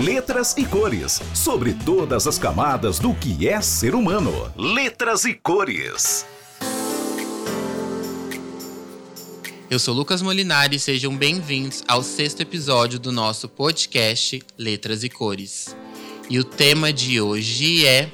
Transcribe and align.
letras 0.00 0.54
e 0.56 0.64
cores, 0.64 1.20
sobre 1.34 1.74
todas 1.74 2.26
as 2.26 2.38
camadas 2.38 2.98
do 2.98 3.12
que 3.12 3.46
é 3.46 3.60
ser 3.60 3.94
humano. 3.94 4.50
Letras 4.56 5.26
e 5.26 5.34
cores. 5.34 6.24
Eu 9.68 9.78
sou 9.78 9.94
Lucas 9.94 10.22
Molinari 10.22 10.76
e 10.76 10.80
sejam 10.80 11.14
bem-vindos 11.14 11.84
ao 11.86 12.02
sexto 12.02 12.40
episódio 12.40 12.98
do 12.98 13.12
nosso 13.12 13.46
podcast 13.46 14.42
Letras 14.56 15.04
e 15.04 15.10
Cores. 15.10 15.76
E 16.30 16.38
o 16.38 16.44
tema 16.44 16.90
de 16.92 17.20
hoje 17.20 17.86
é 17.86 18.10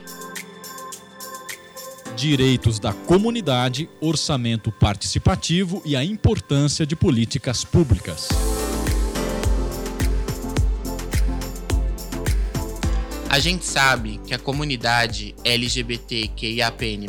Direitos 2.17 2.81
da 2.81 2.93
comunidade, 2.93 3.89
orçamento 4.01 4.73
participativo 4.73 5.81
e 5.85 5.95
a 5.95 6.03
importância 6.03 6.85
de 6.85 6.97
políticas 6.97 7.63
públicas. 7.63 8.29
A 13.37 13.39
gente 13.39 13.67
sabe 13.67 14.19
que 14.27 14.33
a 14.33 14.39
comunidade 14.39 15.35
LGBTQIAPN+, 15.45 17.07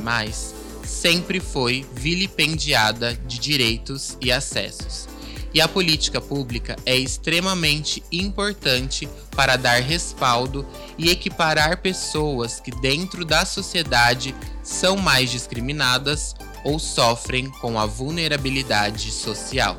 sempre 0.83 1.39
foi 1.39 1.85
vilipendiada 1.93 3.13
de 3.25 3.39
direitos 3.39 4.17
e 4.19 4.29
acessos. 4.29 5.07
E 5.53 5.61
a 5.61 5.69
política 5.69 6.19
pública 6.19 6.75
é 6.85 6.97
extremamente 6.97 8.03
importante 8.11 9.07
para 9.37 9.55
dar 9.55 9.81
respaldo 9.81 10.67
e 10.97 11.09
equiparar 11.09 11.77
pessoas 11.77 12.59
que, 12.59 12.71
dentro 12.71 13.23
da 13.23 13.45
sociedade, 13.45 14.35
são 14.61 14.97
mais 14.97 15.31
discriminadas 15.31 16.35
ou 16.61 16.77
sofrem 16.77 17.49
com 17.61 17.79
a 17.79 17.85
vulnerabilidade 17.85 19.11
social. 19.11 19.77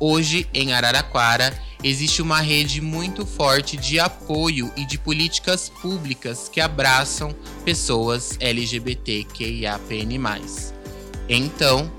Hoje, 0.00 0.48
em 0.54 0.72
Araraquara, 0.72 1.52
existe 1.84 2.22
uma 2.22 2.40
rede 2.40 2.80
muito 2.80 3.26
forte 3.26 3.76
de 3.76 4.00
apoio 4.00 4.72
e 4.74 4.86
de 4.86 4.96
políticas 4.96 5.68
públicas 5.68 6.48
que 6.48 6.58
abraçam 6.58 7.36
pessoas 7.62 8.38
LGBTQIAPN+. 8.40 10.18
Então, 11.28 11.92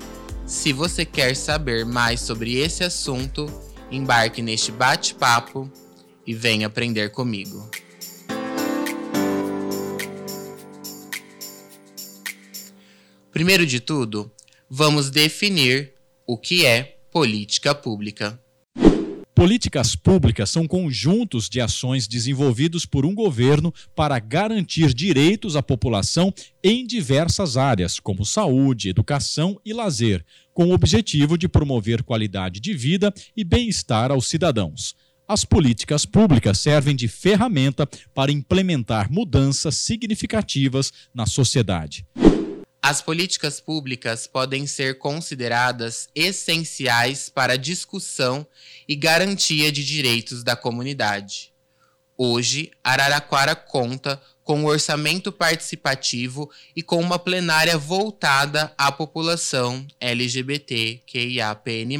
se 0.44 0.72
você 0.72 1.04
quer 1.04 1.36
saber 1.36 1.86
mais 1.86 2.20
sobre 2.20 2.56
esse 2.56 2.82
assunto, 2.82 3.46
embarque 3.88 4.42
neste 4.42 4.72
bate-papo 4.72 5.70
e 6.26 6.34
venha 6.34 6.66
aprender 6.66 7.10
comigo. 7.10 7.70
Primeiro 13.30 13.64
de 13.64 13.78
tudo, 13.78 14.32
vamos 14.68 15.10
definir 15.10 15.92
o 16.26 16.36
que 16.36 16.66
é 16.66 16.98
política 17.12 17.72
pública. 17.72 18.40
Políticas 19.36 19.94
públicas 19.94 20.48
são 20.48 20.66
conjuntos 20.66 21.46
de 21.46 21.60
ações 21.60 22.08
desenvolvidos 22.08 22.86
por 22.86 23.04
um 23.04 23.14
governo 23.14 23.70
para 23.94 24.18
garantir 24.18 24.94
direitos 24.94 25.56
à 25.56 25.62
população 25.62 26.32
em 26.64 26.86
diversas 26.86 27.58
áreas, 27.58 28.00
como 28.00 28.24
saúde, 28.24 28.88
educação 28.88 29.60
e 29.62 29.74
lazer, 29.74 30.24
com 30.54 30.68
o 30.68 30.72
objetivo 30.72 31.36
de 31.36 31.50
promover 31.50 32.02
qualidade 32.02 32.60
de 32.60 32.72
vida 32.72 33.12
e 33.36 33.44
bem-estar 33.44 34.10
aos 34.10 34.26
cidadãos. 34.26 34.96
As 35.28 35.44
políticas 35.44 36.06
públicas 36.06 36.58
servem 36.58 36.96
de 36.96 37.06
ferramenta 37.06 37.86
para 38.14 38.32
implementar 38.32 39.12
mudanças 39.12 39.74
significativas 39.74 40.90
na 41.14 41.26
sociedade. 41.26 42.06
As 42.88 43.02
políticas 43.02 43.58
públicas 43.58 44.28
podem 44.28 44.64
ser 44.64 44.98
consideradas 44.98 46.08
essenciais 46.14 47.28
para 47.28 47.54
a 47.54 47.56
discussão 47.56 48.46
e 48.86 48.94
garantia 48.94 49.72
de 49.72 49.84
direitos 49.84 50.44
da 50.44 50.54
comunidade. 50.54 51.52
Hoje, 52.16 52.70
Araraquara 52.84 53.56
conta 53.56 54.22
com 54.44 54.60
um 54.60 54.66
orçamento 54.66 55.32
participativo 55.32 56.48
e 56.76 56.82
com 56.82 57.00
uma 57.00 57.18
plenária 57.18 57.76
voltada 57.76 58.72
à 58.78 58.92
população 58.92 59.84
LGBTQIAPN+, 59.98 61.98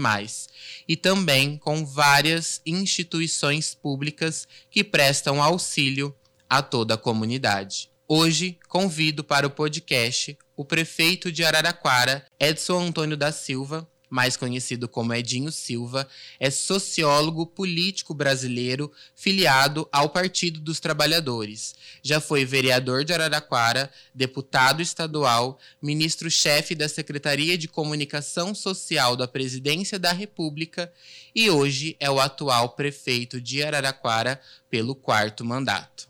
e 0.87 0.97
também 0.97 1.59
com 1.59 1.85
várias 1.85 2.61
instituições 2.65 3.75
públicas 3.75 4.47
que 4.71 4.85
prestam 4.85 5.43
auxílio 5.43 6.15
a 6.49 6.63
toda 6.63 6.95
a 6.95 6.97
comunidade. 6.97 7.91
Hoje, 8.07 8.57
convido 8.69 9.25
para 9.25 9.49
o 9.49 9.51
podcast 9.51 10.39
o 10.57 10.65
prefeito 10.65 11.31
de 11.31 11.45
Araraquara, 11.45 12.27
Edson 12.41 12.87
Antônio 12.87 13.17
da 13.17 13.31
Silva, 13.31 13.87
mais 14.09 14.37
conhecido 14.37 14.89
como 14.89 15.13
Edinho 15.13 15.51
Silva, 15.51 16.09
é 16.39 16.49
sociólogo 16.51 17.47
político 17.47 18.15
brasileiro 18.15 18.91
filiado 19.15 19.89
ao 19.93 20.09
Partido 20.09 20.61
dos 20.61 20.81
Trabalhadores. 20.81 21.75
Já 22.03 22.21
foi 22.21 22.45
vereador 22.45 23.05
de 23.05 23.13
Araraquara, 23.13 23.91
deputado 24.15 24.81
estadual, 24.81 25.59
ministro-chefe 25.83 26.75
da 26.75 26.89
Secretaria 26.89 27.59
de 27.59 27.69
Comunicação 27.69 28.55
Social 28.55 29.17
da 29.17 29.27
Presidência 29.27 29.99
da 29.99 30.13
República 30.13 30.93
e 31.35 31.51
hoje 31.51 31.97
é 32.01 32.11
o 32.11 32.21
atual 32.21 32.71
prefeito 32.71 33.41
de 33.41 33.63
Araraquara 33.63 34.41
pelo 34.71 34.95
quarto 34.95 35.45
mandato. 35.45 36.09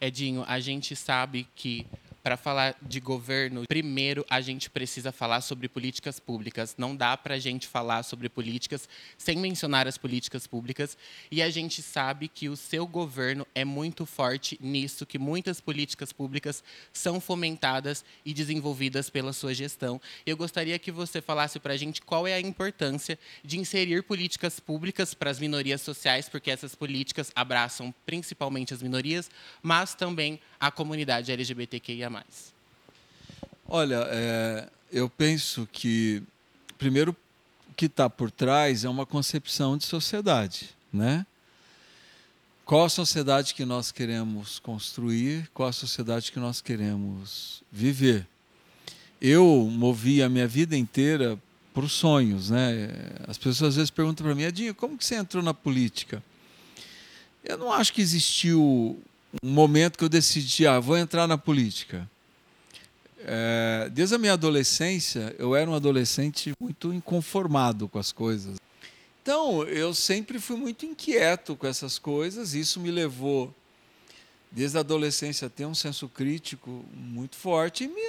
Edinho, 0.00 0.44
a 0.48 0.58
gente 0.58 0.96
sabe 0.96 1.46
que 1.54 1.86
para 2.22 2.36
falar 2.36 2.76
de 2.80 3.00
governo, 3.00 3.64
primeiro 3.66 4.24
a 4.30 4.40
gente 4.40 4.70
precisa 4.70 5.10
falar 5.10 5.40
sobre 5.40 5.68
políticas 5.68 6.20
públicas. 6.20 6.76
Não 6.78 6.94
dá 6.94 7.16
para 7.16 7.34
a 7.34 7.38
gente 7.38 7.66
falar 7.66 8.02
sobre 8.04 8.28
políticas 8.28 8.88
sem 9.18 9.36
mencionar 9.38 9.88
as 9.88 9.98
políticas 9.98 10.46
públicas. 10.46 10.96
E 11.30 11.42
a 11.42 11.50
gente 11.50 11.82
sabe 11.82 12.28
que 12.28 12.48
o 12.48 12.56
seu 12.56 12.86
governo 12.86 13.46
é 13.54 13.64
muito 13.64 14.06
forte 14.06 14.56
nisso, 14.60 15.04
que 15.04 15.18
muitas 15.18 15.60
políticas 15.60 16.12
públicas 16.12 16.62
são 16.92 17.20
fomentadas 17.20 18.04
e 18.24 18.32
desenvolvidas 18.32 19.10
pela 19.10 19.32
sua 19.32 19.52
gestão. 19.52 20.00
Eu 20.24 20.36
gostaria 20.36 20.78
que 20.78 20.92
você 20.92 21.20
falasse 21.20 21.58
para 21.58 21.74
a 21.74 21.76
gente 21.76 22.00
qual 22.02 22.26
é 22.26 22.34
a 22.34 22.40
importância 22.40 23.18
de 23.42 23.58
inserir 23.58 24.04
políticas 24.04 24.60
públicas 24.60 25.12
para 25.12 25.30
as 25.30 25.40
minorias 25.40 25.80
sociais, 25.80 26.28
porque 26.28 26.50
essas 26.50 26.74
políticas 26.74 27.32
abraçam 27.34 27.92
principalmente 28.06 28.72
as 28.72 28.82
minorias, 28.82 29.30
mas 29.60 29.94
também 29.94 30.38
a 30.60 30.70
comunidade 30.70 31.32
LGBTQIA+. 31.32 32.11
Olha, 33.68 34.06
é, 34.10 34.68
eu 34.92 35.08
penso 35.08 35.66
que, 35.72 36.22
primeiro, 36.76 37.16
o 37.70 37.74
que 37.74 37.86
está 37.86 38.10
por 38.10 38.30
trás 38.30 38.84
é 38.84 38.88
uma 38.88 39.06
concepção 39.06 39.78
de 39.78 39.84
sociedade, 39.84 40.70
né? 40.92 41.24
Qual 42.64 42.84
a 42.84 42.88
sociedade 42.88 43.54
que 43.54 43.64
nós 43.64 43.90
queremos 43.90 44.58
construir? 44.58 45.50
Qual 45.52 45.68
a 45.68 45.72
sociedade 45.72 46.30
que 46.30 46.38
nós 46.38 46.60
queremos 46.60 47.62
viver? 47.72 48.26
Eu 49.20 49.68
movi 49.70 50.22
a 50.22 50.28
minha 50.28 50.46
vida 50.46 50.76
inteira 50.76 51.38
por 51.74 51.88
sonhos, 51.88 52.50
né? 52.50 52.88
As 53.26 53.36
pessoas 53.38 53.70
às 53.70 53.76
vezes 53.76 53.90
perguntam 53.90 54.24
para 54.24 54.34
mim, 54.34 54.42
Edinho, 54.42 54.74
como 54.74 54.96
que 54.96 55.04
você 55.04 55.16
entrou 55.16 55.42
na 55.42 55.54
política? 55.54 56.22
Eu 57.42 57.58
não 57.58 57.72
acho 57.72 57.92
que 57.92 58.00
existiu 58.00 59.02
um 59.40 59.50
momento 59.50 59.96
que 59.96 60.04
eu 60.04 60.08
decidi, 60.08 60.66
ah, 60.66 60.80
vou 60.80 60.96
entrar 60.96 61.26
na 61.26 61.38
política. 61.38 62.08
É, 63.24 63.88
desde 63.92 64.14
a 64.14 64.18
minha 64.18 64.32
adolescência, 64.32 65.34
eu 65.38 65.54
era 65.54 65.70
um 65.70 65.74
adolescente 65.74 66.52
muito 66.60 66.92
inconformado 66.92 67.88
com 67.88 67.98
as 67.98 68.10
coisas. 68.10 68.58
Então, 69.22 69.62
eu 69.64 69.94
sempre 69.94 70.40
fui 70.40 70.56
muito 70.56 70.84
inquieto 70.84 71.54
com 71.54 71.66
essas 71.66 71.98
coisas, 71.98 72.54
isso 72.54 72.80
me 72.80 72.90
levou, 72.90 73.54
desde 74.50 74.76
a 74.76 74.80
adolescência, 74.80 75.46
a 75.46 75.50
ter 75.50 75.64
um 75.64 75.74
senso 75.74 76.08
crítico 76.08 76.84
muito 76.92 77.36
forte 77.36 77.84
e 77.84 77.88
me, 77.88 78.02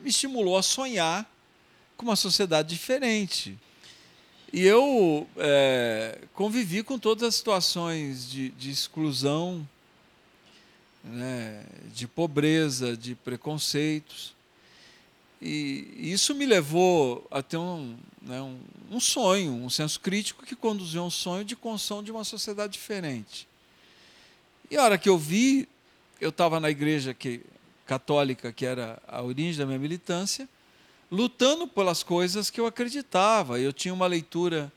me 0.00 0.10
estimulou 0.10 0.58
a 0.58 0.62
sonhar 0.62 1.30
com 1.96 2.04
uma 2.04 2.16
sociedade 2.16 2.68
diferente. 2.68 3.56
E 4.52 4.62
eu 4.62 5.28
é, 5.36 6.18
convivi 6.34 6.82
com 6.82 6.98
todas 6.98 7.28
as 7.28 7.34
situações 7.36 8.28
de, 8.28 8.50
de 8.50 8.70
exclusão 8.70 9.66
né, 11.06 11.64
de 11.94 12.06
pobreza, 12.06 12.96
de 12.96 13.14
preconceitos. 13.14 14.34
E 15.40 16.12
isso 16.12 16.34
me 16.34 16.46
levou 16.46 17.26
a 17.30 17.42
ter 17.42 17.56
um, 17.56 17.96
né, 18.22 18.40
um, 18.40 18.58
um, 18.90 19.00
sonho, 19.00 19.52
um 19.52 19.70
senso 19.70 20.00
crítico 20.00 20.44
que 20.44 20.56
conduziu 20.56 21.02
a 21.02 21.06
um 21.06 21.10
sonho 21.10 21.44
de 21.44 21.54
construção 21.54 22.02
de 22.02 22.10
uma 22.10 22.24
sociedade 22.24 22.72
diferente. 22.72 23.46
E 24.70 24.76
a 24.76 24.82
hora 24.82 24.98
que 24.98 25.08
eu 25.08 25.18
vi, 25.18 25.68
eu 26.20 26.30
estava 26.30 26.58
na 26.58 26.70
igreja 26.70 27.14
que, 27.14 27.42
católica, 27.86 28.52
que 28.52 28.66
era 28.66 29.00
a 29.06 29.22
origem 29.22 29.58
da 29.58 29.66
minha 29.66 29.78
militância, 29.78 30.48
lutando 31.10 31.68
pelas 31.68 32.02
coisas 32.02 32.50
que 32.50 32.60
eu 32.60 32.66
acreditava. 32.66 33.60
Eu 33.60 33.72
tinha 33.72 33.94
uma 33.94 34.06
leitura 34.06 34.72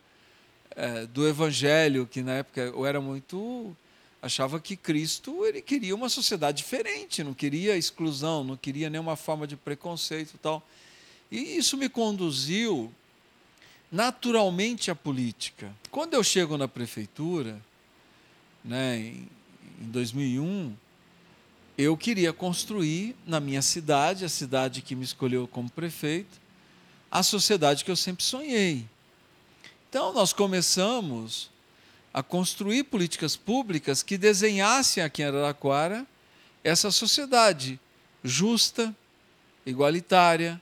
é, 0.75 1.05
do 1.07 1.27
Evangelho, 1.27 2.05
que 2.05 2.21
na 2.21 2.33
época 2.33 2.61
eu 2.61 2.85
era 2.85 3.01
muito 3.01 3.75
achava 4.21 4.59
que 4.59 4.75
Cristo 4.75 5.45
ele 5.45 5.61
queria 5.61 5.95
uma 5.95 6.09
sociedade 6.09 6.57
diferente, 6.57 7.23
não 7.23 7.33
queria 7.33 7.77
exclusão, 7.77 8.43
não 8.43 8.57
queria 8.57 8.89
nenhuma 8.89 9.15
forma 9.15 9.47
de 9.47 9.55
preconceito 9.55 10.33
e 10.35 10.37
tal. 10.37 10.65
E 11.31 11.57
isso 11.57 11.77
me 11.77 11.87
conduziu 11.87 12.93
naturalmente 13.91 14.91
à 14.91 14.95
política. 14.95 15.73
Quando 15.89 16.13
eu 16.13 16.23
chego 16.23 16.57
na 16.57 16.67
prefeitura, 16.67 17.59
né, 18.63 18.97
em, 18.99 19.29
em 19.81 19.85
2001, 19.89 20.75
eu 21.77 21.95
queria 21.95 22.33
construir 22.33 23.15
na 23.25 23.39
minha 23.39 23.61
cidade, 23.61 24.25
a 24.25 24.29
cidade 24.29 24.81
que 24.81 24.95
me 24.95 25.05
escolheu 25.05 25.47
como 25.47 25.69
prefeito, 25.69 26.39
a 27.09 27.23
sociedade 27.23 27.85
que 27.85 27.89
eu 27.89 27.95
sempre 27.95 28.23
sonhei. 28.23 28.85
Então, 29.89 30.13
nós 30.13 30.33
começamos 30.33 31.49
a 32.13 32.23
construir 32.23 32.83
políticas 32.83 33.35
públicas 33.35 34.01
que 34.01 34.17
desenhassem 34.17 35.03
aqui 35.03 35.21
em 35.21 35.25
Araraquara 35.25 36.05
essa 36.63 36.91
sociedade 36.91 37.79
justa, 38.23 38.95
igualitária, 39.65 40.61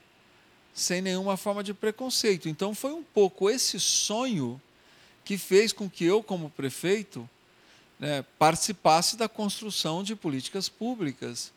sem 0.74 1.00
nenhuma 1.00 1.36
forma 1.36 1.64
de 1.64 1.74
preconceito. 1.74 2.48
Então, 2.48 2.74
foi 2.74 2.92
um 2.92 3.02
pouco 3.02 3.50
esse 3.50 3.80
sonho 3.80 4.60
que 5.24 5.36
fez 5.36 5.72
com 5.72 5.90
que 5.90 6.04
eu, 6.04 6.22
como 6.22 6.50
prefeito, 6.50 7.28
né, 7.98 8.24
participasse 8.38 9.16
da 9.16 9.28
construção 9.28 10.02
de 10.02 10.14
políticas 10.14 10.68
públicas 10.68 11.52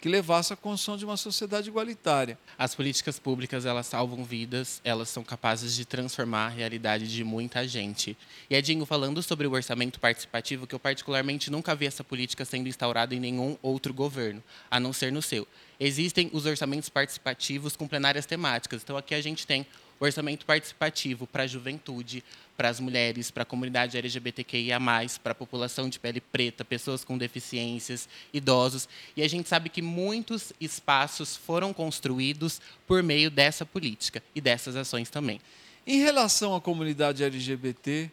que 0.00 0.08
levasse 0.08 0.52
à 0.52 0.56
construção 0.56 0.96
de 0.96 1.04
uma 1.04 1.16
sociedade 1.16 1.68
igualitária. 1.68 2.38
As 2.58 2.74
políticas 2.74 3.18
públicas, 3.18 3.66
elas 3.66 3.86
salvam 3.86 4.24
vidas, 4.24 4.80
elas 4.82 5.08
são 5.10 5.22
capazes 5.22 5.74
de 5.76 5.84
transformar 5.84 6.46
a 6.46 6.48
realidade 6.48 7.06
de 7.06 7.22
muita 7.22 7.68
gente. 7.68 8.16
E 8.48 8.54
Edinho, 8.54 8.86
falando 8.86 9.22
sobre 9.22 9.46
o 9.46 9.52
orçamento 9.52 10.00
participativo, 10.00 10.66
que 10.66 10.74
eu 10.74 10.80
particularmente 10.80 11.50
nunca 11.50 11.74
vi 11.74 11.86
essa 11.86 12.02
política 12.02 12.44
sendo 12.44 12.68
instaurada 12.68 13.14
em 13.14 13.20
nenhum 13.20 13.58
outro 13.62 13.92
governo, 13.92 14.42
a 14.70 14.80
não 14.80 14.92
ser 14.92 15.12
no 15.12 15.20
seu. 15.20 15.46
Existem 15.78 16.30
os 16.32 16.46
orçamentos 16.46 16.88
participativos 16.88 17.76
com 17.76 17.86
plenárias 17.86 18.24
temáticas. 18.24 18.82
Então 18.82 18.96
aqui 18.96 19.14
a 19.14 19.20
gente 19.20 19.46
tem 19.46 19.66
orçamento 19.98 20.46
participativo 20.46 21.26
para 21.26 21.42
a 21.42 21.46
juventude, 21.46 22.24
para 22.60 22.68
as 22.68 22.78
mulheres, 22.78 23.30
para 23.30 23.42
a 23.42 23.46
comunidade 23.46 23.96
LGBTQIA+, 23.96 24.78
para 25.22 25.32
a 25.32 25.34
população 25.34 25.88
de 25.88 25.98
pele 25.98 26.20
preta, 26.20 26.62
pessoas 26.62 27.02
com 27.02 27.16
deficiências, 27.16 28.06
idosos. 28.34 28.86
E 29.16 29.22
a 29.22 29.28
gente 29.28 29.48
sabe 29.48 29.70
que 29.70 29.80
muitos 29.80 30.52
espaços 30.60 31.34
foram 31.34 31.72
construídos 31.72 32.60
por 32.86 33.02
meio 33.02 33.30
dessa 33.30 33.64
política 33.64 34.22
e 34.34 34.42
dessas 34.42 34.76
ações 34.76 35.08
também. 35.08 35.40
Em 35.86 36.00
relação 36.00 36.54
à 36.54 36.60
comunidade 36.60 37.24
LGBT, 37.24 38.10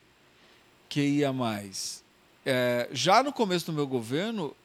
é, 2.45 2.87
já 2.93 3.21
no 3.21 3.33
começo 3.33 3.65
do 3.65 3.73
meu 3.73 3.85
governo, 3.85 4.55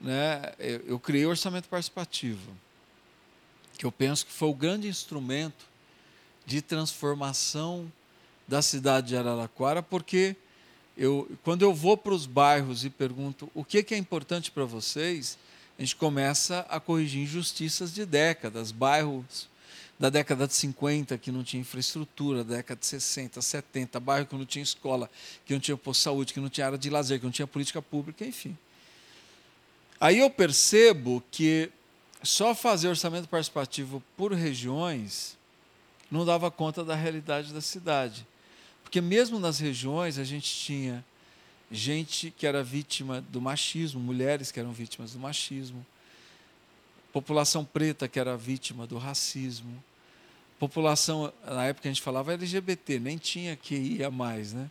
né, 0.00 0.54
eu, 0.58 0.80
eu 0.86 0.98
criei 0.98 1.26
o 1.26 1.28
orçamento 1.28 1.68
participativo, 1.68 2.56
que 3.76 3.84
eu 3.84 3.92
penso 3.92 4.24
que 4.24 4.32
foi 4.32 4.48
o 4.48 4.54
grande 4.54 4.88
instrumento 4.88 5.66
de 6.46 6.62
transformação 6.62 7.92
da 8.46 8.62
cidade 8.62 9.08
de 9.08 9.16
Araraquara, 9.16 9.82
porque 9.82 10.36
eu, 10.96 11.30
quando 11.42 11.62
eu 11.62 11.74
vou 11.74 11.96
para 11.96 12.14
os 12.14 12.26
bairros 12.26 12.84
e 12.84 12.90
pergunto 12.90 13.50
o 13.54 13.64
que, 13.64 13.82
que 13.82 13.94
é 13.94 13.98
importante 13.98 14.50
para 14.50 14.64
vocês, 14.64 15.38
a 15.78 15.82
gente 15.82 15.96
começa 15.96 16.64
a 16.68 16.78
corrigir 16.78 17.22
injustiças 17.22 17.92
de 17.92 18.06
décadas, 18.06 18.70
bairros 18.70 19.48
da 19.98 20.10
década 20.10 20.46
de 20.46 20.54
50 20.54 21.18
que 21.18 21.32
não 21.32 21.42
tinha 21.42 21.60
infraestrutura, 21.60 22.44
da 22.44 22.56
década 22.56 22.78
de 22.80 22.86
60, 22.86 23.40
70, 23.40 24.00
bairro 24.00 24.26
que 24.26 24.36
não 24.36 24.44
tinha 24.44 24.62
escola, 24.62 25.10
que 25.44 25.52
não 25.52 25.60
tinha 25.60 25.76
posto 25.76 26.00
de 26.00 26.04
saúde, 26.04 26.32
que 26.32 26.40
não 26.40 26.48
tinha 26.48 26.66
área 26.66 26.78
de 26.78 26.90
lazer, 26.90 27.18
que 27.18 27.24
não 27.24 27.32
tinha 27.32 27.46
política 27.46 27.80
pública, 27.80 28.24
enfim. 28.24 28.56
Aí 30.00 30.18
eu 30.18 30.30
percebo 30.30 31.22
que 31.30 31.70
só 32.22 32.54
fazer 32.54 32.88
orçamento 32.88 33.28
participativo 33.28 34.02
por 34.16 34.32
regiões 34.32 35.36
não 36.10 36.24
dava 36.24 36.50
conta 36.50 36.84
da 36.84 36.94
realidade 36.94 37.52
da 37.52 37.60
cidade. 37.60 38.26
Porque 38.84 39.00
mesmo 39.00 39.40
nas 39.40 39.58
regiões 39.58 40.18
a 40.18 40.24
gente 40.24 40.48
tinha 40.54 41.04
gente 41.70 42.30
que 42.30 42.46
era 42.46 42.62
vítima 42.62 43.20
do 43.20 43.40
machismo, 43.40 43.98
mulheres 43.98 44.52
que 44.52 44.60
eram 44.60 44.72
vítimas 44.72 45.12
do 45.12 45.18
machismo, 45.18 45.84
população 47.12 47.64
preta 47.64 48.06
que 48.06 48.20
era 48.20 48.36
vítima 48.36 48.86
do 48.86 48.96
racismo, 48.98 49.82
população, 50.58 51.32
na 51.44 51.64
época 51.64 51.88
a 51.88 51.92
gente 51.92 52.02
falava 52.02 52.32
LGBT, 52.32 53.00
nem 53.00 53.18
tinha 53.18 53.56
que 53.56 53.74
ir 53.74 54.04
a 54.04 54.10
mais, 54.10 54.52
né? 54.52 54.70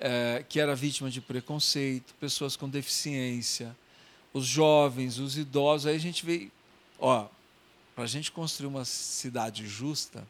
É, 0.00 0.44
que 0.48 0.60
era 0.60 0.76
vítima 0.76 1.10
de 1.10 1.20
preconceito, 1.20 2.14
pessoas 2.20 2.54
com 2.54 2.68
deficiência, 2.68 3.76
os 4.32 4.46
jovens, 4.46 5.18
os 5.18 5.36
idosos. 5.36 5.86
Aí 5.86 5.96
a 5.96 6.00
gente 6.00 6.24
veio, 6.24 6.52
ó, 7.00 7.26
para 7.96 8.04
a 8.04 8.06
gente 8.06 8.30
construir 8.30 8.68
uma 8.68 8.84
cidade 8.84 9.66
justa, 9.66 10.24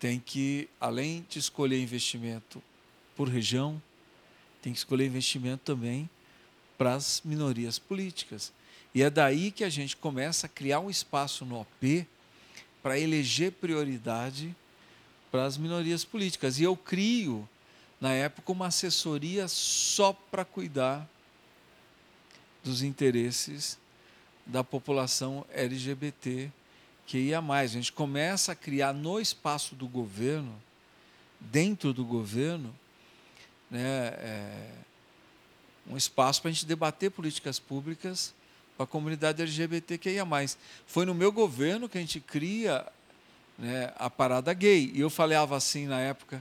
tem 0.00 0.18
que, 0.18 0.66
além 0.80 1.26
de 1.28 1.38
escolher 1.38 1.80
investimento 1.80 2.62
por 3.14 3.28
região, 3.28 3.80
tem 4.62 4.72
que 4.72 4.78
escolher 4.78 5.06
investimento 5.06 5.62
também 5.62 6.08
para 6.78 6.94
as 6.94 7.20
minorias 7.22 7.78
políticas. 7.78 8.50
E 8.94 9.02
é 9.02 9.10
daí 9.10 9.50
que 9.50 9.62
a 9.62 9.68
gente 9.68 9.94
começa 9.94 10.46
a 10.46 10.48
criar 10.48 10.80
um 10.80 10.88
espaço 10.88 11.44
no 11.44 11.60
OP 11.60 12.06
para 12.82 12.98
eleger 12.98 13.52
prioridade 13.52 14.56
para 15.30 15.44
as 15.44 15.58
minorias 15.58 16.02
políticas. 16.02 16.58
E 16.58 16.62
eu 16.62 16.74
crio, 16.74 17.46
na 18.00 18.14
época, 18.14 18.52
uma 18.52 18.68
assessoria 18.68 19.46
só 19.48 20.14
para 20.14 20.46
cuidar 20.46 21.06
dos 22.64 22.82
interesses 22.82 23.78
da 24.46 24.64
população 24.64 25.44
LGBT 25.52 26.50
que 27.10 27.18
ia 27.18 27.42
mais. 27.42 27.72
A 27.72 27.74
gente 27.74 27.90
começa 27.90 28.52
a 28.52 28.54
criar 28.54 28.92
no 28.92 29.20
espaço 29.20 29.74
do 29.74 29.88
governo, 29.88 30.54
dentro 31.40 31.92
do 31.92 32.04
governo, 32.04 32.72
né, 33.68 34.14
é, 34.16 34.70
um 35.88 35.96
espaço 35.96 36.40
para 36.40 36.50
a 36.50 36.52
gente 36.52 36.64
debater 36.64 37.10
políticas 37.10 37.58
públicas 37.58 38.32
para 38.76 38.84
a 38.84 38.86
comunidade 38.86 39.42
LGBTQIA. 39.42 40.24
Foi 40.86 41.04
no 41.04 41.12
meu 41.12 41.32
governo 41.32 41.88
que 41.88 41.98
a 41.98 42.00
gente 42.00 42.20
cria 42.20 42.86
né, 43.58 43.92
a 43.96 44.08
parada 44.08 44.54
gay. 44.54 44.92
E 44.94 45.00
eu 45.00 45.10
falava 45.10 45.56
assim 45.56 45.88
na 45.88 45.98
época 45.98 46.40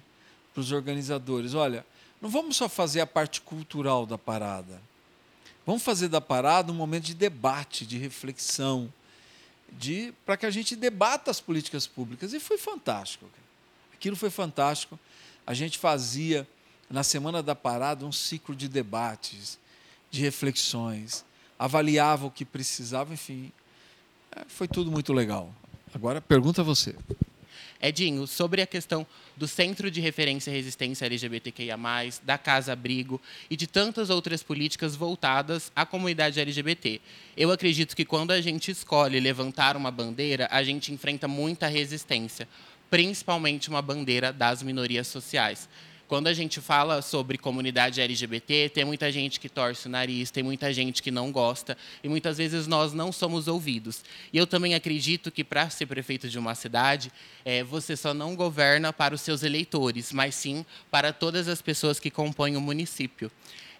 para 0.53 0.61
os 0.61 0.71
organizadores: 0.71 1.55
olha, 1.55 1.83
não 2.21 2.29
vamos 2.29 2.55
só 2.55 2.69
fazer 2.69 3.01
a 3.01 3.07
parte 3.07 3.41
cultural 3.41 4.05
da 4.05 4.19
parada. 4.19 4.79
Vamos 5.65 5.81
fazer 5.81 6.09
da 6.09 6.21
parada 6.21 6.71
um 6.71 6.75
momento 6.75 7.05
de 7.05 7.15
debate, 7.15 7.87
de 7.87 7.97
reflexão, 7.97 8.93
de 9.77 10.13
para 10.25 10.37
que 10.37 10.45
a 10.45 10.51
gente 10.51 10.75
debata 10.75 11.31
as 11.31 11.39
políticas 11.39 11.87
públicas. 11.87 12.33
E 12.33 12.39
foi 12.39 12.57
fantástico. 12.57 13.29
Aquilo 13.93 14.15
foi 14.15 14.29
fantástico. 14.29 14.99
A 15.45 15.53
gente 15.53 15.77
fazia, 15.77 16.47
na 16.89 17.03
Semana 17.03 17.43
da 17.43 17.55
Parada, 17.55 18.05
um 18.05 18.11
ciclo 18.11 18.55
de 18.55 18.67
debates, 18.67 19.59
de 20.09 20.21
reflexões, 20.21 21.25
avaliava 21.57 22.25
o 22.25 22.31
que 22.31 22.45
precisava, 22.45 23.13
enfim. 23.13 23.51
É, 24.31 24.45
foi 24.47 24.67
tudo 24.67 24.91
muito 24.91 25.11
legal. 25.11 25.53
Agora, 25.93 26.21
pergunta 26.21 26.63
você. 26.63 26.95
Edinho, 27.81 28.27
sobre 28.27 28.61
a 28.61 28.67
questão 28.67 29.07
do 29.37 29.47
Centro 29.47 29.89
de 29.89 30.01
Referência 30.01 30.51
e 30.51 30.53
Resistência 30.53 31.05
LGBTQIA, 31.05 31.77
da 32.23 32.37
Casa 32.37 32.73
Abrigo 32.73 33.21
e 33.49 33.55
de 33.55 33.67
tantas 33.67 34.09
outras 34.09 34.43
políticas 34.43 34.95
voltadas 34.95 35.71
à 35.75 35.85
comunidade 35.85 36.39
LGBT. 36.39 36.99
Eu 37.37 37.51
acredito 37.51 37.95
que 37.95 38.03
quando 38.03 38.31
a 38.31 38.41
gente 38.41 38.69
escolhe 38.69 39.19
levantar 39.19 39.77
uma 39.77 39.91
bandeira, 39.91 40.47
a 40.51 40.61
gente 40.61 40.91
enfrenta 40.91 41.27
muita 41.27 41.67
resistência, 41.67 42.47
principalmente 42.89 43.69
uma 43.69 43.81
bandeira 43.81 44.33
das 44.33 44.61
minorias 44.61 45.07
sociais 45.07 45.69
quando 46.09 46.25
a 46.25 46.33
gente 46.33 46.59
fala 46.59 47.03
sobre 47.03 47.37
comunidade 47.37 48.01
LGBT, 48.01 48.71
tem 48.73 48.83
muita 48.83 49.11
gente 49.11 49.39
que 49.39 49.47
torce 49.47 49.85
o 49.85 49.91
nariz, 49.91 50.31
tem 50.31 50.41
muita 50.41 50.73
gente 50.73 51.03
que 51.03 51.11
não 51.11 51.31
gosta, 51.31 51.77
e 52.03 52.09
muitas 52.09 52.39
vezes 52.39 52.65
nós 52.65 52.93
não 52.93 53.11
somos 53.11 53.47
ouvidos. 53.47 54.03
E 54.33 54.37
eu 54.39 54.47
também 54.47 54.73
acredito 54.73 55.29
que, 55.29 55.43
para 55.43 55.69
ser 55.69 55.85
prefeito 55.85 56.27
de 56.27 56.39
uma 56.39 56.55
cidade, 56.55 57.11
é, 57.45 57.63
você 57.63 57.95
só 57.95 58.11
não 58.11 58.35
governa 58.35 58.91
para 58.91 59.13
os 59.13 59.21
seus 59.21 59.43
eleitores, 59.43 60.11
mas 60.11 60.33
sim 60.33 60.65
para 60.89 61.13
todas 61.13 61.47
as 61.47 61.61
pessoas 61.61 61.99
que 61.99 62.09
compõem 62.09 62.57
o 62.57 62.61
município. 62.61 63.31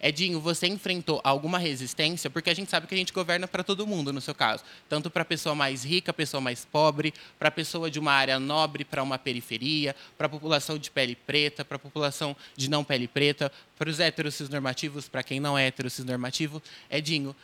Edinho, 0.02 0.40
você 0.40 0.66
enfrentou 0.68 1.20
alguma 1.24 1.60
resistência? 1.60 2.30
Porque 2.30 2.50
a 2.50 2.54
gente 2.54 2.72
sabe 2.72 2.88
que 2.88 2.96
a 2.96 2.98
gente 2.98 3.12
governa 3.12 3.48
para 3.48 3.64
todo 3.64 3.86
mundo, 3.86 4.14
no 4.14 4.22
seu 4.22 4.34
caso. 4.34 4.64
Tanto 4.88 5.10
para 5.10 5.24
a 5.24 5.26
pessoa 5.26 5.54
mais 5.54 5.84
rica, 5.84 6.14
pessoa 6.14 6.40
mais 6.40 6.64
pobre, 6.64 7.14
para 7.38 7.50
a 7.50 7.52
pessoa 7.52 7.92
de 7.92 8.00
uma 8.00 8.14
área 8.14 8.40
nobre, 8.40 8.86
para 8.86 9.04
uma 9.04 9.18
periferia, 9.18 9.94
para 10.18 10.28
a 10.28 10.30
população 10.30 10.78
de 10.78 10.90
pele 10.90 11.16
preta, 11.16 11.66
para 11.66 11.76
a 11.76 11.80
população 11.80 12.36
de 12.56 12.70
não 12.70 12.84
pele 12.84 13.08
preta, 13.08 13.52
para 13.78 13.90
os 13.90 14.00
héteros 14.00 14.40
normativos, 14.50 15.10
para 15.10 15.22
quem 15.22 15.40
não 15.40 15.58
é 15.58 15.68
hétero 15.68 15.90
normativo. 16.06 16.64
Edinho, 16.90 17.36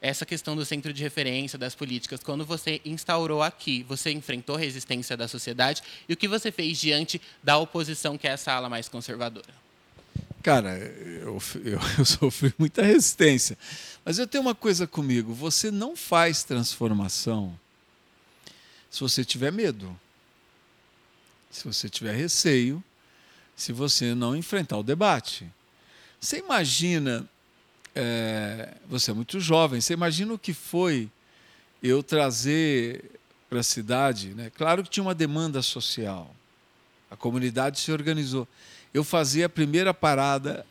essa 0.00 0.24
questão 0.24 0.54
do 0.54 0.64
centro 0.64 0.92
de 0.92 1.02
referência 1.02 1.58
das 1.58 1.74
políticas, 1.74 2.20
quando 2.22 2.44
você 2.44 2.80
instaurou 2.84 3.42
aqui, 3.42 3.82
você 3.88 4.12
enfrentou 4.12 4.54
resistência 4.54 5.16
da 5.16 5.26
sociedade 5.26 5.82
e 6.08 6.12
o 6.12 6.16
que 6.16 6.28
você 6.28 6.52
fez 6.52 6.78
diante 6.78 7.20
da 7.42 7.56
oposição, 7.58 8.16
que 8.18 8.28
é 8.28 8.32
essa 8.32 8.52
ala 8.52 8.68
mais 8.68 8.88
conservadora? 8.88 9.63
Cara, 10.44 10.76
eu, 10.76 11.40
eu, 11.64 11.80
eu, 11.98 12.04
sofri 12.04 12.54
muita 12.58 12.82
resistência. 12.82 13.56
Mas 14.04 14.18
eu 14.18 14.26
tenho 14.26 14.42
uma 14.42 14.54
coisa 14.54 14.86
comigo: 14.86 15.32
você 15.32 15.70
não 15.70 15.96
faz 15.96 16.44
transformação 16.44 17.58
se 18.90 19.00
você 19.00 19.24
tiver 19.24 19.50
medo, 19.50 19.98
se 21.50 21.64
você 21.64 21.88
tiver 21.88 22.14
receio, 22.14 22.84
se 23.56 23.72
você 23.72 24.14
não 24.14 24.36
enfrentar 24.36 24.76
o 24.76 24.82
debate. 24.82 25.50
Você 26.20 26.38
imagina 26.38 27.26
é, 27.94 28.74
você 28.86 29.12
é 29.12 29.14
muito 29.14 29.40
jovem. 29.40 29.80
Você 29.80 29.94
imagina 29.94 30.34
o 30.34 30.38
que 30.38 30.52
foi 30.52 31.10
eu 31.82 32.02
trazer 32.02 33.02
para 33.48 33.60
a 33.60 33.64
cidade? 33.64 34.34
Né? 34.34 34.52
Claro 34.54 34.84
que 34.84 34.90
tinha 34.90 35.04
uma 35.04 35.14
demanda 35.14 35.62
social. 35.62 36.36
A 37.10 37.16
comunidade 37.16 37.80
se 37.80 37.90
organizou. 37.90 38.46
Eu 38.94 39.02
fazia 39.02 39.46
a 39.46 39.48
primeira 39.48 39.92
parada 39.92 40.64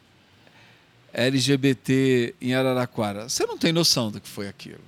LGBT 1.12 2.34
em 2.39 2.56
Araraquara. 2.56 3.27
Você 3.27 3.46
não 3.46 3.58
tem 3.58 3.74
noção 3.74 4.10
do 4.10 4.22
que 4.22 4.30
foi 4.30 4.48
aquilo. 4.48 4.80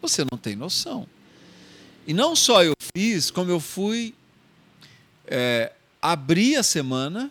Você 0.00 0.24
não 0.30 0.38
tem 0.38 0.54
noção. 0.54 1.04
E 2.06 2.14
não 2.14 2.36
só 2.36 2.62
eu 2.62 2.72
fiz, 2.94 3.28
como 3.28 3.50
eu 3.50 3.58
fui 3.58 4.14
é, 5.26 5.72
abrir 6.00 6.56
a 6.56 6.62
semana, 6.62 7.30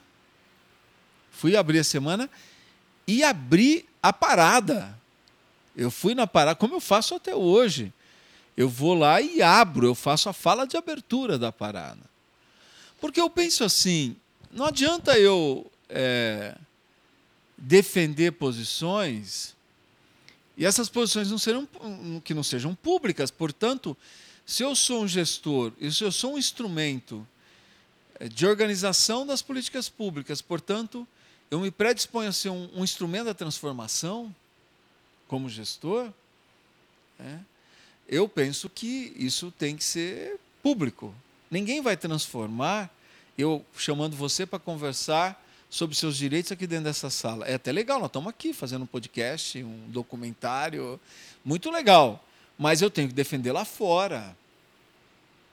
fui 1.31 1.55
abrir 1.55 1.79
a 1.79 1.83
semana 1.85 2.29
e 3.07 3.23
abri 3.23 3.87
a 4.03 4.11
parada. 4.11 4.99
Eu 5.73 5.89
fui 5.89 6.13
na 6.13 6.27
parada, 6.27 6.57
como 6.57 6.75
eu 6.75 6.81
faço 6.81 7.15
até 7.15 7.33
hoje. 7.33 7.93
Eu 8.57 8.67
vou 8.67 8.93
lá 8.93 9.21
e 9.21 9.41
abro, 9.41 9.87
eu 9.87 9.95
faço 9.95 10.27
a 10.27 10.33
fala 10.33 10.67
de 10.67 10.75
abertura 10.75 11.39
da 11.39 11.49
parada. 11.49 12.09
Porque 12.99 13.21
eu 13.21 13.29
penso 13.29 13.63
assim, 13.63 14.17
não 14.51 14.65
adianta 14.65 15.17
eu 15.17 15.69
é, 15.89 16.55
defender 17.57 18.31
posições 18.31 19.55
e 20.57 20.65
essas 20.65 20.89
posições 20.89 21.31
não 21.31 21.37
serão 21.37 21.67
que 22.23 22.33
não 22.33 22.43
sejam 22.43 22.75
públicas. 22.75 23.31
Portanto, 23.31 23.95
se 24.45 24.61
eu 24.61 24.75
sou 24.75 25.03
um 25.03 25.07
gestor 25.07 25.71
e 25.79 25.91
se 25.91 26.03
eu 26.03 26.11
sou 26.11 26.33
um 26.33 26.37
instrumento 26.37 27.25
é, 28.19 28.27
de 28.27 28.45
organização 28.45 29.25
das 29.25 29.41
políticas 29.41 29.87
públicas, 29.87 30.41
portanto, 30.41 31.07
eu 31.49 31.59
me 31.59 31.71
predisponho 31.71 32.29
a 32.29 32.33
ser 32.33 32.49
um, 32.49 32.69
um 32.75 32.83
instrumento 32.83 33.25
da 33.25 33.33
transformação 33.33 34.35
como 35.27 35.47
gestor, 35.47 36.11
é, 37.19 37.37
eu 38.07 38.27
penso 38.27 38.69
que 38.69 39.13
isso 39.15 39.53
tem 39.57 39.77
que 39.77 39.83
ser 39.83 40.39
público. 40.61 41.13
Ninguém 41.49 41.81
vai 41.81 41.95
transformar 41.95 42.93
eu 43.41 43.65
chamando 43.77 44.15
você 44.15 44.45
para 44.45 44.59
conversar 44.59 45.45
sobre 45.69 45.95
seus 45.95 46.17
direitos 46.17 46.51
aqui 46.51 46.65
dentro 46.65 46.85
dessa 46.85 47.09
sala. 47.09 47.45
É 47.45 47.53
até 47.53 47.71
legal, 47.71 47.99
nós 47.99 48.09
estamos 48.09 48.29
aqui 48.29 48.53
fazendo 48.53 48.83
um 48.83 48.87
podcast, 48.87 49.63
um 49.63 49.89
documentário, 49.89 50.99
muito 51.45 51.69
legal. 51.69 52.25
Mas 52.57 52.81
eu 52.81 52.89
tenho 52.89 53.07
que 53.07 53.13
defender 53.13 53.51
lá 53.51 53.63
fora. 53.63 54.35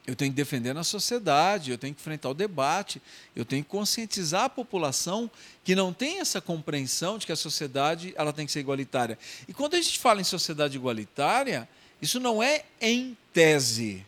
Eu 0.05 0.15
tenho 0.15 0.31
que 0.31 0.37
defender 0.37 0.73
na 0.73 0.85
sociedade, 0.85 1.69
eu 1.69 1.77
tenho 1.77 1.93
que 1.93 1.99
enfrentar 1.99 2.29
o 2.29 2.33
debate, 2.33 3.01
eu 3.35 3.43
tenho 3.43 3.61
que 3.61 3.69
conscientizar 3.69 4.45
a 4.45 4.49
população 4.49 5.29
que 5.65 5.75
não 5.75 5.91
tem 5.91 6.21
essa 6.21 6.39
compreensão 6.39 7.17
de 7.17 7.25
que 7.25 7.31
a 7.33 7.35
sociedade 7.35 8.13
ela 8.15 8.31
tem 8.31 8.45
que 8.45 8.53
ser 8.53 8.61
igualitária. 8.61 9.19
E 9.49 9.53
quando 9.53 9.73
a 9.73 9.81
gente 9.81 9.99
fala 9.99 10.21
em 10.21 10.23
sociedade 10.23 10.77
igualitária, 10.77 11.67
isso 12.01 12.21
não 12.21 12.41
é 12.41 12.63
em 12.79 13.17
tese. 13.33 14.05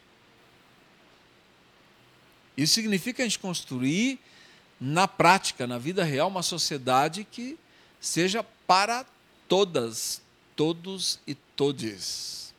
Isso 2.62 2.74
significa 2.74 3.24
a 3.24 3.26
gente 3.26 3.40
construir 3.40 4.20
na 4.82 5.08
prática, 5.08 5.66
na 5.66 5.78
vida 5.78 6.04
real, 6.04 6.28
uma 6.28 6.44
sociedade 6.44 7.24
que 7.24 7.58
seja 8.02 8.44
para 8.68 9.06
todas, 9.48 10.22
todos 10.58 11.20
e 11.26 11.36
todes. 11.36 12.54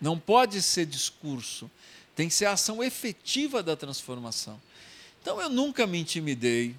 Não 0.00 0.18
pode 0.18 0.62
ser 0.62 0.86
discurso, 0.86 1.70
tem 2.16 2.28
que 2.28 2.34
ser 2.34 2.46
a 2.46 2.52
ação 2.52 2.82
efetiva 2.82 3.62
da 3.62 3.76
transformação. 3.76 4.58
Então 5.20 5.38
eu 5.38 5.50
nunca 5.50 5.86
me 5.86 6.00
intimidei. 6.00 6.74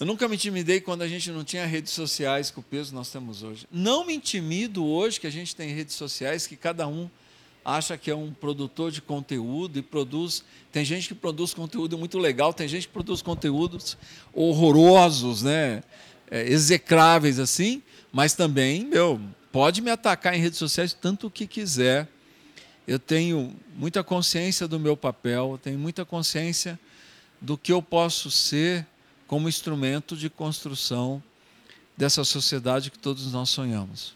Eu 0.00 0.06
nunca 0.06 0.26
me 0.26 0.36
intimidei 0.36 0.80
quando 0.80 1.02
a 1.02 1.08
gente 1.08 1.30
não 1.30 1.44
tinha 1.44 1.66
redes 1.66 1.92
sociais 1.92 2.50
com 2.50 2.62
o 2.62 2.64
peso 2.64 2.88
que 2.88 2.94
nós 2.94 3.10
temos 3.10 3.42
hoje. 3.42 3.66
Não 3.70 4.06
me 4.06 4.14
intimido 4.14 4.82
hoje 4.82 5.20
que 5.20 5.26
a 5.26 5.30
gente 5.30 5.54
tem 5.54 5.74
redes 5.74 5.94
sociais 5.94 6.46
que 6.46 6.56
cada 6.56 6.88
um 6.88 7.10
acha 7.64 7.96
que 7.96 8.10
é 8.10 8.14
um 8.14 8.32
produtor 8.32 8.90
de 8.90 9.00
conteúdo 9.00 9.78
e 9.78 9.82
produz. 9.82 10.44
Tem 10.70 10.84
gente 10.84 11.08
que 11.08 11.14
produz 11.14 11.54
conteúdo 11.54 11.96
muito 11.96 12.18
legal, 12.18 12.52
tem 12.52 12.68
gente 12.68 12.86
que 12.86 12.92
produz 12.92 13.22
conteúdos 13.22 13.96
horrorosos, 14.32 15.42
né? 15.42 15.82
É, 16.30 16.50
execráveis 16.50 17.38
assim, 17.38 17.82
mas 18.10 18.32
também, 18.32 18.86
meu, 18.86 19.20
pode 19.50 19.82
me 19.82 19.90
atacar 19.90 20.34
em 20.34 20.40
redes 20.40 20.58
sociais 20.58 20.94
tanto 20.94 21.30
que 21.30 21.46
quiser. 21.46 22.08
Eu 22.86 22.98
tenho 22.98 23.54
muita 23.76 24.02
consciência 24.02 24.66
do 24.66 24.80
meu 24.80 24.96
papel, 24.96 25.60
tenho 25.62 25.78
muita 25.78 26.04
consciência 26.04 26.80
do 27.40 27.58
que 27.58 27.72
eu 27.72 27.82
posso 27.82 28.30
ser 28.30 28.86
como 29.26 29.48
instrumento 29.48 30.16
de 30.16 30.28
construção 30.30 31.22
dessa 31.96 32.24
sociedade 32.24 32.90
que 32.90 32.98
todos 32.98 33.32
nós 33.32 33.50
sonhamos. 33.50 34.14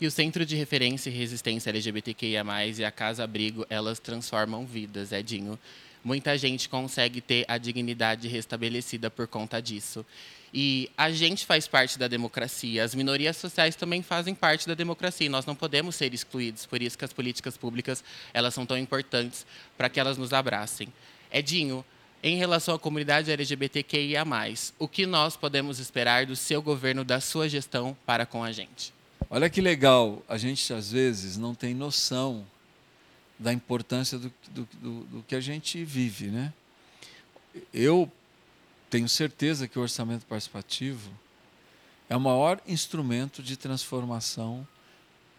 E 0.00 0.06
o 0.06 0.12
Centro 0.12 0.46
de 0.46 0.54
Referência 0.54 1.10
e 1.10 1.12
Resistência 1.12 1.70
LGBTQIA+, 1.70 2.44
e 2.78 2.84
a 2.84 2.90
Casa 2.90 3.24
Abrigo, 3.24 3.66
elas 3.68 3.98
transformam 3.98 4.64
vidas, 4.64 5.10
Edinho. 5.10 5.58
Muita 6.04 6.38
gente 6.38 6.68
consegue 6.68 7.20
ter 7.20 7.44
a 7.48 7.58
dignidade 7.58 8.28
restabelecida 8.28 9.10
por 9.10 9.26
conta 9.26 9.60
disso. 9.60 10.06
E 10.54 10.88
a 10.96 11.10
gente 11.10 11.44
faz 11.44 11.66
parte 11.66 11.98
da 11.98 12.06
democracia, 12.06 12.84
as 12.84 12.94
minorias 12.94 13.36
sociais 13.38 13.74
também 13.74 14.00
fazem 14.00 14.36
parte 14.36 14.68
da 14.68 14.74
democracia, 14.74 15.26
e 15.26 15.28
nós 15.28 15.44
não 15.44 15.56
podemos 15.56 15.96
ser 15.96 16.14
excluídos, 16.14 16.64
por 16.64 16.80
isso 16.80 16.96
que 16.96 17.04
as 17.04 17.12
políticas 17.12 17.56
públicas, 17.56 18.04
elas 18.32 18.54
são 18.54 18.64
tão 18.64 18.78
importantes 18.78 19.44
para 19.76 19.88
que 19.88 19.98
elas 19.98 20.16
nos 20.16 20.32
abracem. 20.32 20.92
Edinho, 21.30 21.84
em 22.22 22.36
relação 22.36 22.72
à 22.72 22.78
comunidade 22.78 23.32
LGBTQIA+, 23.32 24.24
o 24.78 24.86
que 24.86 25.06
nós 25.06 25.36
podemos 25.36 25.80
esperar 25.80 26.24
do 26.24 26.36
seu 26.36 26.62
governo, 26.62 27.04
da 27.04 27.20
sua 27.20 27.48
gestão 27.48 27.96
para 28.06 28.24
com 28.24 28.44
a 28.44 28.52
gente? 28.52 28.96
Olha 29.30 29.50
que 29.50 29.60
legal, 29.60 30.22
a 30.26 30.38
gente 30.38 30.72
às 30.72 30.90
vezes 30.90 31.36
não 31.36 31.54
tem 31.54 31.74
noção 31.74 32.46
da 33.38 33.52
importância 33.52 34.18
do, 34.18 34.32
do, 34.50 34.68
do, 34.80 35.00
do 35.04 35.22
que 35.22 35.34
a 35.34 35.40
gente 35.40 35.84
vive. 35.84 36.28
Né? 36.28 36.52
Eu 37.72 38.10
tenho 38.88 39.06
certeza 39.06 39.68
que 39.68 39.78
o 39.78 39.82
orçamento 39.82 40.24
participativo 40.24 41.10
é 42.08 42.16
o 42.16 42.20
maior 42.20 42.58
instrumento 42.66 43.42
de 43.42 43.54
transformação 43.54 44.66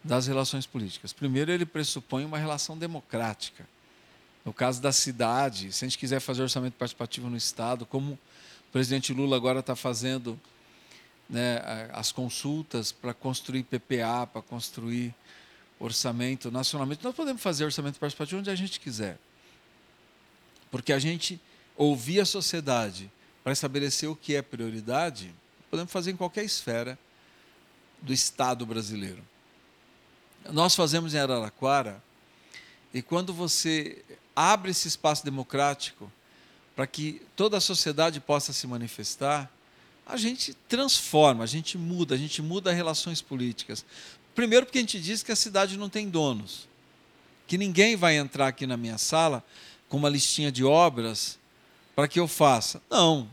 das 0.03 0.27
relações 0.27 0.67
políticas. 0.67 1.11
Primeiro, 1.11 1.51
ele 1.51 1.65
pressupõe 1.65 2.23
uma 2.23 2.37
relação 2.37 2.77
democrática. 2.77 3.67
No 4.45 4.53
caso 4.53 4.79
da 4.79 4.91
cidade, 4.91 5.73
se 5.73 5.83
a 5.83 5.87
gente 5.87 5.97
quiser 5.97 6.19
fazer 6.19 6.43
orçamento 6.43 6.75
participativo 6.75 7.27
no 7.27 7.35
Estado, 7.35 7.87
como 7.87 8.13
o 8.13 8.71
presidente 8.71 9.13
Lula 9.13 9.35
agora 9.35 9.61
está 9.61 9.75
fazendo 9.75 10.39
né, 11.29 11.89
as 11.93 12.11
consultas 12.11 12.91
para 12.91 13.13
construir 13.13 13.63
PPA, 13.63 14.25
para 14.25 14.41
construir 14.41 15.13
orçamento 15.79 16.49
nacionalmente. 16.49 17.03
Nós 17.03 17.15
podemos 17.15 17.41
fazer 17.41 17.65
orçamento 17.65 17.99
participativo 17.99 18.39
onde 18.39 18.49
a 18.49 18.55
gente 18.55 18.79
quiser. 18.79 19.17
Porque 20.71 20.91
a 20.91 20.99
gente 20.99 21.39
ouvir 21.75 22.19
a 22.19 22.25
sociedade 22.25 23.09
para 23.43 23.53
estabelecer 23.53 24.09
o 24.09 24.15
que 24.15 24.35
é 24.35 24.41
prioridade, 24.41 25.33
podemos 25.69 25.91
fazer 25.91 26.11
em 26.11 26.17
qualquer 26.17 26.43
esfera 26.43 26.97
do 28.01 28.11
Estado 28.11 28.65
brasileiro. 28.65 29.23
Nós 30.51 30.75
fazemos 30.75 31.13
em 31.13 31.19
Araraquara, 31.19 32.01
e 32.93 33.01
quando 33.01 33.33
você 33.33 34.03
abre 34.35 34.71
esse 34.71 34.87
espaço 34.87 35.23
democrático 35.23 36.11
para 36.75 36.87
que 36.87 37.21
toda 37.35 37.57
a 37.57 37.61
sociedade 37.61 38.19
possa 38.19 38.51
se 38.51 38.65
manifestar, 38.65 39.51
a 40.09 40.17
gente 40.17 40.55
transforma, 40.67 41.43
a 41.43 41.47
gente 41.47 41.77
muda, 41.77 42.15
a 42.15 42.17
gente 42.17 42.41
muda 42.41 42.73
relações 42.73 43.21
políticas. 43.21 43.85
Primeiro, 44.33 44.65
porque 44.65 44.79
a 44.79 44.81
gente 44.81 44.99
diz 44.99 45.21
que 45.21 45.31
a 45.31 45.35
cidade 45.35 45.77
não 45.77 45.87
tem 45.87 46.09
donos, 46.09 46.67
que 47.45 47.59
ninguém 47.59 47.95
vai 47.95 48.17
entrar 48.17 48.47
aqui 48.47 48.65
na 48.65 48.75
minha 48.75 48.97
sala 48.97 49.43
com 49.87 49.97
uma 49.97 50.09
listinha 50.09 50.51
de 50.51 50.63
obras 50.63 51.37
para 51.95 52.07
que 52.07 52.19
eu 52.19 52.27
faça. 52.27 52.81
Não. 52.89 53.29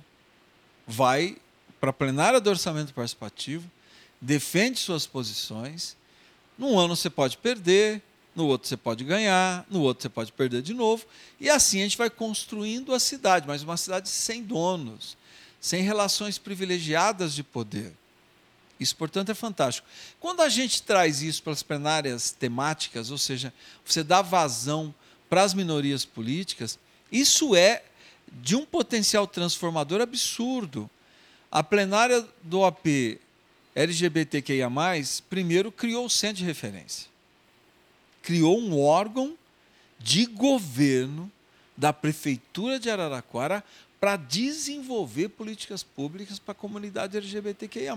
Vai 0.86 1.38
para 1.80 1.90
a 1.90 1.94
plenária 1.94 2.40
do 2.40 2.50
orçamento 2.50 2.92
participativo, 2.92 3.70
defende 4.20 4.78
suas 4.78 5.06
posições. 5.06 5.96
Num 6.58 6.78
ano 6.78 6.94
você 6.94 7.08
pode 7.08 7.38
perder, 7.38 8.02
no 8.34 8.46
outro 8.46 8.68
você 8.68 8.76
pode 8.76 9.02
ganhar, 9.02 9.64
no 9.70 9.80
outro 9.80 10.02
você 10.02 10.08
pode 10.10 10.30
perder 10.30 10.60
de 10.60 10.74
novo. 10.74 11.06
E 11.40 11.48
assim 11.48 11.80
a 11.80 11.84
gente 11.84 11.96
vai 11.96 12.10
construindo 12.10 12.92
a 12.92 13.00
cidade, 13.00 13.46
mas 13.46 13.62
uma 13.62 13.78
cidade 13.78 14.10
sem 14.10 14.42
donos 14.42 15.16
sem 15.60 15.82
relações 15.82 16.38
privilegiadas 16.38 17.34
de 17.34 17.42
poder. 17.42 17.92
Isso, 18.78 18.94
portanto, 18.94 19.30
é 19.30 19.34
fantástico. 19.34 19.88
Quando 20.20 20.42
a 20.42 20.48
gente 20.48 20.82
traz 20.82 21.22
isso 21.22 21.42
para 21.42 21.52
as 21.52 21.62
plenárias 21.62 22.30
temáticas, 22.30 23.10
ou 23.10 23.18
seja, 23.18 23.52
você 23.84 24.02
dá 24.02 24.20
vazão 24.20 24.94
para 25.28 25.42
as 25.42 25.54
minorias 25.54 26.04
políticas, 26.04 26.78
isso 27.10 27.56
é 27.56 27.82
de 28.30 28.54
um 28.54 28.66
potencial 28.66 29.26
transformador 29.26 30.00
absurdo. 30.00 30.90
A 31.50 31.62
plenária 31.62 32.26
do 32.42 32.60
OP 32.60 33.18
LGBTQIA, 33.74 34.68
primeiro 35.28 35.72
criou 35.72 36.06
o 36.06 36.10
centro 36.10 36.38
de 36.38 36.44
referência. 36.44 37.08
Criou 38.22 38.58
um 38.58 38.80
órgão 38.80 39.36
de 39.98 40.26
governo 40.26 41.30
da 41.76 41.92
Prefeitura 41.92 42.78
de 42.78 42.88
Araraquara 42.90 43.62
para 44.00 44.16
desenvolver 44.16 45.30
políticas 45.30 45.82
públicas 45.82 46.38
para 46.38 46.52
a 46.52 46.54
comunidade 46.54 47.16
LGBTQIA. 47.16 47.94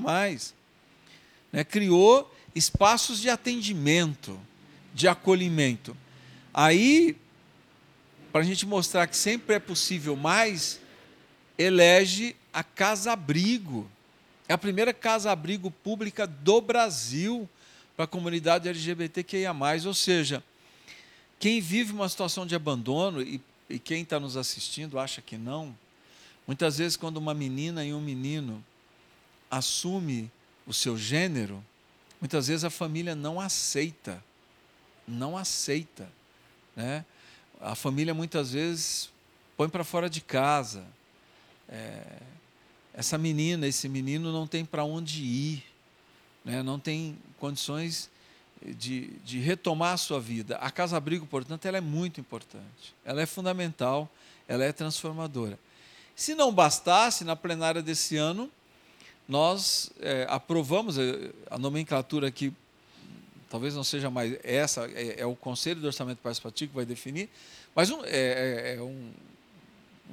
né? 1.52 1.64
criou 1.64 2.34
espaços 2.56 3.20
de 3.20 3.30
atendimento, 3.30 4.40
de 4.94 5.08
acolhimento. 5.08 5.96
Aí, 6.54 7.16
para 8.32 8.42
a 8.42 8.44
gente 8.44 8.66
mostrar 8.66 9.08
que 9.08 9.16
sempre 9.16 9.56
é 9.56 9.60
possível 9.60 10.16
mais, 10.16 10.80
elege 11.58 12.36
a 12.54 12.64
Casa 12.64 13.14
Abrigo. 13.14 13.90
É 14.48 14.54
a 14.54 14.58
primeira 14.58 14.92
casa-abrigo 14.92 15.70
pública 15.70 16.26
do 16.26 16.60
Brasil 16.60 17.48
para 17.96 18.06
a 18.06 18.08
comunidade 18.08 18.68
LGBTQIA. 18.68 19.54
Ou 19.86 19.94
seja, 19.94 20.44
quem 21.40 21.62
vive 21.62 21.94
uma 21.94 22.10
situação 22.10 22.48
de 22.48 22.56
abandono, 22.56 23.22
e, 23.22 23.40
e 23.70 23.78
quem 23.78 24.02
está 24.02 24.20
nos 24.20 24.36
assistindo 24.36 24.98
acha 24.98 25.22
que 25.22 25.38
não, 25.38 25.78
muitas 26.48 26.80
vezes, 26.80 26.98
quando 26.98 27.18
uma 27.18 27.34
menina 27.34 27.86
e 27.86 27.94
um 27.94 28.02
menino 28.02 28.64
assume 29.50 30.32
o 30.66 30.74
seu 30.74 30.98
gênero, 30.98 31.64
muitas 32.20 32.48
vezes 32.48 32.64
a 32.64 32.70
família 32.70 33.16
não 33.16 33.40
aceita. 33.40 34.24
Não 35.08 35.38
aceita. 35.38 36.10
Né? 36.76 37.06
A 37.62 37.76
família 37.76 38.14
muitas 38.14 38.52
vezes 38.54 39.10
põe 39.56 39.70
para 39.70 39.84
fora 39.84 40.10
de 40.10 40.22
casa. 40.22 40.86
É, 41.68 42.04
essa 42.94 43.18
menina, 43.18 43.68
esse 43.68 43.88
menino 43.88 44.34
não 44.34 44.48
tem 44.48 44.66
para 44.66 44.84
onde 44.84 45.22
ir, 45.22 45.64
né? 46.44 46.64
não 46.64 46.80
tem 46.80 47.18
condições 47.38 48.10
de, 48.66 49.08
de 49.24 49.40
retomar 49.40 49.94
a 49.94 49.98
sua 49.98 50.20
vida. 50.20 50.58
A 50.58 50.70
casa-abrigo, 50.70 51.26
portanto, 51.26 51.66
ela 51.66 51.78
é 51.78 51.82
muito 51.82 52.20
importante, 52.20 52.94
ela 53.06 53.22
é 53.22 53.26
fundamental, 53.26 54.10
ela 54.48 54.64
é 54.64 54.72
transformadora. 54.72 55.58
Se 56.16 56.36
não 56.36 56.52
bastasse, 56.52 57.24
na 57.24 57.36
plenária 57.36 57.82
desse 57.82 58.18
ano, 58.18 58.52
nós 59.28 59.92
é, 60.00 60.26
aprovamos 60.30 60.98
é, 60.98 61.32
a 61.50 61.58
nomenclatura 61.58 62.28
aqui, 62.28 62.54
talvez 63.50 63.76
não 63.76 63.84
seja 63.84 64.10
mais 64.10 64.38
essa, 64.44 64.86
é, 64.88 65.22
é, 65.22 65.26
o 65.26 65.36
Conselho 65.36 65.80
do 65.80 65.88
Orçamento 65.88 66.18
Participativo 66.18 66.72
que 66.72 66.76
vai 66.76 66.86
definir, 66.86 67.30
mas 67.76 67.90
um, 67.90 68.04
é, 68.04 68.10
é, 68.10 68.76
é 68.76 68.82
um, 68.82 69.12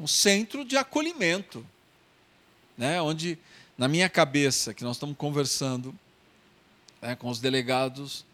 um 0.00 0.06
centro 0.06 0.64
de 0.64 0.76
acolhimento 0.76 1.66
né, 2.76 3.00
onde, 3.00 3.38
na 3.76 3.88
minha 3.88 4.08
cabeça, 4.08 4.74
que 4.74 4.84
nós 4.84 4.96
estamos 4.96 5.16
conversando 5.16 5.94
né, 7.00 7.16
com 7.16 7.28
os 7.28 7.40
delegados 7.40 8.24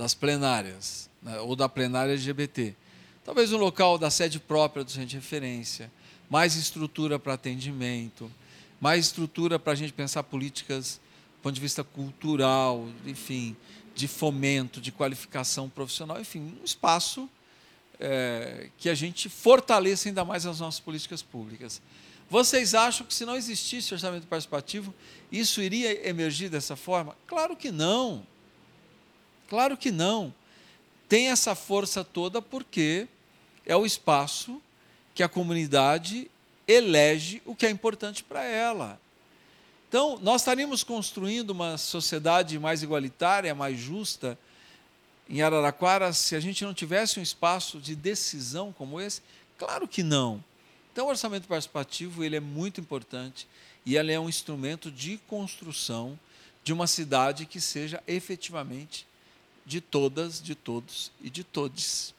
das 0.00 0.14
plenárias, 0.14 1.10
né, 1.22 1.38
ou 1.40 1.54
da 1.54 1.68
plenária 1.68 2.12
LGBT, 2.12 2.74
talvez 3.22 3.52
um 3.52 3.58
local 3.58 3.98
da 3.98 4.08
sede 4.08 4.40
própria 4.40 4.82
do 4.82 4.90
centro 4.90 5.08
de 5.08 5.16
referência, 5.16 5.92
mais 6.30 6.56
estrutura 6.56 7.18
para 7.18 7.34
atendimento, 7.34 8.32
mais 8.80 9.04
estrutura 9.04 9.58
para 9.58 9.74
a 9.74 9.76
gente 9.76 9.92
pensar 9.92 10.22
políticas 10.22 10.98
do 11.36 11.42
ponto 11.42 11.54
de 11.54 11.60
vista 11.60 11.84
cultural, 11.84 12.88
enfim, 13.04 13.54
de 13.94 14.08
fomento, 14.08 14.80
de 14.80 14.90
qualificação 14.90 15.68
profissional, 15.68 16.18
enfim, 16.18 16.56
um 16.58 16.64
espaço 16.64 17.28
é, 17.98 18.70
que 18.78 18.88
a 18.88 18.94
gente 18.94 19.28
fortaleça 19.28 20.08
ainda 20.08 20.24
mais 20.24 20.46
as 20.46 20.60
nossas 20.60 20.80
políticas 20.80 21.20
públicas. 21.20 21.82
Vocês 22.30 22.74
acham 22.74 23.06
que 23.06 23.12
se 23.12 23.26
não 23.26 23.36
existisse 23.36 23.92
orçamento 23.92 24.26
participativo, 24.26 24.94
isso 25.30 25.60
iria 25.60 26.08
emergir 26.08 26.48
dessa 26.48 26.74
forma? 26.74 27.14
Claro 27.26 27.54
que 27.54 27.70
não. 27.70 28.24
Claro 29.50 29.76
que 29.76 29.90
não. 29.90 30.32
Tem 31.08 31.28
essa 31.28 31.56
força 31.56 32.04
toda 32.04 32.40
porque 32.40 33.08
é 33.66 33.74
o 33.74 33.84
espaço 33.84 34.62
que 35.12 35.24
a 35.24 35.28
comunidade 35.28 36.30
elege 36.68 37.42
o 37.44 37.56
que 37.56 37.66
é 37.66 37.70
importante 37.70 38.22
para 38.22 38.44
ela. 38.44 39.00
Então, 39.88 40.20
nós 40.22 40.42
estaríamos 40.42 40.84
construindo 40.84 41.50
uma 41.50 41.76
sociedade 41.76 42.56
mais 42.60 42.84
igualitária, 42.84 43.52
mais 43.52 43.76
justa 43.76 44.38
em 45.28 45.42
Araraquara 45.42 46.12
se 46.12 46.36
a 46.36 46.40
gente 46.40 46.64
não 46.64 46.72
tivesse 46.72 47.18
um 47.18 47.22
espaço 47.22 47.80
de 47.80 47.96
decisão 47.96 48.72
como 48.72 49.00
esse? 49.00 49.20
Claro 49.58 49.88
que 49.88 50.04
não. 50.04 50.42
Então, 50.92 51.06
o 51.06 51.10
orçamento 51.10 51.48
participativo 51.48 52.22
ele 52.22 52.36
é 52.36 52.40
muito 52.40 52.80
importante 52.80 53.48
e 53.84 53.96
ele 53.96 54.12
é 54.12 54.20
um 54.20 54.28
instrumento 54.28 54.92
de 54.92 55.18
construção 55.26 56.16
de 56.62 56.72
uma 56.72 56.86
cidade 56.86 57.46
que 57.46 57.60
seja 57.60 58.00
efetivamente 58.06 59.09
de 59.70 59.80
todas, 59.80 60.42
de 60.42 60.56
todos 60.56 61.12
e 61.22 61.30
de 61.30 61.44
todes. 61.44 62.12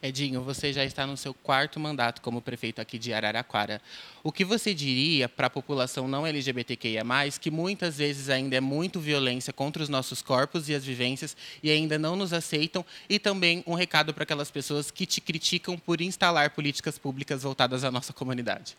Edinho, 0.00 0.40
você 0.40 0.72
já 0.72 0.84
está 0.84 1.04
no 1.04 1.16
seu 1.16 1.34
quarto 1.34 1.80
mandato 1.80 2.22
como 2.22 2.40
prefeito 2.40 2.80
aqui 2.80 2.96
de 2.96 3.12
Araraquara. 3.12 3.82
O 4.22 4.30
que 4.30 4.44
você 4.44 4.72
diria 4.72 5.28
para 5.28 5.48
a 5.48 5.50
população 5.50 6.06
não 6.06 6.24
LGBTQIA+, 6.24 7.02
que 7.40 7.50
muitas 7.50 7.98
vezes 7.98 8.28
ainda 8.28 8.54
é 8.54 8.60
muito 8.60 9.00
violência 9.00 9.52
contra 9.52 9.82
os 9.82 9.88
nossos 9.88 10.22
corpos 10.22 10.68
e 10.68 10.76
as 10.76 10.84
vivências 10.84 11.36
e 11.60 11.72
ainda 11.72 11.98
não 11.98 12.14
nos 12.14 12.32
aceitam? 12.32 12.84
E 13.08 13.18
também 13.18 13.64
um 13.66 13.74
recado 13.74 14.14
para 14.14 14.22
aquelas 14.22 14.48
pessoas 14.48 14.92
que 14.92 15.06
te 15.06 15.20
criticam 15.20 15.76
por 15.76 16.00
instalar 16.00 16.50
políticas 16.50 16.96
públicas 16.96 17.42
voltadas 17.42 17.82
à 17.82 17.90
nossa 17.90 18.12
comunidade. 18.12 18.78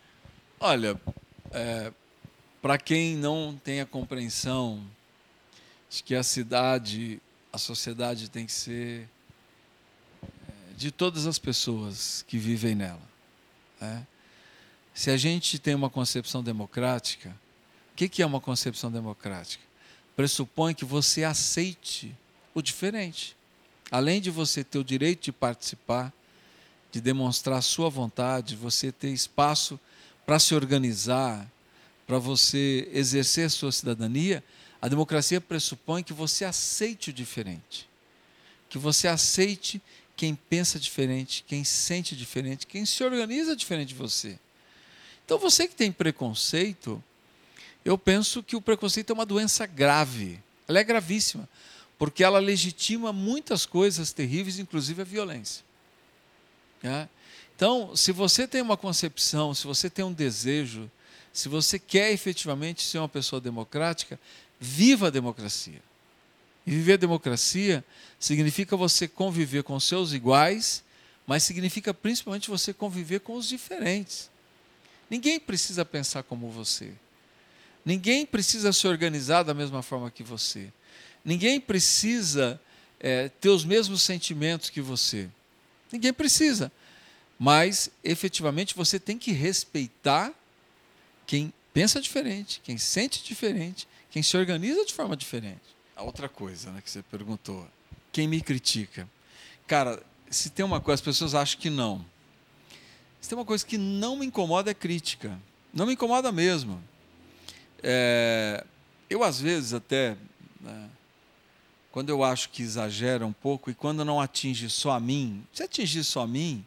Olha, 0.58 0.98
é, 1.52 1.92
para 2.62 2.78
quem 2.78 3.16
não 3.16 3.60
tem 3.62 3.82
a 3.82 3.86
compreensão 3.86 4.82
de 5.90 6.02
que 6.04 6.14
a 6.14 6.22
cidade, 6.22 7.20
a 7.52 7.58
sociedade 7.58 8.30
tem 8.30 8.46
que 8.46 8.52
ser 8.52 9.08
de 10.76 10.90
todas 10.90 11.26
as 11.26 11.38
pessoas 11.38 12.24
que 12.26 12.38
vivem 12.38 12.74
nela. 12.74 13.02
Né? 13.80 14.06
Se 14.94 15.10
a 15.10 15.16
gente 15.16 15.58
tem 15.58 15.74
uma 15.74 15.90
concepção 15.90 16.42
democrática, 16.42 17.34
o 17.92 17.96
que, 17.96 18.22
é 18.22 18.26
uma 18.26 18.40
concepção 18.40 18.90
democrática? 18.90 19.62
Pressupõe 20.16 20.74
que 20.74 20.84
você 20.84 21.22
aceite 21.22 22.16
o 22.54 22.62
diferente. 22.62 23.36
Além 23.90 24.20
de 24.20 24.30
você 24.30 24.64
ter 24.64 24.78
o 24.78 24.84
direito 24.84 25.24
de 25.24 25.32
participar, 25.32 26.12
de 26.90 27.00
demonstrar 27.00 27.58
a 27.58 27.62
sua 27.62 27.88
vontade, 27.88 28.56
você 28.56 28.90
ter 28.90 29.10
espaço 29.10 29.78
para 30.24 30.38
se 30.38 30.54
organizar, 30.54 31.50
para 32.06 32.18
você 32.18 32.88
exercer 32.92 33.50
sua 33.50 33.70
cidadania, 33.70 34.42
a 34.80 34.88
democracia 34.88 35.40
pressupõe 35.40 36.02
que 36.02 36.12
você 36.12 36.44
aceite 36.44 37.10
o 37.10 37.12
diferente. 37.12 37.88
Que 38.68 38.78
você 38.78 39.08
aceite 39.08 39.80
quem 40.16 40.34
pensa 40.34 40.78
diferente, 40.78 41.44
quem 41.46 41.64
sente 41.64 42.14
diferente, 42.16 42.66
quem 42.66 42.84
se 42.84 43.02
organiza 43.02 43.56
diferente 43.56 43.88
de 43.88 43.94
você. 43.94 44.38
Então, 45.24 45.38
você 45.38 45.68
que 45.68 45.74
tem 45.74 45.92
preconceito, 45.92 47.02
eu 47.84 47.96
penso 47.96 48.42
que 48.42 48.56
o 48.56 48.60
preconceito 48.60 49.10
é 49.10 49.14
uma 49.14 49.26
doença 49.26 49.66
grave. 49.66 50.40
Ela 50.66 50.80
é 50.80 50.84
gravíssima, 50.84 51.48
porque 51.98 52.24
ela 52.24 52.38
legitima 52.38 53.12
muitas 53.12 53.64
coisas 53.66 54.12
terríveis, 54.12 54.58
inclusive 54.58 55.02
a 55.02 55.04
violência. 55.04 55.64
É? 56.82 57.06
Então, 57.54 57.94
se 57.94 58.10
você 58.12 58.48
tem 58.48 58.62
uma 58.62 58.76
concepção, 58.76 59.54
se 59.54 59.66
você 59.66 59.90
tem 59.90 60.04
um 60.04 60.12
desejo, 60.12 60.90
se 61.32 61.48
você 61.48 61.78
quer 61.78 62.10
efetivamente 62.10 62.82
ser 62.82 62.98
uma 62.98 63.08
pessoa 63.08 63.40
democrática, 63.40 64.18
viva 64.60 65.06
a 65.06 65.10
democracia. 65.10 65.82
E 66.66 66.70
viver 66.70 66.92
a 66.92 66.98
democracia 66.98 67.82
significa 68.18 68.76
você 68.76 69.08
conviver 69.08 69.62
com 69.62 69.80
seus 69.80 70.12
iguais, 70.12 70.84
mas 71.26 71.42
significa 71.42 71.94
principalmente 71.94 72.50
você 72.50 72.74
conviver 72.74 73.20
com 73.20 73.34
os 73.34 73.48
diferentes. 73.48 74.30
Ninguém 75.08 75.40
precisa 75.40 75.84
pensar 75.84 76.22
como 76.22 76.50
você. 76.50 76.92
Ninguém 77.84 78.26
precisa 78.26 78.72
se 78.72 78.86
organizar 78.86 79.42
da 79.42 79.54
mesma 79.54 79.82
forma 79.82 80.10
que 80.10 80.22
você. 80.22 80.70
Ninguém 81.24 81.58
precisa 81.58 82.60
é, 83.00 83.28
ter 83.28 83.48
os 83.48 83.64
mesmos 83.64 84.02
sentimentos 84.02 84.68
que 84.68 84.80
você. 84.80 85.28
Ninguém 85.90 86.12
precisa. 86.12 86.70
Mas, 87.38 87.90
efetivamente, 88.04 88.74
você 88.74 89.00
tem 89.00 89.18
que 89.18 89.32
respeitar 89.32 90.32
quem 91.26 91.52
pensa 91.72 92.00
diferente, 92.00 92.60
quem 92.62 92.76
sente 92.76 93.24
diferente, 93.24 93.88
quem 94.10 94.22
se 94.22 94.36
organiza 94.36 94.84
de 94.84 94.92
forma 94.92 95.16
diferente 95.16 95.80
a 96.00 96.02
outra 96.02 96.28
coisa 96.30 96.70
né, 96.70 96.80
que 96.80 96.90
você 96.90 97.02
perguntou. 97.02 97.68
Quem 98.10 98.26
me 98.26 98.40
critica? 98.40 99.06
Cara, 99.66 100.02
se 100.30 100.48
tem 100.48 100.64
uma 100.64 100.80
coisa, 100.80 100.94
as 100.94 101.04
pessoas 101.04 101.34
acham 101.34 101.60
que 101.60 101.68
não. 101.68 102.04
Se 103.20 103.28
tem 103.28 103.36
uma 103.36 103.44
coisa 103.44 103.64
que 103.64 103.76
não 103.76 104.16
me 104.16 104.24
incomoda 104.24 104.70
é 104.70 104.74
crítica. 104.74 105.38
Não 105.72 105.86
me 105.86 105.92
incomoda 105.92 106.32
mesmo. 106.32 106.82
É, 107.82 108.64
eu, 109.10 109.22
às 109.22 109.38
vezes, 109.40 109.74
até. 109.74 110.16
Né, 110.58 110.88
quando 111.92 112.08
eu 112.08 112.24
acho 112.24 112.48
que 112.48 112.62
exagera 112.62 113.26
um 113.26 113.32
pouco 113.32 113.70
e 113.70 113.74
quando 113.74 114.04
não 114.04 114.20
atinge 114.20 114.70
só 114.70 114.92
a 114.92 115.00
mim, 115.00 115.44
se 115.52 115.62
atingir 115.62 116.04
só 116.04 116.22
a 116.22 116.26
mim, 116.26 116.64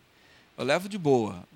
eu 0.58 0.64
levo 0.64 0.88
de 0.88 0.98
boa. 0.98 1.48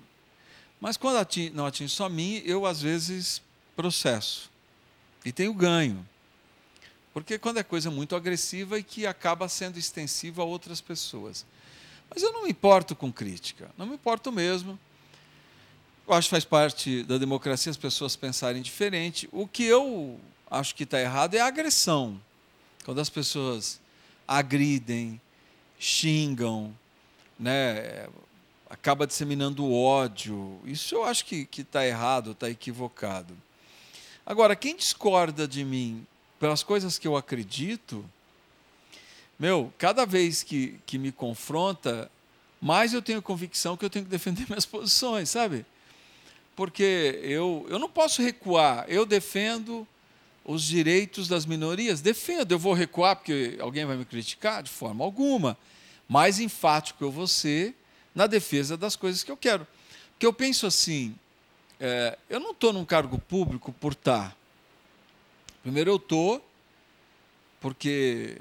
Mas 0.80 0.96
quando 0.96 1.24
não 1.52 1.66
atinge 1.66 1.94
só 1.94 2.06
a 2.06 2.10
mim, 2.10 2.42
eu 2.44 2.66
às 2.66 2.82
vezes 2.82 3.42
processo. 3.76 4.50
E 5.24 5.32
tenho 5.32 5.52
ganho. 5.52 6.06
Porque 7.12 7.38
quando 7.38 7.58
é 7.58 7.62
coisa 7.62 7.90
muito 7.90 8.14
agressiva 8.14 8.78
e 8.78 8.82
que 8.82 9.06
acaba 9.06 9.48
sendo 9.48 9.78
extensiva 9.78 10.42
a 10.42 10.44
outras 10.44 10.80
pessoas. 10.80 11.44
Mas 12.08 12.22
eu 12.22 12.32
não 12.32 12.44
me 12.44 12.50
importo 12.50 12.94
com 12.94 13.12
crítica, 13.12 13.70
não 13.76 13.86
me 13.86 13.94
importo 13.94 14.30
mesmo. 14.30 14.78
Eu 16.06 16.14
acho 16.14 16.28
que 16.28 16.30
faz 16.30 16.44
parte 16.44 17.02
da 17.02 17.18
democracia 17.18 17.70
as 17.70 17.76
pessoas 17.76 18.16
pensarem 18.16 18.62
diferente. 18.62 19.28
O 19.32 19.46
que 19.46 19.64
eu 19.64 20.18
acho 20.50 20.74
que 20.74 20.84
está 20.84 21.00
errado 21.00 21.34
é 21.34 21.40
a 21.40 21.46
agressão. 21.46 22.20
Quando 22.84 23.00
as 23.00 23.10
pessoas 23.10 23.80
agridem, 24.26 25.20
xingam, 25.78 26.74
né, 27.38 28.08
acaba 28.70 29.06
disseminando 29.06 29.70
ódio. 29.70 30.60
Isso 30.64 30.94
eu 30.94 31.04
acho 31.04 31.24
que 31.24 31.48
está 31.56 31.86
errado, 31.86 32.30
está 32.30 32.48
equivocado. 32.48 33.36
Agora, 34.28 34.54
quem 34.54 34.76
discorda 34.76 35.48
de 35.48 35.64
mim 35.64 36.06
pelas 36.38 36.62
coisas 36.62 36.98
que 36.98 37.08
eu 37.08 37.16
acredito, 37.16 38.04
meu, 39.38 39.72
cada 39.78 40.04
vez 40.04 40.42
que, 40.42 40.78
que 40.84 40.98
me 40.98 41.10
confronta, 41.10 42.10
mais 42.60 42.92
eu 42.92 43.00
tenho 43.00 43.22
convicção 43.22 43.74
que 43.74 43.86
eu 43.86 43.88
tenho 43.88 44.04
que 44.04 44.10
defender 44.10 44.44
minhas 44.50 44.66
posições, 44.66 45.30
sabe? 45.30 45.64
Porque 46.54 47.18
eu, 47.22 47.64
eu 47.70 47.78
não 47.78 47.88
posso 47.88 48.20
recuar, 48.20 48.84
eu 48.86 49.06
defendo 49.06 49.88
os 50.44 50.62
direitos 50.62 51.26
das 51.26 51.46
minorias, 51.46 52.02
defendo, 52.02 52.52
eu 52.52 52.58
vou 52.58 52.74
recuar 52.74 53.16
porque 53.16 53.56
alguém 53.58 53.86
vai 53.86 53.96
me 53.96 54.04
criticar? 54.04 54.62
De 54.62 54.70
forma 54.70 55.02
alguma. 55.06 55.56
Mais 56.06 56.38
enfático 56.38 57.02
eu 57.02 57.10
vou 57.10 57.26
ser 57.26 57.74
na 58.14 58.26
defesa 58.26 58.76
das 58.76 58.94
coisas 58.94 59.22
que 59.22 59.32
eu 59.32 59.38
quero. 59.38 59.66
Porque 60.10 60.26
eu 60.26 60.34
penso 60.34 60.66
assim, 60.66 61.14
é, 61.80 62.18
eu 62.28 62.40
não 62.40 62.52
estou 62.52 62.72
num 62.72 62.84
cargo 62.84 63.18
público 63.18 63.72
por 63.72 63.92
estar. 63.92 64.30
Tá. 64.30 64.36
Primeiro 65.62 65.90
eu 65.90 65.96
estou 65.96 66.44
porque 67.60 68.38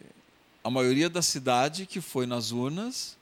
a 0.63 0.69
maioria 0.69 1.09
da 1.09 1.21
cidade 1.21 1.85
que 1.85 2.01
foi 2.01 2.25
nas 2.25 2.51
urnas 2.51 3.17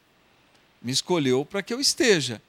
me 0.82 0.92
escolheu 0.92 1.46
para 1.46 1.64
que 1.64 1.74
eu 1.74 1.80
esteja. 1.80 2.42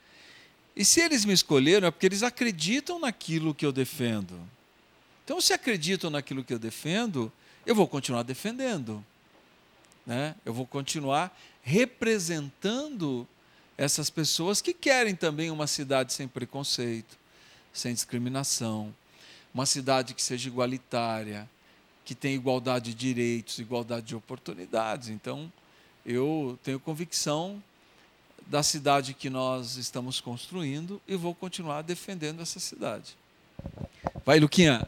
E 0.74 0.84
se 0.84 1.00
eles 1.00 1.24
me 1.24 1.32
escolheram 1.32 1.88
é 1.88 1.90
porque 1.90 2.06
eles 2.06 2.22
acreditam 2.22 2.98
naquilo 2.98 3.54
que 3.54 3.64
eu 3.64 3.72
defendo. 3.72 4.38
Então, 5.24 5.40
se 5.40 5.52
acreditam 5.52 6.10
naquilo 6.10 6.44
que 6.44 6.54
eu 6.54 6.58
defendo, 6.58 7.32
eu 7.64 7.74
vou 7.74 7.88
continuar 7.88 8.22
defendendo. 8.22 9.04
Né? 10.06 10.36
Eu 10.44 10.54
vou 10.54 10.66
continuar 10.66 11.36
representando 11.62 13.26
essas 13.76 14.08
pessoas 14.08 14.62
que 14.62 14.72
querem 14.72 15.16
também 15.16 15.50
uma 15.50 15.66
cidade 15.66 16.12
sem 16.12 16.28
preconceito, 16.28 17.18
sem 17.78 17.94
discriminação, 17.94 18.94
uma 19.52 19.66
cidade 19.66 20.14
que 20.14 20.22
seja 20.22 20.48
igualitária, 20.48 21.48
que 22.04 22.14
tem 22.14 22.34
igualdade 22.34 22.92
de 22.92 22.94
direitos, 22.94 23.58
igualdade 23.58 24.06
de 24.06 24.16
oportunidades. 24.16 25.08
Então, 25.08 25.50
eu 26.04 26.58
tenho 26.62 26.78
convicção 26.78 27.62
da 28.46 28.62
cidade 28.62 29.12
que 29.12 29.28
nós 29.28 29.76
estamos 29.76 30.20
construindo 30.20 31.00
e 31.06 31.16
vou 31.16 31.34
continuar 31.34 31.82
defendendo 31.82 32.40
essa 32.40 32.60
cidade. 32.60 33.16
Vai, 34.24 34.38
Luquinha. 34.38 34.86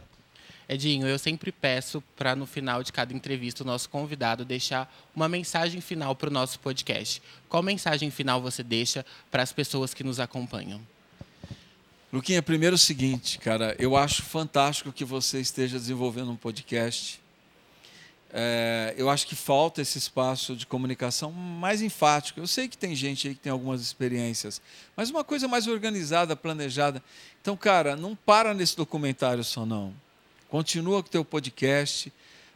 Edinho, 0.68 1.08
eu 1.08 1.18
sempre 1.18 1.50
peço 1.50 2.02
para 2.14 2.36
no 2.36 2.46
final 2.46 2.82
de 2.82 2.92
cada 2.92 3.14
entrevista 3.14 3.64
o 3.64 3.66
nosso 3.66 3.88
convidado 3.88 4.44
deixar 4.44 4.92
uma 5.16 5.26
mensagem 5.26 5.80
final 5.80 6.14
para 6.14 6.28
o 6.28 6.32
nosso 6.32 6.60
podcast. 6.60 7.22
Qual 7.48 7.62
mensagem 7.62 8.10
final 8.10 8.42
você 8.42 8.62
deixa 8.62 9.04
para 9.30 9.42
as 9.42 9.50
pessoas 9.50 9.94
que 9.94 10.04
nos 10.04 10.20
acompanham? 10.20 10.80
Luquinha, 12.10 12.42
primeiro 12.42 12.74
o 12.74 12.78
seguinte, 12.78 13.36
cara, 13.38 13.76
eu 13.78 13.94
acho 13.94 14.22
fantástico 14.22 14.90
que 14.90 15.04
você 15.04 15.40
esteja 15.40 15.78
desenvolvendo 15.78 16.30
um 16.30 16.36
podcast. 16.36 17.20
É, 18.32 18.94
eu 18.96 19.10
acho 19.10 19.26
que 19.26 19.36
falta 19.36 19.82
esse 19.82 19.98
espaço 19.98 20.56
de 20.56 20.66
comunicação 20.66 21.30
mais 21.30 21.82
enfático. 21.82 22.40
Eu 22.40 22.46
sei 22.46 22.66
que 22.66 22.78
tem 22.78 22.94
gente 22.96 23.28
aí 23.28 23.34
que 23.34 23.40
tem 23.42 23.52
algumas 23.52 23.82
experiências, 23.82 24.58
mas 24.96 25.10
uma 25.10 25.22
coisa 25.22 25.46
mais 25.46 25.66
organizada, 25.66 26.34
planejada. 26.34 27.02
Então, 27.42 27.54
cara, 27.58 27.94
não 27.94 28.16
para 28.16 28.54
nesse 28.54 28.74
documentário 28.74 29.44
só 29.44 29.66
não. 29.66 29.92
Continua 30.48 31.02
com 31.02 31.08
o 31.10 31.12
teu 31.12 31.26
podcast, 31.26 32.10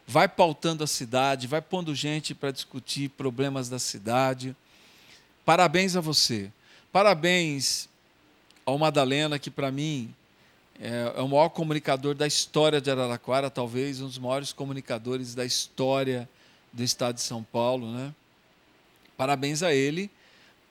vai 0.07 0.27
pautando 0.27 0.83
a 0.83 0.87
cidade, 0.87 1.45
vai 1.45 1.61
pondo 1.61 1.93
gente 1.93 2.33
para 2.33 2.49
discutir 2.49 3.07
problemas 3.09 3.69
da 3.69 3.77
cidade. 3.77 4.55
Parabéns 5.45 5.95
a 5.95 6.01
você. 6.01 6.51
Parabéns 6.91 7.87
ao 8.65 8.77
Madalena, 8.77 9.37
que 9.37 9.51
para 9.51 9.71
mim 9.71 10.13
é, 10.79 11.13
é, 11.15 11.21
o 11.21 11.27
maior 11.27 11.49
comunicador 11.49 12.15
da 12.15 12.25
história 12.25 12.81
de 12.81 12.89
Araraquara, 12.89 13.49
talvez 13.49 14.01
um 14.01 14.07
dos 14.07 14.17
maiores 14.17 14.51
comunicadores 14.51 15.35
da 15.35 15.45
história 15.45 16.29
do 16.71 16.83
estado 16.83 17.15
de 17.15 17.21
São 17.21 17.43
Paulo. 17.43 17.91
Né? 17.91 18.13
Parabéns 19.15 19.61
a 19.61 19.73
ele 19.73 20.09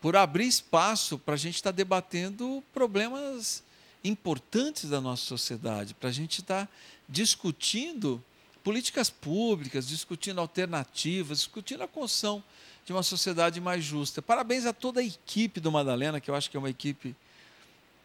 por 0.01 0.17
abrir 0.17 0.47
espaço 0.47 1.19
para 1.19 1.35
a 1.35 1.39
gente 1.39 1.55
estar 1.55 1.71
tá 1.71 1.77
debatendo 1.77 2.63
problemas 2.75 3.63
importantes 4.03 4.91
da 4.91 5.01
nossa 5.01 5.25
sociedade, 5.25 5.95
para 5.95 6.09
a 6.09 6.13
gente 6.13 6.41
estar 6.41 6.67
tá 6.67 6.73
discutindo 7.09 8.23
políticas 8.65 9.11
públicas, 9.11 9.87
discutindo 9.87 10.41
alternativas, 10.41 11.39
discutindo 11.39 11.83
a 11.83 11.89
construção 11.89 12.43
de 12.85 12.93
uma 12.93 13.03
sociedade 13.03 13.61
mais 13.61 13.85
justa. 13.85 14.21
Parabéns 14.21 14.67
a 14.67 14.73
toda 14.73 15.01
a 15.01 15.05
equipe 15.05 15.61
do 15.61 15.71
Madalena, 15.71 16.21
que 16.21 16.31
eu 16.31 16.35
acho 16.35 16.51
que 16.51 16.57
é 16.57 16.61
uma 16.61 16.71
equipe 16.71 17.15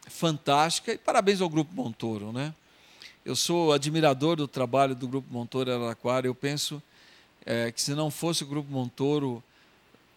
fantástica, 0.08 0.94
e 0.94 0.98
parabéns 0.98 1.42
ao 1.42 1.50
Grupo 1.50 1.74
Montoro. 1.74 2.32
Né? 2.32 2.54
Eu 3.26 3.36
sou 3.36 3.74
admirador 3.74 4.36
do 4.36 4.48
trabalho 4.48 4.96
do 4.96 5.08
Grupo 5.08 5.32
Montoro 5.32 5.72
Araraquara. 5.72 6.28
Eu 6.28 6.36
penso 6.36 6.82
é, 7.46 7.72
que 7.72 7.82
se 7.82 7.94
não 7.94 8.10
fosse 8.10 8.44
o 8.44 8.48
Grupo 8.48 8.72
Montoro, 8.72 9.44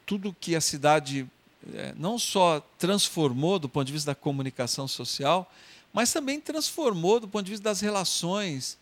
tudo 0.07 0.35
que 0.41 0.57
a 0.57 0.61
cidade 0.61 1.27
é, 1.75 1.95
não 1.97 2.19
só 2.19 2.61
transformou 2.79 3.59
do 3.59 3.69
ponto 3.69 3.87
de 3.87 3.93
vista 3.93 4.13
da 4.13 4.15
comunicação 4.15 4.89
social, 4.89 5.51
mas 5.93 6.13
também 6.13 6.41
transformou 6.41 7.21
do 7.21 7.29
ponto 7.29 7.45
de 7.45 7.51
vista 7.51 7.65
das 7.65 7.81
relações 7.81 8.79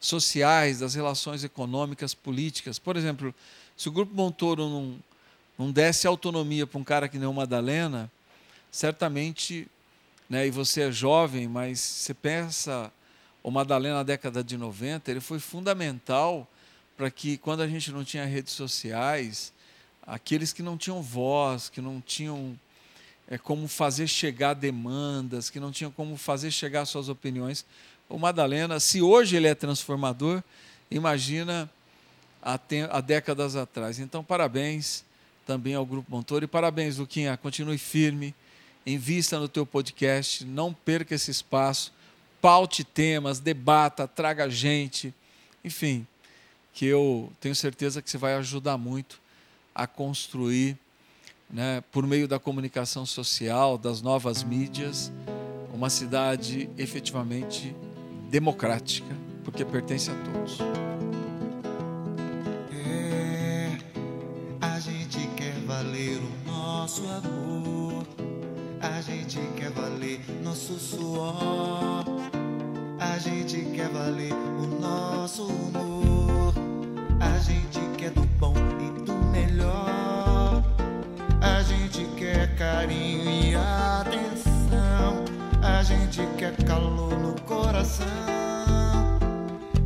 sociais, 0.00 0.80
das 0.80 0.94
relações 0.94 1.44
econômicas, 1.44 2.14
políticas. 2.14 2.78
Por 2.78 2.96
exemplo, 2.96 3.34
se 3.76 3.88
o 3.88 3.92
Grupo 3.92 4.14
Montoro 4.14 4.68
não, 4.68 4.98
não 5.58 5.70
desse 5.70 6.06
autonomia 6.06 6.66
para 6.66 6.78
um 6.78 6.84
cara 6.84 7.08
que 7.08 7.18
nem 7.18 7.28
o 7.28 7.32
Madalena, 7.32 8.10
certamente 8.70 9.68
né, 10.28 10.46
e 10.46 10.50
você 10.50 10.82
é 10.82 10.92
jovem, 10.92 11.48
mas 11.48 11.80
você 11.80 12.12
pensa, 12.12 12.92
o 13.42 13.50
Madalena 13.50 13.96
na 13.96 14.02
década 14.02 14.44
de 14.44 14.56
90, 14.56 15.10
ele 15.10 15.20
foi 15.20 15.38
fundamental 15.38 16.46
para 16.96 17.10
que, 17.10 17.38
quando 17.38 17.62
a 17.62 17.68
gente 17.68 17.90
não 17.90 18.04
tinha 18.04 18.24
redes 18.24 18.52
sociais, 18.52 19.52
aqueles 20.06 20.52
que 20.52 20.62
não 20.62 20.76
tinham 20.76 21.00
voz, 21.00 21.68
que 21.68 21.80
não 21.80 22.00
tinham 22.00 22.58
é, 23.28 23.38
como 23.38 23.68
fazer 23.68 24.06
chegar 24.06 24.54
demandas, 24.54 25.48
que 25.48 25.60
não 25.60 25.70
tinham 25.70 25.90
como 25.90 26.16
fazer 26.16 26.50
chegar 26.50 26.84
suas 26.84 27.08
opiniões, 27.08 27.64
o 28.08 28.18
Madalena, 28.18 28.80
se 28.80 29.00
hoje 29.00 29.36
ele 29.36 29.46
é 29.46 29.54
transformador, 29.54 30.42
imagina 30.90 31.70
há, 32.42 32.58
há 32.90 33.00
décadas 33.00 33.54
atrás. 33.54 33.98
Então, 33.98 34.24
parabéns 34.24 35.04
também 35.46 35.74
ao 35.74 35.86
Grupo 35.86 36.10
Montoro 36.10 36.44
e 36.44 36.48
parabéns, 36.48 36.98
Luquinha, 36.98 37.36
continue 37.36 37.78
firme 37.78 38.34
invista 38.86 39.38
no 39.38 39.48
teu 39.48 39.66
podcast, 39.66 40.44
não 40.44 40.72
perca 40.72 41.14
esse 41.14 41.30
espaço, 41.30 41.92
paute 42.40 42.84
temas, 42.84 43.40
debata, 43.40 44.06
traga 44.06 44.48
gente, 44.48 45.14
enfim, 45.64 46.06
que 46.72 46.86
eu 46.86 47.32
tenho 47.40 47.54
certeza 47.54 48.00
que 48.00 48.10
você 48.10 48.18
vai 48.18 48.34
ajudar 48.34 48.78
muito 48.78 49.20
a 49.74 49.86
construir, 49.86 50.76
né, 51.50 51.82
por 51.92 52.06
meio 52.06 52.28
da 52.28 52.38
comunicação 52.38 53.04
social, 53.06 53.76
das 53.78 54.00
novas 54.02 54.42
mídias, 54.42 55.12
uma 55.72 55.90
cidade 55.90 56.68
efetivamente 56.76 57.74
democrática, 58.30 59.14
porque 59.44 59.64
pertence 59.64 60.10
a 60.10 60.14
todos. 60.14 60.58
É, 62.72 63.78
a 64.60 64.80
gente 64.80 65.26
quer 65.36 65.54
valer 65.60 66.18
o 66.18 66.50
nosso 66.50 67.06
amor 67.08 67.77
a 68.98 69.00
gente 69.00 69.38
quer 69.56 69.70
valer 69.70 70.18
nosso 70.42 70.76
suor. 70.76 72.04
A 72.98 73.16
gente 73.18 73.60
quer 73.76 73.88
valer 73.90 74.32
o 74.32 74.66
nosso 74.80 75.44
humor. 75.44 76.52
A 77.20 77.38
gente 77.38 77.78
quer 77.96 78.10
do 78.10 78.22
bom 78.40 78.54
e 78.56 79.04
do 79.04 79.14
melhor. 79.30 80.64
A 81.40 81.62
gente 81.62 82.06
quer 82.16 82.56
carinho 82.56 83.30
e 83.30 83.54
atenção. 83.54 85.24
A 85.62 85.80
gente 85.84 86.20
quer 86.36 86.56
calor 86.64 87.16
no 87.20 87.40
coração. 87.42 88.04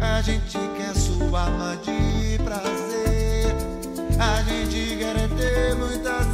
A 0.00 0.22
gente 0.22 0.56
quer 0.78 0.96
sua 0.96 1.42
alma 1.42 1.76
de 1.76 2.42
prazer. 2.42 3.54
A 4.18 4.42
gente 4.42 4.96
quer 4.96 5.28
ter 5.36 5.74
muita 5.74 6.31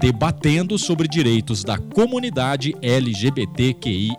debatendo 0.00 0.78
sobre 0.78 1.06
direitos 1.06 1.62
da 1.62 1.76
comunidade 1.76 2.74
LGBTQIAPN+. 2.80 4.16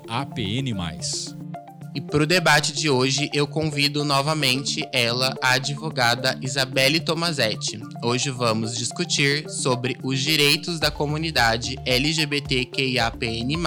E 1.96 2.00
para 2.00 2.24
o 2.24 2.28
debate 2.28 2.72
de 2.72 2.88
hoje, 2.88 3.32
eu 3.34 3.48
convido 3.48 4.06
novamente 4.06 4.88
ela, 4.94 5.36
a 5.42 5.54
advogada 5.54 6.38
Isabelle 6.40 7.00
Tomazetti. 7.00 7.82
Hoje 8.04 8.30
vamos 8.30 8.78
discutir 8.78 9.50
sobre 9.50 9.98
os 10.04 10.20
direitos 10.20 10.80
da 10.80 10.92
comunidade 10.92 11.76
LGBTQIAPN+, 11.84 13.58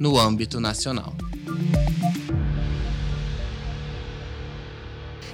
no 0.00 0.18
âmbito 0.18 0.58
nacional. 0.58 1.14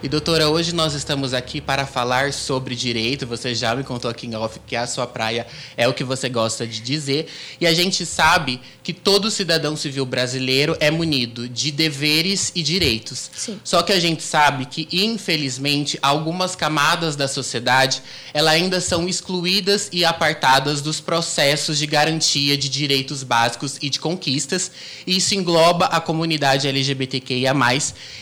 E 0.04 0.08
doutora, 0.08 0.50
hoje 0.50 0.74
nós 0.74 0.92
estamos 0.92 1.32
aqui 1.32 1.62
para 1.62 1.86
falar 1.86 2.30
sobre 2.30 2.74
direito. 2.74 3.26
Você 3.26 3.54
já 3.54 3.74
me 3.74 3.82
contou 3.82 4.10
aqui 4.10 4.26
em 4.26 4.36
off 4.36 4.60
que 4.66 4.76
a 4.76 4.86
sua 4.86 5.06
praia 5.06 5.46
é 5.78 5.88
o 5.88 5.94
que 5.94 6.04
você 6.04 6.28
gosta 6.28 6.66
de 6.66 6.80
dizer. 6.80 7.26
E 7.58 7.66
a 7.66 7.72
gente 7.72 8.04
sabe 8.04 8.60
que 8.82 8.92
todo 8.92 9.30
cidadão 9.30 9.74
civil 9.74 10.04
brasileiro 10.04 10.76
é 10.78 10.90
munido 10.90 11.48
de 11.48 11.70
deveres 11.70 12.52
e 12.54 12.62
direitos. 12.62 13.30
Sim. 13.34 13.58
Só 13.64 13.82
que 13.82 13.94
a 13.94 13.98
gente 13.98 14.22
sabe 14.22 14.66
que, 14.66 14.86
infelizmente, 14.92 15.98
algumas 16.02 16.54
camadas 16.54 17.16
da 17.16 17.26
sociedade 17.26 18.02
elas 18.34 18.52
ainda 18.52 18.82
são 18.82 19.08
excluídas 19.08 19.88
e 19.90 20.04
apartadas 20.04 20.82
dos 20.82 21.00
processos 21.00 21.78
de 21.78 21.86
garantia 21.86 22.58
de 22.58 22.68
direitos 22.68 23.22
básicos 23.22 23.78
e 23.80 23.88
de 23.88 23.98
conquistas. 23.98 24.70
E 25.06 25.16
isso 25.16 25.34
engloba 25.34 25.86
a 25.86 25.98
comunidade 25.98 26.68
LGBTQIA+. 26.68 27.54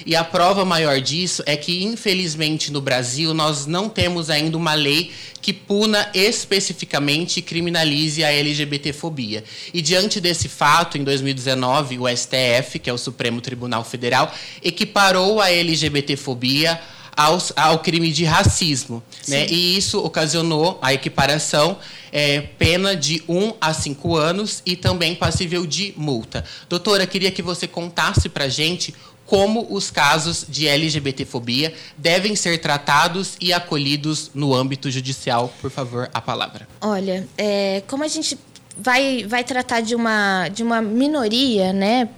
E 0.07 0.14
a 0.14 0.23
prova 0.23 0.64
maior 0.64 1.01
disso 1.01 1.42
é 1.45 1.57
que 1.57 1.71
que, 1.72 1.85
infelizmente, 1.85 2.70
no 2.70 2.82
Brasil, 2.82 3.32
nós 3.32 3.64
não 3.64 3.88
temos 3.88 4.28
ainda 4.28 4.58
uma 4.58 4.74
lei 4.74 5.11
que 5.40 5.54
puna 5.54 6.11
especificamente 6.12 7.38
e 7.38 7.42
criminalize 7.42 8.22
a 8.22 8.30
LGBTfobia. 8.30 9.42
E 9.72 9.80
diante 9.80 10.20
desse 10.20 10.50
fato, 10.50 10.98
em 10.98 11.04
2019, 11.04 11.98
o 11.98 12.06
STF, 12.06 12.78
que 12.78 12.90
é 12.90 12.92
o 12.92 12.98
Supremo 12.98 13.40
Tribunal 13.40 13.82
Federal, 13.85 14.30
equiparou 14.62 15.40
a 15.40 15.50
LGBTfobia 15.50 16.78
ao, 17.16 17.38
ao 17.56 17.78
crime 17.78 18.12
de 18.12 18.24
racismo. 18.24 19.02
Né? 19.26 19.46
E 19.48 19.76
isso 19.76 19.98
ocasionou 20.04 20.78
a 20.82 20.92
equiparação, 20.92 21.78
é, 22.12 22.40
pena 22.58 22.94
de 22.94 23.22
1 23.26 23.35
um 23.35 23.54
a 23.58 23.72
5 23.72 24.16
anos 24.16 24.62
e 24.66 24.76
também 24.76 25.14
passível 25.14 25.66
de 25.66 25.94
multa. 25.96 26.44
Doutora, 26.68 27.06
queria 27.06 27.30
que 27.30 27.40
você 27.40 27.66
contasse 27.66 28.28
para 28.28 28.46
gente 28.48 28.94
como 29.33 29.66
os 29.71 29.90
casos 29.90 30.45
de 30.47 30.68
LGBTfobia 30.68 31.73
devem 31.97 32.37
ser 32.37 32.59
tratados 32.59 33.35
e 33.40 33.51
acolhidos 33.51 34.31
no 34.35 34.55
âmbito 34.55 34.90
judicial. 34.90 35.51
Por 35.59 35.71
favor, 35.71 36.11
a 36.12 36.21
palavra. 36.21 36.68
Olha, 36.83 37.27
é, 37.38 37.83
como 37.88 38.05
a 38.05 38.09
gente 38.09 38.38
vai, 38.77 39.25
vai 39.27 39.42
tratar 39.42 39.81
de 39.81 39.95
uma, 39.95 40.51
de 40.51 40.62
uma 40.62 40.83
minoria, 40.83 41.73
né? 41.73 42.11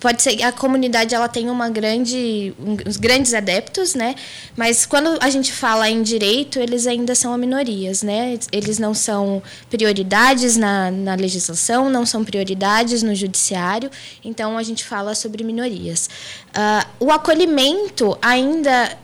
Pode 0.00 0.22
ser 0.22 0.42
a 0.42 0.52
comunidade 0.52 1.14
ela 1.14 1.28
tem 1.28 1.50
uma 1.50 1.68
grande 1.68 2.54
uns 2.86 2.96
grandes 2.96 3.34
adeptos 3.34 3.94
né? 3.94 4.14
Mas 4.56 4.86
quando 4.86 5.18
a 5.20 5.30
gente 5.30 5.52
fala 5.52 5.88
em 5.88 6.02
direito 6.02 6.58
eles 6.58 6.86
ainda 6.86 7.14
são 7.14 7.36
minorias 7.36 8.02
né? 8.02 8.38
Eles 8.52 8.78
não 8.78 8.94
são 8.94 9.42
prioridades 9.68 10.56
na, 10.56 10.90
na 10.90 11.14
legislação 11.14 11.88
não 11.90 12.06
são 12.06 12.24
prioridades 12.24 13.02
no 13.02 13.14
judiciário. 13.14 13.90
Então 14.24 14.56
a 14.56 14.62
gente 14.62 14.84
fala 14.84 15.14
sobre 15.14 15.44
minorias. 15.44 16.08
Uh, 16.48 17.06
o 17.06 17.10
acolhimento 17.10 18.16
ainda 18.20 18.96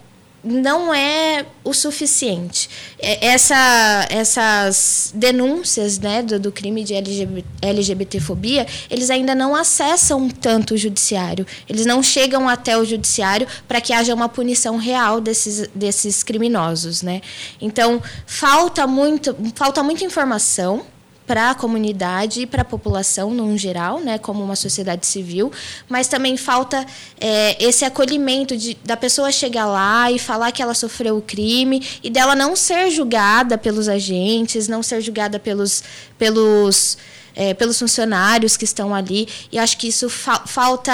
não 0.44 0.92
é 0.92 1.46
o 1.64 1.72
suficiente. 1.72 2.68
É, 2.98 3.26
essa, 3.28 4.06
essas 4.10 5.10
denúncias 5.14 5.98
né, 5.98 6.22
do, 6.22 6.38
do 6.38 6.52
crime 6.52 6.84
de 6.84 6.94
LGBT, 6.94 7.48
LGBTfobia, 7.62 8.66
eles 8.90 9.10
ainda 9.10 9.34
não 9.34 9.54
acessam 9.54 10.28
tanto 10.28 10.74
o 10.74 10.76
judiciário. 10.76 11.46
Eles 11.68 11.86
não 11.86 12.02
chegam 12.02 12.48
até 12.48 12.76
o 12.76 12.84
judiciário 12.84 13.46
para 13.66 13.80
que 13.80 13.92
haja 13.92 14.14
uma 14.14 14.28
punição 14.28 14.76
real 14.76 15.20
desses, 15.20 15.68
desses 15.74 16.22
criminosos. 16.22 17.02
Né? 17.02 17.22
Então, 17.60 18.02
falta, 18.26 18.86
muito, 18.86 19.34
falta 19.54 19.82
muita 19.82 20.04
informação 20.04 20.84
para 21.26 21.50
a 21.50 21.54
comunidade 21.54 22.42
e 22.42 22.46
para 22.46 22.62
a 22.62 22.64
população 22.64 23.30
no 23.30 23.56
geral, 23.56 24.00
né, 24.00 24.18
como 24.18 24.42
uma 24.42 24.56
sociedade 24.56 25.06
civil, 25.06 25.50
mas 25.88 26.06
também 26.06 26.36
falta 26.36 26.84
é, 27.20 27.62
esse 27.62 27.84
acolhimento 27.84 28.56
de, 28.56 28.76
da 28.84 28.96
pessoa 28.96 29.32
chegar 29.32 29.66
lá 29.66 30.10
e 30.10 30.18
falar 30.18 30.52
que 30.52 30.62
ela 30.62 30.74
sofreu 30.74 31.16
o 31.16 31.22
crime 31.22 31.82
e 32.02 32.10
dela 32.10 32.34
não 32.34 32.54
ser 32.54 32.90
julgada 32.90 33.56
pelos 33.56 33.88
agentes, 33.88 34.68
não 34.68 34.82
ser 34.82 35.00
julgada 35.00 35.38
pelos, 35.38 35.82
pelos, 36.18 36.98
é, 37.34 37.54
pelos 37.54 37.78
funcionários 37.78 38.56
que 38.56 38.64
estão 38.64 38.94
ali. 38.94 39.26
E 39.50 39.58
acho 39.58 39.78
que 39.78 39.88
isso 39.88 40.10
fa 40.10 40.46
falta 40.46 40.92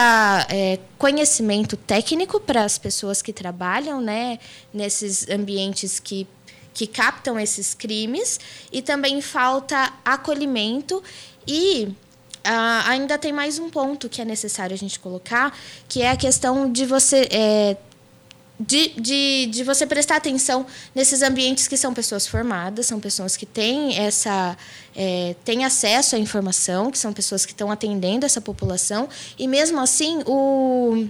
é, 0.48 0.78
conhecimento 0.96 1.76
técnico 1.76 2.38
para 2.38 2.64
as 2.64 2.78
pessoas 2.78 3.20
que 3.20 3.32
trabalham 3.32 4.00
né, 4.00 4.38
nesses 4.72 5.28
ambientes 5.28 5.98
que 5.98 6.26
que 6.72 6.86
captam 6.86 7.38
esses 7.38 7.74
crimes 7.74 8.38
e 8.72 8.82
também 8.82 9.20
falta 9.20 9.92
acolhimento. 10.04 11.02
E 11.46 11.84
uh, 11.84 12.86
ainda 12.86 13.18
tem 13.18 13.32
mais 13.32 13.58
um 13.58 13.70
ponto 13.70 14.08
que 14.08 14.20
é 14.20 14.24
necessário 14.24 14.74
a 14.74 14.78
gente 14.78 14.98
colocar, 14.98 15.56
que 15.88 16.02
é 16.02 16.10
a 16.10 16.16
questão 16.16 16.70
de 16.70 16.86
você 16.86 17.28
é, 17.30 17.76
de, 18.60 18.88
de, 19.00 19.46
de 19.46 19.64
você 19.64 19.86
prestar 19.86 20.16
atenção 20.16 20.66
nesses 20.94 21.22
ambientes 21.22 21.66
que 21.66 21.78
são 21.78 21.94
pessoas 21.94 22.26
formadas, 22.26 22.86
são 22.86 23.00
pessoas 23.00 23.34
que 23.34 23.46
têm 23.46 23.96
essa 23.96 24.54
é, 24.94 25.34
têm 25.44 25.64
acesso 25.64 26.14
à 26.14 26.18
informação, 26.18 26.90
que 26.90 26.98
são 26.98 27.10
pessoas 27.10 27.46
que 27.46 27.52
estão 27.52 27.70
atendendo 27.70 28.26
essa 28.26 28.40
população. 28.40 29.08
E 29.38 29.48
mesmo 29.48 29.80
assim 29.80 30.22
o 30.26 31.08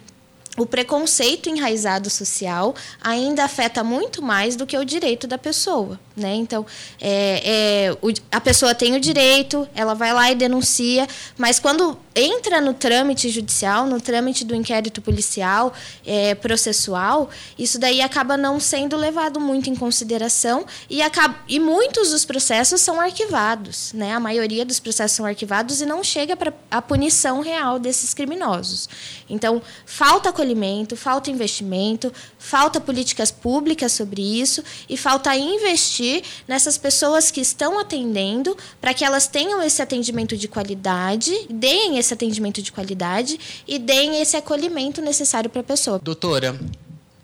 o 0.60 0.66
preconceito 0.66 1.48
enraizado 1.48 2.10
social 2.10 2.74
ainda 3.00 3.44
afeta 3.44 3.82
muito 3.82 4.20
mais 4.20 4.56
do 4.56 4.66
que 4.66 4.76
o 4.76 4.84
direito 4.84 5.26
da 5.26 5.38
pessoa. 5.38 5.98
Né? 6.14 6.34
Então, 6.34 6.66
é, 7.00 7.88
é, 7.88 7.96
o, 8.02 8.12
a 8.30 8.40
pessoa 8.42 8.74
tem 8.74 8.94
o 8.94 9.00
direito, 9.00 9.66
ela 9.74 9.94
vai 9.94 10.12
lá 10.12 10.30
e 10.30 10.34
denuncia, 10.34 11.08
mas 11.38 11.58
quando 11.58 11.98
entra 12.14 12.60
no 12.60 12.74
trâmite 12.74 13.28
judicial, 13.28 13.86
no 13.86 14.00
trâmite 14.00 14.44
do 14.44 14.54
inquérito 14.54 15.00
policial, 15.00 15.72
é, 16.04 16.34
processual, 16.34 17.30
isso 17.58 17.78
daí 17.78 18.00
acaba 18.00 18.36
não 18.36 18.58
sendo 18.58 18.96
levado 18.96 19.38
muito 19.38 19.70
em 19.70 19.74
consideração 19.74 20.66
e, 20.88 21.00
acaba, 21.02 21.36
e 21.46 21.60
muitos 21.60 22.10
dos 22.10 22.24
processos 22.24 22.80
são 22.80 23.00
arquivados. 23.00 23.92
Né? 23.92 24.12
A 24.12 24.20
maioria 24.20 24.64
dos 24.64 24.80
processos 24.80 25.16
são 25.16 25.26
arquivados 25.26 25.80
e 25.80 25.86
não 25.86 26.02
chega 26.02 26.36
para 26.36 26.52
a 26.70 26.82
punição 26.82 27.40
real 27.40 27.78
desses 27.78 28.12
criminosos. 28.12 28.88
Então, 29.28 29.62
falta 29.86 30.30
acolhimento, 30.30 30.96
falta 30.96 31.30
investimento, 31.30 32.12
falta 32.38 32.80
políticas 32.80 33.30
públicas 33.30 33.92
sobre 33.92 34.20
isso 34.20 34.64
e 34.88 34.96
falta 34.96 35.34
investir 35.36 36.22
nessas 36.48 36.76
pessoas 36.76 37.30
que 37.30 37.40
estão 37.40 37.78
atendendo 37.78 38.56
para 38.80 38.92
que 38.92 39.04
elas 39.04 39.28
tenham 39.28 39.62
esse 39.62 39.80
atendimento 39.80 40.36
de 40.36 40.48
qualidade, 40.48 41.32
deem 41.48 41.99
esse 42.00 42.12
atendimento 42.12 42.60
de 42.62 42.72
qualidade 42.72 43.38
e 43.66 43.78
deem 43.78 44.20
esse 44.20 44.36
acolhimento 44.36 45.00
necessário 45.00 45.48
para 45.48 45.60
a 45.60 45.64
pessoa. 45.64 45.98
Doutora, 45.98 46.58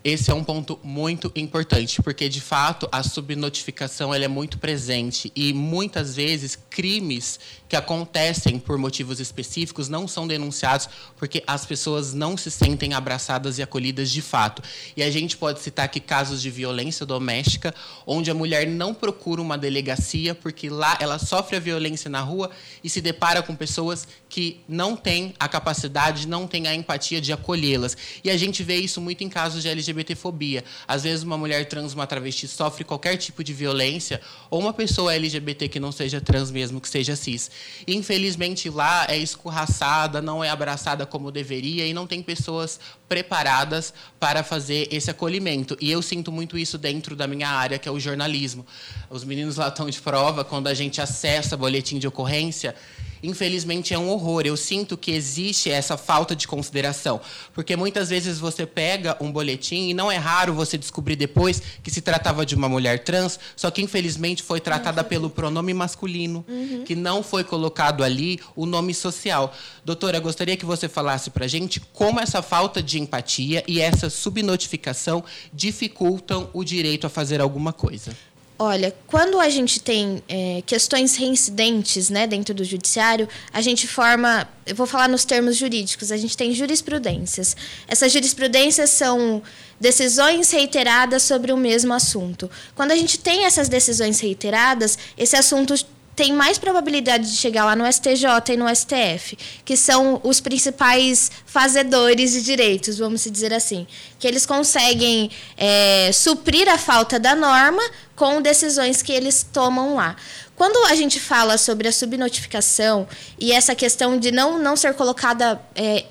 esse 0.03 0.31
é 0.31 0.33
um 0.33 0.41
ponto 0.41 0.79
muito 0.81 1.29
importante, 1.35 2.01
porque 2.01 2.29
de 2.29 2.39
fato 2.39 2.87
a 2.93 3.03
subnotificação 3.03 4.13
ela 4.13 4.23
é 4.23 4.27
muito 4.29 4.57
presente 4.57 5.29
e 5.35 5.51
muitas 5.51 6.15
vezes 6.15 6.57
crimes 6.69 7.37
que 7.67 7.75
acontecem 7.75 8.57
por 8.59 8.77
motivos 8.77 9.19
específicos 9.19 9.89
não 9.89 10.07
são 10.07 10.27
denunciados 10.27 10.89
porque 11.17 11.43
as 11.45 11.65
pessoas 11.65 12.13
não 12.13 12.37
se 12.37 12.49
sentem 12.49 12.93
abraçadas 12.93 13.57
e 13.57 13.63
acolhidas 13.63 14.09
de 14.09 14.21
fato. 14.21 14.61
E 14.95 15.03
a 15.03 15.11
gente 15.11 15.35
pode 15.35 15.59
citar 15.59 15.85
aqui 15.85 15.99
casos 15.99 16.41
de 16.41 16.49
violência 16.49 17.05
doméstica, 17.05 17.73
onde 18.05 18.31
a 18.31 18.33
mulher 18.33 18.67
não 18.67 18.93
procura 18.93 19.41
uma 19.41 19.57
delegacia 19.57 20.33
porque 20.33 20.69
lá 20.69 20.97
ela 21.01 21.19
sofre 21.19 21.57
a 21.57 21.59
violência 21.59 22.09
na 22.09 22.21
rua 22.21 22.49
e 22.83 22.89
se 22.89 23.01
depara 23.01 23.41
com 23.41 23.55
pessoas 23.55 24.07
que 24.29 24.61
não 24.67 24.95
têm 24.95 25.33
a 25.39 25.47
capacidade, 25.47 26.27
não 26.27 26.47
têm 26.47 26.67
a 26.67 26.75
empatia 26.75 27.19
de 27.19 27.33
acolhê-las. 27.33 27.97
E 28.23 28.29
a 28.29 28.37
gente 28.37 28.63
vê 28.63 28.77
isso 28.77 29.01
muito 29.01 29.23
em 29.23 29.29
casos 29.29 29.61
de 29.61 29.69
LGBTfobia. 29.69 30.63
Às 30.87 31.03
vezes 31.03 31.23
uma 31.23 31.37
mulher 31.37 31.65
trans, 31.67 31.93
uma 31.93 32.07
travesti 32.07 32.47
sofre 32.47 32.83
qualquer 32.83 33.17
tipo 33.17 33.43
de 33.43 33.53
violência 33.53 34.21
ou 34.49 34.59
uma 34.59 34.73
pessoa 34.73 35.13
LGBT 35.13 35.67
que 35.67 35.79
não 35.79 35.91
seja 35.91 36.21
trans 36.21 36.51
mesmo, 36.51 36.79
que 36.79 36.89
seja 36.89 37.15
cis 37.15 37.49
Infelizmente 37.87 38.69
lá 38.69 39.05
é 39.09 39.17
escorraçada, 39.17 40.21
não 40.21 40.43
é 40.43 40.49
abraçada 40.49 41.05
como 41.05 41.31
deveria 41.31 41.85
e 41.85 41.93
não 41.93 42.07
tem 42.07 42.21
pessoas 42.21 42.79
preparadas 43.07 43.93
para 44.19 44.43
fazer 44.43 44.87
esse 44.91 45.09
acolhimento. 45.09 45.77
E 45.79 45.91
eu 45.91 46.01
sinto 46.01 46.31
muito 46.31 46.57
isso 46.57 46.77
dentro 46.77 47.15
da 47.15 47.27
minha 47.27 47.49
área, 47.49 47.77
que 47.77 47.87
é 47.87 47.91
o 47.91 47.99
jornalismo. 47.99 48.65
Os 49.09 49.23
meninos 49.23 49.57
lá 49.57 49.67
estão 49.69 49.89
de 49.89 50.01
prova 50.01 50.43
quando 50.43 50.67
a 50.67 50.73
gente 50.73 51.01
acessa 51.01 51.55
boletim 51.55 51.99
de 51.99 52.07
ocorrência 52.07 52.75
infelizmente 53.21 53.93
é 53.93 53.99
um 53.99 54.09
horror. 54.09 54.43
Eu 54.45 54.57
sinto 54.57 54.97
que 54.97 55.11
existe 55.11 55.69
essa 55.69 55.97
falta 55.97 56.35
de 56.35 56.47
consideração, 56.47 57.19
porque 57.53 57.75
muitas 57.75 58.09
vezes 58.09 58.39
você 58.39 58.65
pega 58.65 59.17
um 59.19 59.31
boletim 59.31 59.89
e 59.89 59.93
não 59.93 60.11
é 60.11 60.17
raro 60.17 60.53
você 60.53 60.77
descobrir 60.77 61.15
depois 61.15 61.61
que 61.81 61.91
se 61.91 62.01
tratava 62.01 62.45
de 62.45 62.55
uma 62.55 62.69
mulher 62.69 63.03
trans, 63.03 63.39
só 63.55 63.69
que 63.71 63.81
infelizmente 63.81 64.43
foi 64.43 64.59
tratada 64.59 65.01
uhum. 65.01 65.07
pelo 65.07 65.29
pronome 65.29 65.73
masculino, 65.73 66.45
uhum. 66.47 66.83
que 66.85 66.95
não 66.95 67.23
foi 67.23 67.43
colocado 67.43 68.03
ali 68.03 68.39
o 68.55 68.65
nome 68.65 68.93
social. 68.93 69.53
Doutora, 69.83 70.19
gostaria 70.19 70.57
que 70.57 70.65
você 70.65 70.87
falasse 70.87 71.29
para 71.29 71.47
gente 71.47 71.79
como 71.79 72.19
essa 72.19 72.41
falta 72.41 72.81
de 72.81 72.99
empatia 72.99 73.63
e 73.67 73.79
essa 73.79 74.09
subnotificação 74.09 75.23
dificultam 75.53 76.49
o 76.53 76.63
direito 76.63 77.07
a 77.07 77.09
fazer 77.09 77.41
alguma 77.41 77.73
coisa. 77.73 78.15
Olha, 78.59 78.93
quando 79.05 79.39
a 79.39 79.49
gente 79.49 79.79
tem 79.79 80.23
é, 80.27 80.63
questões 80.65 81.15
reincidentes 81.15 82.09
né, 82.09 82.25
dentro 82.25 82.55
do 82.55 82.63
judiciário, 82.63 83.29
a 83.53 83.61
gente 83.61 83.87
forma, 83.87 84.49
eu 84.65 84.75
vou 84.75 84.87
falar 84.87 85.07
nos 85.07 85.23
termos 85.23 85.55
jurídicos, 85.55 86.11
a 86.11 86.17
gente 86.17 86.35
tem 86.35 86.51
jurisprudências. 86.55 87.55
Essas 87.87 88.11
jurisprudências 88.11 88.89
são 88.89 89.43
decisões 89.79 90.49
reiteradas 90.49 91.21
sobre 91.21 91.51
o 91.51 91.57
mesmo 91.57 91.93
assunto. 91.93 92.49
Quando 92.73 92.91
a 92.91 92.95
gente 92.95 93.19
tem 93.19 93.45
essas 93.45 93.69
decisões 93.69 94.19
reiteradas, 94.19 94.97
esse 95.15 95.35
assunto 95.35 95.75
tem 96.17 96.33
mais 96.33 96.57
probabilidade 96.57 97.29
de 97.29 97.37
chegar 97.37 97.63
lá 97.63 97.75
no 97.75 97.85
STJ 97.85 98.25
e 98.53 98.57
no 98.57 98.67
STF, 98.75 99.37
que 99.63 99.77
são 99.77 100.19
os 100.23 100.39
principais 100.39 101.31
fazedores 101.45 102.31
de 102.31 102.41
direitos, 102.41 102.97
vamos 102.97 103.23
dizer 103.23 103.53
assim, 103.53 103.85
que 104.17 104.27
eles 104.27 104.43
conseguem 104.43 105.29
é, 105.55 106.09
suprir 106.11 106.67
a 106.67 106.77
falta 106.77 107.19
da 107.19 107.35
norma 107.35 107.83
com 108.15 108.41
decisões 108.41 109.03
que 109.03 109.13
eles 109.13 109.45
tomam 109.53 109.93
lá. 109.93 110.15
Quando 110.55 110.87
a 110.87 110.95
gente 110.95 111.19
fala 111.19 111.55
sobre 111.55 111.87
a 111.87 111.91
subnotificação 111.91 113.07
e 113.39 113.51
essa 113.51 113.75
questão 113.75 114.17
de 114.17 114.31
não, 114.31 114.57
não 114.57 114.75
ser 114.75 114.95
colocada 114.95 115.61
é, 115.75 116.03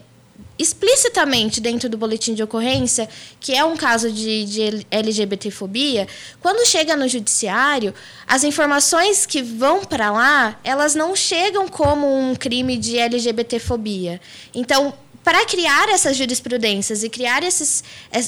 explicitamente 0.59 1.61
dentro 1.61 1.89
do 1.89 1.99
boletim 1.99 2.35
de 2.35 2.43
ocorrência, 2.43 3.09
que 3.39 3.55
é 3.55 3.65
um 3.65 3.77
caso 3.77 4.11
de, 4.11 4.45
de 4.45 4.87
LGBTfobia, 4.91 6.09
quando 6.41 6.67
chega 6.67 6.97
no 6.97 7.07
judiciário, 7.07 7.95
as 8.27 8.43
informações 8.43 9.27
que 9.27 9.43
vão 9.43 9.85
para 9.85 10.11
lá, 10.11 10.59
elas 10.65 10.95
não 10.95 11.15
chegam 11.15 11.69
como 11.69 12.07
um 12.07 12.35
crime 12.35 12.77
de 12.79 12.99
LGBTfobia. 12.99 14.21
Então, 14.55 14.95
para 15.27 15.45
criar 15.45 15.89
essas 15.89 16.17
jurisprudências 16.17 17.03
e 17.03 17.09
criar 17.09 17.43
esses, 17.43 17.83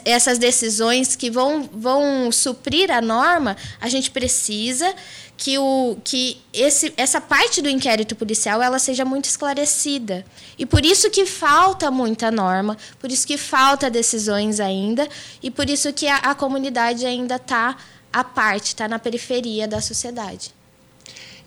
essas 0.04 0.36
decisões 0.36 1.14
que 1.14 1.30
vão, 1.30 1.70
vão 1.72 2.32
suprir 2.32 2.90
a 2.90 3.00
norma, 3.00 3.56
a 3.80 3.88
gente 3.88 4.10
precisa 4.10 4.92
que, 5.36 5.56
o, 5.58 5.96
que 6.02 6.38
esse, 6.52 6.92
essa 6.96 7.20
parte 7.20 7.62
do 7.62 7.68
inquérito 7.68 8.16
policial 8.16 8.60
ela 8.60 8.80
seja 8.80 9.04
muito 9.04 9.26
esclarecida. 9.26 10.26
E 10.58 10.66
por 10.66 10.84
isso 10.84 11.08
que 11.08 11.24
falta 11.24 11.88
muita 11.88 12.32
norma, 12.32 12.76
por 12.98 13.12
isso 13.12 13.24
que 13.24 13.38
falta 13.38 13.88
decisões 13.88 14.58
ainda, 14.58 15.08
e 15.40 15.52
por 15.52 15.70
isso 15.70 15.92
que 15.92 16.08
a, 16.08 16.16
a 16.16 16.34
comunidade 16.34 17.06
ainda 17.06 17.36
está 17.36 17.76
à 18.12 18.24
parte, 18.24 18.70
está 18.70 18.88
na 18.88 18.98
periferia 18.98 19.68
da 19.68 19.80
sociedade. 19.80 20.57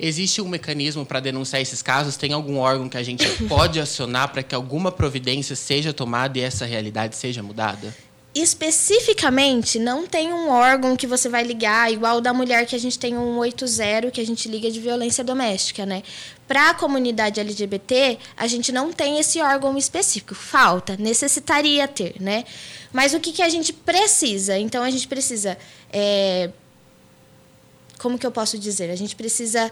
Existe 0.04 0.42
um 0.42 0.48
mecanismo 0.48 1.06
para 1.06 1.20
denunciar 1.20 1.62
esses 1.62 1.84
casos? 1.84 2.18
Tem 2.18 2.34
algum 2.34 2.58
órgão 2.58 2.90
que 2.90 2.98
a 2.98 3.04
gente 3.04 3.26
pode 3.48 3.80
acionar 3.80 4.30
para 4.30 4.42
que 4.42 4.56
alguma 4.56 4.92
providência 4.92 5.56
seja 5.56 5.94
tomada 5.94 6.40
e 6.40 6.42
essa 6.42 6.66
realidade 6.66 7.16
seja 7.16 7.44
mudada? 7.44 7.94
especificamente 8.34 9.78
não 9.78 10.08
tem 10.08 10.32
um 10.32 10.50
órgão 10.50 10.96
que 10.96 11.06
você 11.06 11.28
vai 11.28 11.44
ligar, 11.44 11.92
igual 11.92 12.18
o 12.18 12.22
da 12.22 12.34
mulher 12.34 12.66
que 12.66 12.76
a 12.76 12.80
gente 12.80 12.98
tem 12.98 13.18
um 13.18 13.38
80 13.38 14.10
que 14.12 14.22
a 14.22 14.26
gente 14.26 14.48
liga 14.48 14.72
de 14.72 14.80
violência 14.80 15.24
doméstica, 15.24 15.86
né? 15.86 16.02
Para 16.48 16.70
a 16.70 16.74
comunidade 16.74 17.40
LGBT, 17.40 18.18
a 18.38 18.48
gente 18.48 18.72
não 18.72 18.92
tem 18.92 19.20
esse 19.20 19.42
órgão 19.42 19.78
específico. 19.78 20.34
Falta, 20.34 20.96
necessitaria 20.98 21.88
ter, 21.88 22.16
né? 22.22 22.46
Mas 22.92 23.14
o 23.14 23.20
que, 23.20 23.32
que 23.32 23.42
a 23.42 23.50
gente 23.50 23.74
precisa? 23.74 24.58
Então, 24.58 24.84
a 24.84 24.90
gente 24.90 25.08
precisa. 25.08 25.58
É... 25.92 26.50
Como 28.02 28.18
que 28.18 28.26
eu 28.26 28.32
posso 28.32 28.58
dizer? 28.58 28.90
A 28.90 28.96
gente 28.96 29.16
precisa 29.16 29.72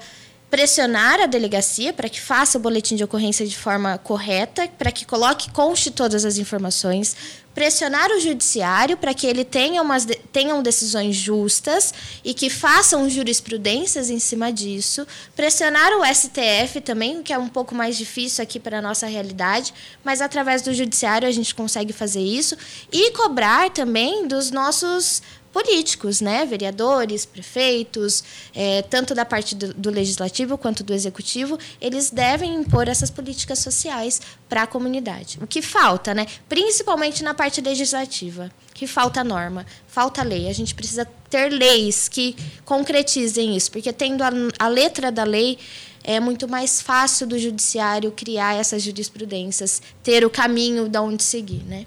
pressionar 0.50 1.20
a 1.20 1.26
delegacia 1.26 1.94
para 1.94 2.10
que 2.10 2.20
faça 2.20 2.58
o 2.58 2.62
boletim 2.62 2.96
de 2.96 3.04
ocorrência 3.04 3.46
de 3.46 3.58
forma 3.58 3.98
correta, 3.98 4.68
para 4.78 4.92
que 4.92 5.06
coloque, 5.06 5.52
conste 5.52 5.92
todas 5.92 6.26
as 6.26 6.38
informações, 6.38 7.16
pressionar 7.54 8.10
o 8.12 8.20
judiciário 8.20 8.96
para 8.96 9.14
que 9.14 9.28
ele 9.28 9.44
tenha 9.44 9.82
umas 9.82 10.08
tenham 10.32 10.64
decisões 10.64 11.16
justas 11.16 11.94
e 12.24 12.34
que 12.34 12.50
façam 12.50 13.10
jurisprudências 13.10 14.10
em 14.10 14.20
cima 14.20 14.52
disso, 14.52 15.06
pressionar 15.36 15.92
o 15.94 16.06
STF 16.06 16.82
também, 16.82 17.22
que 17.22 17.34
é 17.34 17.38
um 17.38 17.50
pouco 17.50 17.76
mais 17.76 17.98
difícil 17.98 18.44
aqui 18.44 18.60
para 18.60 18.80
a 18.80 18.82
nossa 18.82 19.08
realidade, 19.08 19.74
mas 20.04 20.22
através 20.22 20.62
do 20.62 20.74
judiciário 20.74 21.28
a 21.28 21.32
gente 21.32 21.54
consegue 21.54 21.92
fazer 21.92 22.22
isso 22.22 22.56
e 22.92 23.12
cobrar 23.12 23.70
também 23.72 24.28
dos 24.28 24.52
nossos 24.52 25.22
políticos, 25.52 26.22
né? 26.22 26.46
vereadores, 26.46 27.26
prefeitos, 27.26 28.24
é, 28.54 28.82
tanto 28.84 29.16
da 29.16 29.26
parte 29.26 29.56
do, 29.56 29.74
do, 29.74 29.90
legislativo 29.90 30.58
quanto 30.58 30.84
do 30.84 30.94
executivo, 30.94 31.58
eles 31.82 32.10
devem 32.10 32.54
impor 32.56 32.88
essas 32.88 33.10
políticas 33.10 33.60
sociais 33.60 34.22
para 34.48 34.64
a 34.64 34.68
comunidade. 34.68 35.40
O 35.42 35.48
que 35.48 35.62
falta, 35.62 36.14
né? 36.14 36.28
principalmente 36.48 37.24
na 37.24 37.34
parte 37.34 37.62
legislativa, 37.62 38.52
que 38.74 38.88
falta 38.88 39.24
norma, 39.24 39.66
falta 39.88 40.24
lei. 40.24 40.48
A 40.48 40.54
gente 40.54 40.74
precisa 40.76 41.06
ter 41.30 41.50
leis 41.50 42.08
que 42.08 42.36
concretizem 42.64 43.56
isso, 43.56 43.72
porque 43.72 43.92
tendo 43.92 44.24
a, 44.24 44.32
a 44.58 44.68
letra 44.68 45.12
da 45.12 45.24
lei 45.24 45.58
é 46.04 46.20
muito 46.20 46.48
mais 46.48 46.82
fácil 46.82 47.28
do 47.28 47.38
judiciário 47.38 48.12
criar 48.12 48.56
essas 48.56 48.82
jurisprudências, 48.82 49.82
ter 50.02 50.26
o 50.26 50.30
caminho 50.30 50.88
de 50.88 50.98
onde 50.98 51.24
seguir, 51.24 51.64
né? 51.66 51.86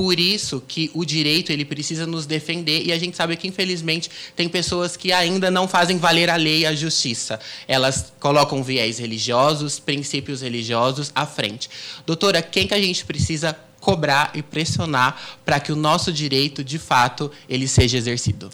Por 0.00 0.18
isso 0.18 0.62
que 0.66 0.90
o 0.94 1.04
direito 1.04 1.52
ele 1.52 1.62
precisa 1.62 2.06
nos 2.06 2.24
defender 2.24 2.86
e 2.86 2.90
a 2.90 2.98
gente 2.98 3.14
sabe 3.14 3.36
que 3.36 3.46
infelizmente 3.46 4.10
tem 4.34 4.48
pessoas 4.48 4.96
que 4.96 5.12
ainda 5.12 5.50
não 5.50 5.68
fazem 5.68 5.98
valer 5.98 6.30
a 6.30 6.36
lei 6.36 6.60
e 6.60 6.66
a 6.66 6.74
justiça. 6.74 7.38
Elas 7.68 8.10
colocam 8.18 8.62
viés 8.62 8.98
religiosos, 8.98 9.78
princípios 9.78 10.40
religiosos 10.40 11.12
à 11.14 11.26
frente. 11.26 11.68
Doutora, 12.06 12.40
quem 12.40 12.66
que 12.66 12.72
a 12.72 12.80
gente 12.80 13.04
precisa 13.04 13.54
cobrar 13.78 14.30
e 14.32 14.40
pressionar 14.40 15.20
para 15.44 15.60
que 15.60 15.70
o 15.70 15.76
nosso 15.76 16.10
direito, 16.10 16.64
de 16.64 16.78
fato, 16.78 17.30
ele 17.46 17.68
seja 17.68 17.98
exercido? 17.98 18.50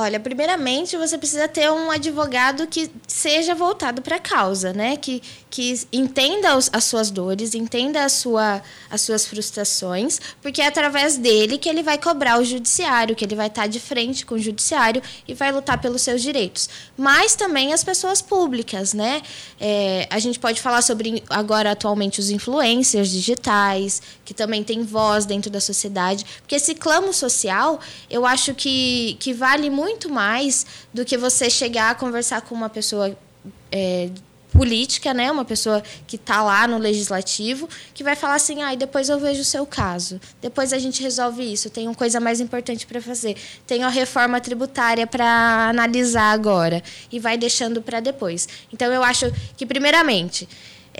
Olha, 0.00 0.20
primeiramente 0.20 0.96
você 0.96 1.18
precisa 1.18 1.48
ter 1.48 1.68
um 1.72 1.90
advogado 1.90 2.68
que 2.68 2.88
seja 3.04 3.52
voltado 3.52 4.00
para 4.00 4.14
a 4.14 4.20
causa, 4.20 4.72
né? 4.72 4.96
Que, 4.96 5.20
que 5.50 5.86
entenda 5.92 6.56
os, 6.56 6.68
as 6.72 6.84
suas 6.84 7.10
dores, 7.10 7.54
entenda 7.54 8.04
a 8.04 8.08
sua, 8.08 8.62
as 8.90 9.00
suas 9.00 9.26
frustrações, 9.26 10.20
porque 10.42 10.60
é 10.60 10.66
através 10.66 11.16
dele 11.16 11.58
que 11.58 11.68
ele 11.68 11.82
vai 11.82 11.98
cobrar 11.98 12.38
o 12.38 12.44
judiciário, 12.44 13.16
que 13.16 13.24
ele 13.24 13.34
vai 13.34 13.46
estar 13.46 13.66
de 13.66 13.80
frente 13.80 14.26
com 14.26 14.34
o 14.34 14.38
judiciário 14.38 15.02
e 15.26 15.34
vai 15.34 15.50
lutar 15.50 15.80
pelos 15.80 16.02
seus 16.02 16.22
direitos. 16.22 16.68
Mas 16.96 17.34
também 17.34 17.72
as 17.72 17.82
pessoas 17.82 18.20
públicas, 18.20 18.92
né? 18.92 19.22
É, 19.60 20.06
a 20.10 20.18
gente 20.18 20.38
pode 20.38 20.60
falar 20.60 20.82
sobre 20.82 21.22
agora 21.30 21.72
atualmente 21.72 22.20
os 22.20 22.30
influencers 22.30 23.10
digitais, 23.10 24.02
que 24.24 24.34
também 24.34 24.62
têm 24.62 24.82
voz 24.82 25.24
dentro 25.24 25.50
da 25.50 25.60
sociedade, 25.60 26.24
porque 26.40 26.54
esse 26.54 26.74
clamo 26.74 27.12
social, 27.12 27.80
eu 28.10 28.26
acho 28.26 28.54
que, 28.54 29.16
que 29.18 29.32
vale 29.32 29.70
muito 29.70 30.10
mais 30.10 30.66
do 30.92 31.04
que 31.04 31.16
você 31.16 31.48
chegar 31.48 31.90
a 31.90 31.94
conversar 31.94 32.42
com 32.42 32.54
uma 32.54 32.68
pessoa 32.68 33.16
é, 33.70 34.10
política, 34.52 35.12
né? 35.14 35.30
Uma 35.30 35.44
pessoa 35.44 35.82
que 36.06 36.16
está 36.16 36.42
lá 36.42 36.66
no 36.66 36.78
legislativo, 36.78 37.68
que 37.94 38.02
vai 38.02 38.16
falar 38.16 38.34
assim, 38.34 38.62
ah, 38.62 38.74
depois 38.74 39.08
eu 39.08 39.18
vejo 39.18 39.42
o 39.42 39.44
seu 39.44 39.66
caso. 39.66 40.20
Depois 40.40 40.72
a 40.72 40.78
gente 40.78 41.02
resolve 41.02 41.42
isso. 41.42 41.70
Uma 41.78 41.94
coisa 41.94 42.20
mais 42.20 42.40
importante 42.40 42.86
para 42.86 43.00
fazer. 43.00 43.36
Tem 43.66 43.82
a 43.82 43.88
reforma 43.88 44.40
tributária 44.40 45.06
para 45.06 45.68
analisar 45.68 46.32
agora 46.32 46.82
e 47.10 47.18
vai 47.18 47.36
deixando 47.36 47.80
para 47.82 48.00
depois. 48.00 48.48
Então 48.72 48.92
eu 48.92 49.02
acho 49.02 49.32
que 49.56 49.64
primeiramente 49.66 50.48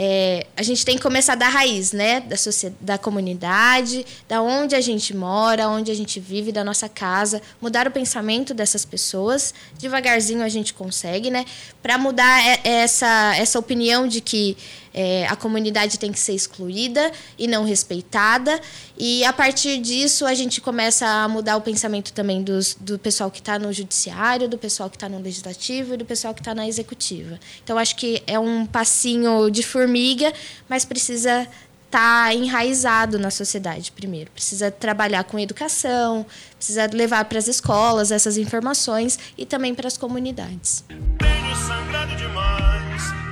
é, 0.01 0.47
a 0.57 0.63
gente 0.63 0.85
tem 0.85 0.95
que 0.95 1.03
começar 1.03 1.35
da 1.35 1.49
raiz, 1.49 1.91
né? 1.91 2.21
Da, 2.21 2.37
sociedade, 2.37 2.79
da 2.81 2.97
comunidade, 2.97 4.07
da 4.29 4.41
onde 4.41 4.77
a 4.77 4.81
gente 4.81 5.13
mora, 5.13 5.69
onde 5.69 5.91
a 5.91 5.95
gente 5.95 6.21
vive, 6.21 6.53
da 6.53 6.63
nossa 6.63 6.89
casa, 6.89 7.43
mudar 7.61 7.89
o 7.89 7.91
pensamento 7.91 8.55
dessas 8.55 8.85
pessoas. 8.85 9.53
Devagarzinho 9.77 10.45
a 10.45 10.49
gente 10.49 10.73
consegue, 10.73 11.33
né? 11.33 11.45
Para 11.83 11.99
mudar 11.99 12.41
essa, 12.63 13.35
essa 13.35 13.59
opinião 13.59 14.07
de 14.07 14.21
que 14.21 14.57
é, 14.99 15.29
a 15.29 15.37
comunidade 15.37 15.97
tem 15.97 16.11
que 16.11 16.19
ser 16.19 16.33
excluída 16.33 17.13
e 17.39 17.47
não 17.47 17.65
respeitada. 17.65 18.61
E 18.99 19.25
a 19.25 19.33
partir 19.33 19.79
disso 19.79 20.27
a 20.27 20.35
gente 20.35 20.61
começa 20.61 21.07
a 21.07 21.29
mudar 21.29 21.57
o 21.57 21.61
pensamento 21.61 22.13
também 22.13 22.43
dos, 22.43 22.75
do 22.75 22.99
pessoal 22.99 23.31
que 23.31 23.39
está 23.39 23.61
no 23.61 23.73
judiciário, 23.73 24.49
do 24.49 24.59
pessoal 24.59 24.91
que 24.91 24.97
está 24.97 25.09
no 25.09 25.21
legislativo 25.21 25.95
e 25.95 25.97
do 25.97 26.05
pessoal 26.05 26.35
que 26.35 26.41
está 26.41 26.53
na 26.53 26.67
executiva. 26.67 27.39
Então 27.63 27.79
acho 27.79 27.95
que 27.95 28.21
é 28.27 28.41
um 28.41 28.67
passinho 28.67 29.49
de 29.53 29.63
formiga, 29.63 30.33
mas 30.69 30.85
precisa 30.85 31.43
estar 31.87 32.27
tá 32.27 32.35
enraizado 32.35 33.21
na 33.21 33.31
sociedade 33.31 33.93
primeiro. 33.93 34.33
Precisa 34.33 34.69
trabalhar 34.69 35.23
com 35.23 35.39
educação, 35.39 36.27
precisa 36.57 36.91
levar 36.93 37.25
para 37.27 37.39
as 37.39 37.47
escolas 37.47 38.11
essas 38.11 38.37
informações 38.37 39.17
e 39.39 39.47
também 39.47 39.77
para 39.77 39.87
as 39.87 39.97
comunidades. 39.97 40.85
Tenho 40.89 41.57
sangrado 41.69 42.17
demais 42.17 43.18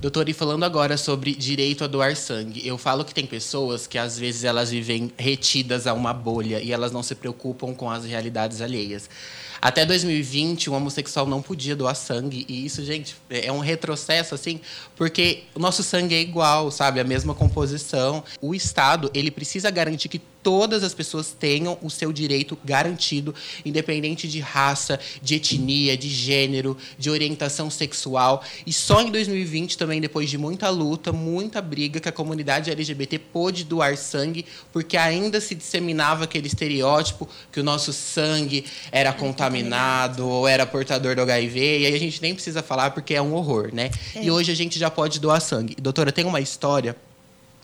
Doutor, 0.00 0.28
e 0.28 0.32
falando 0.32 0.62
agora 0.62 0.96
sobre 0.96 1.34
direito 1.34 1.82
a 1.82 1.88
doar 1.88 2.14
sangue, 2.14 2.64
eu 2.64 2.78
falo 2.78 3.04
que 3.04 3.12
tem 3.12 3.26
pessoas 3.26 3.84
que 3.84 3.98
às 3.98 4.16
vezes 4.16 4.44
elas 4.44 4.70
vivem 4.70 5.10
retidas 5.18 5.88
a 5.88 5.92
uma 5.92 6.14
bolha 6.14 6.60
e 6.60 6.70
elas 6.70 6.92
não 6.92 7.02
se 7.02 7.16
preocupam 7.16 7.74
com 7.74 7.90
as 7.90 8.04
realidades 8.04 8.60
alheias. 8.60 9.10
Até 9.60 9.84
2020, 9.84 10.70
um 10.70 10.74
homossexual 10.74 11.26
não 11.26 11.42
podia 11.42 11.74
doar 11.74 11.96
sangue. 11.96 12.46
E 12.48 12.64
isso, 12.64 12.84
gente, 12.84 13.16
é 13.28 13.50
um 13.50 13.58
retrocesso, 13.58 14.36
assim, 14.36 14.60
porque 14.94 15.42
o 15.52 15.58
nosso 15.58 15.82
sangue 15.82 16.14
é 16.14 16.20
igual, 16.20 16.70
sabe? 16.70 17.00
A 17.00 17.04
mesma 17.04 17.34
composição. 17.34 18.22
O 18.40 18.54
Estado, 18.54 19.10
ele 19.12 19.32
precisa 19.32 19.68
garantir 19.68 20.08
que 20.08 20.20
todas 20.42 20.82
as 20.82 20.94
pessoas 20.94 21.32
tenham 21.32 21.78
o 21.82 21.90
seu 21.90 22.12
direito 22.12 22.56
garantido, 22.64 23.34
independente 23.64 24.28
de 24.28 24.40
raça, 24.40 24.98
de 25.22 25.34
etnia, 25.34 25.96
de 25.96 26.08
gênero, 26.08 26.76
de 26.98 27.10
orientação 27.10 27.70
sexual. 27.70 28.42
E 28.66 28.72
só 28.72 29.02
em 29.02 29.10
2020, 29.10 29.76
também, 29.76 30.00
depois 30.00 30.30
de 30.30 30.38
muita 30.38 30.68
luta, 30.70 31.12
muita 31.12 31.60
briga, 31.60 32.00
que 32.00 32.08
a 32.08 32.12
comunidade 32.12 32.70
LGBT 32.70 33.18
pôde 33.18 33.64
doar 33.64 33.96
sangue, 33.96 34.44
porque 34.72 34.96
ainda 34.96 35.40
se 35.40 35.54
disseminava 35.54 36.24
aquele 36.24 36.46
estereótipo 36.46 37.28
que 37.52 37.60
o 37.60 37.64
nosso 37.64 37.92
sangue 37.92 38.64
era 38.90 39.12
contaminado 39.12 40.26
ou 40.26 40.46
era 40.46 40.66
portador 40.66 41.14
do 41.14 41.22
HIV. 41.22 41.80
E 41.80 41.86
aí 41.86 41.94
a 41.94 41.98
gente 41.98 42.22
nem 42.22 42.34
precisa 42.34 42.62
falar 42.62 42.90
porque 42.90 43.14
é 43.14 43.22
um 43.22 43.34
horror, 43.34 43.70
né? 43.72 43.90
E 44.20 44.30
hoje 44.30 44.50
a 44.52 44.54
gente 44.54 44.78
já 44.78 44.90
pode 44.90 45.20
doar 45.20 45.40
sangue. 45.40 45.74
Doutora, 45.80 46.12
tem 46.12 46.24
uma 46.24 46.40
história 46.40 46.96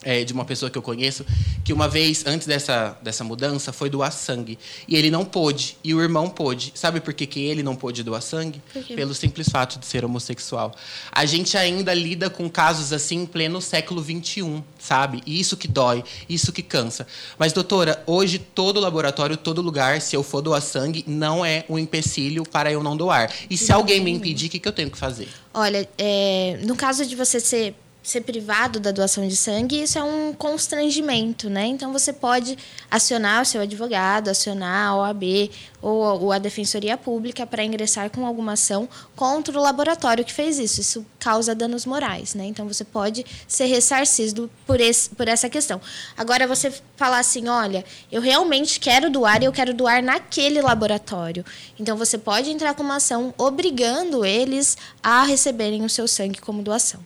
é, 0.02 0.24
de 0.24 0.32
uma 0.32 0.44
pessoa 0.44 0.70
que 0.70 0.76
eu 0.76 0.82
conheço, 0.82 1.24
que 1.64 1.72
uma 1.72 1.88
vez, 1.88 2.24
antes 2.26 2.46
dessa, 2.46 2.96
dessa 3.02 3.24
mudança, 3.24 3.72
foi 3.72 3.88
doar 3.88 4.12
sangue. 4.12 4.58
E 4.86 4.96
ele 4.96 5.10
não 5.10 5.24
pôde, 5.24 5.78
e 5.82 5.94
o 5.94 6.00
irmão 6.00 6.28
pôde. 6.28 6.72
Sabe 6.74 7.00
por 7.00 7.14
que, 7.14 7.26
que 7.26 7.40
ele 7.40 7.62
não 7.62 7.74
pôde 7.74 8.02
doar 8.02 8.20
sangue? 8.20 8.60
Pelo 8.94 9.14
simples 9.14 9.48
fato 9.48 9.78
de 9.78 9.86
ser 9.86 10.04
homossexual. 10.04 10.74
A 11.10 11.24
gente 11.24 11.56
ainda 11.56 11.94
lida 11.94 12.28
com 12.28 12.48
casos 12.48 12.92
assim 12.92 13.22
em 13.22 13.26
pleno 13.26 13.60
século 13.60 14.02
XXI, 14.02 14.62
sabe? 14.78 15.22
E 15.24 15.40
isso 15.40 15.56
que 15.56 15.66
dói, 15.66 16.04
isso 16.28 16.52
que 16.52 16.62
cansa. 16.62 17.06
Mas, 17.38 17.52
doutora, 17.52 18.02
hoje 18.06 18.38
todo 18.38 18.80
laboratório, 18.80 19.36
todo 19.36 19.62
lugar, 19.62 20.00
se 20.00 20.14
eu 20.14 20.22
for 20.22 20.42
doar 20.42 20.60
sangue, 20.60 21.04
não 21.06 21.44
é 21.44 21.64
um 21.68 21.78
empecilho 21.78 22.44
para 22.44 22.70
eu 22.70 22.82
não 22.82 22.96
doar. 22.96 23.32
E 23.48 23.56
se 23.56 23.72
alguém 23.72 24.00
me 24.00 24.10
impedir, 24.10 24.48
o 24.48 24.50
que, 24.50 24.58
que 24.58 24.68
eu 24.68 24.72
tenho 24.72 24.90
que 24.90 24.98
fazer? 24.98 25.28
Olha, 25.52 25.88
é, 25.96 26.58
no 26.64 26.76
caso 26.76 27.06
de 27.06 27.14
você 27.14 27.38
ser, 27.38 27.74
ser 28.04 28.20
privado 28.20 28.78
da 28.78 28.90
doação 28.90 29.26
de 29.26 29.34
sangue, 29.34 29.82
isso 29.82 29.98
é 29.98 30.02
um 30.02 30.34
constrangimento, 30.34 31.48
né? 31.48 31.64
Então 31.64 31.90
você 31.90 32.12
pode 32.12 32.56
acionar 32.90 33.40
o 33.40 33.46
seu 33.46 33.62
advogado, 33.62 34.28
acionar 34.28 34.88
a 34.88 34.96
OAB 34.96 35.50
ou, 35.80 36.30
a 36.30 36.38
Defensoria 36.38 36.98
Pública 36.98 37.46
para 37.46 37.64
ingressar 37.64 38.10
com 38.10 38.26
alguma 38.26 38.52
ação 38.52 38.86
contra 39.16 39.58
o 39.58 39.62
laboratório 39.62 40.22
que 40.22 40.34
fez 40.34 40.58
isso. 40.58 40.82
Isso 40.82 41.06
causa 41.18 41.54
danos 41.54 41.86
morais, 41.86 42.34
né? 42.34 42.44
Então 42.44 42.68
você 42.68 42.84
pode 42.84 43.24
ser 43.48 43.64
ressarcido 43.64 44.50
por, 44.66 44.82
esse, 44.82 45.08
por 45.08 45.26
essa 45.26 45.48
questão. 45.48 45.80
Agora 46.14 46.46
você 46.46 46.70
falar 46.96 47.20
assim, 47.20 47.48
olha, 47.48 47.82
eu 48.12 48.20
realmente 48.20 48.78
quero 48.78 49.10
doar 49.10 49.42
e 49.42 49.46
eu 49.46 49.52
quero 49.52 49.72
doar 49.72 50.02
naquele 50.02 50.60
laboratório. 50.60 51.42
Então 51.80 51.96
você 51.96 52.18
pode 52.18 52.50
entrar 52.50 52.74
com 52.74 52.82
uma 52.82 52.96
ação 52.96 53.32
obrigando 53.38 54.26
eles 54.26 54.76
a 55.02 55.22
receberem 55.22 55.86
o 55.86 55.88
seu 55.88 56.06
sangue 56.06 56.38
como 56.38 56.62
doação. 56.62 57.00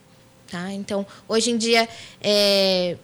Tá? 0.51 0.73
Então, 0.73 1.07
hoje 1.29 1.51
em 1.51 1.59
dia, 1.59 1.89
é, 2.23 2.97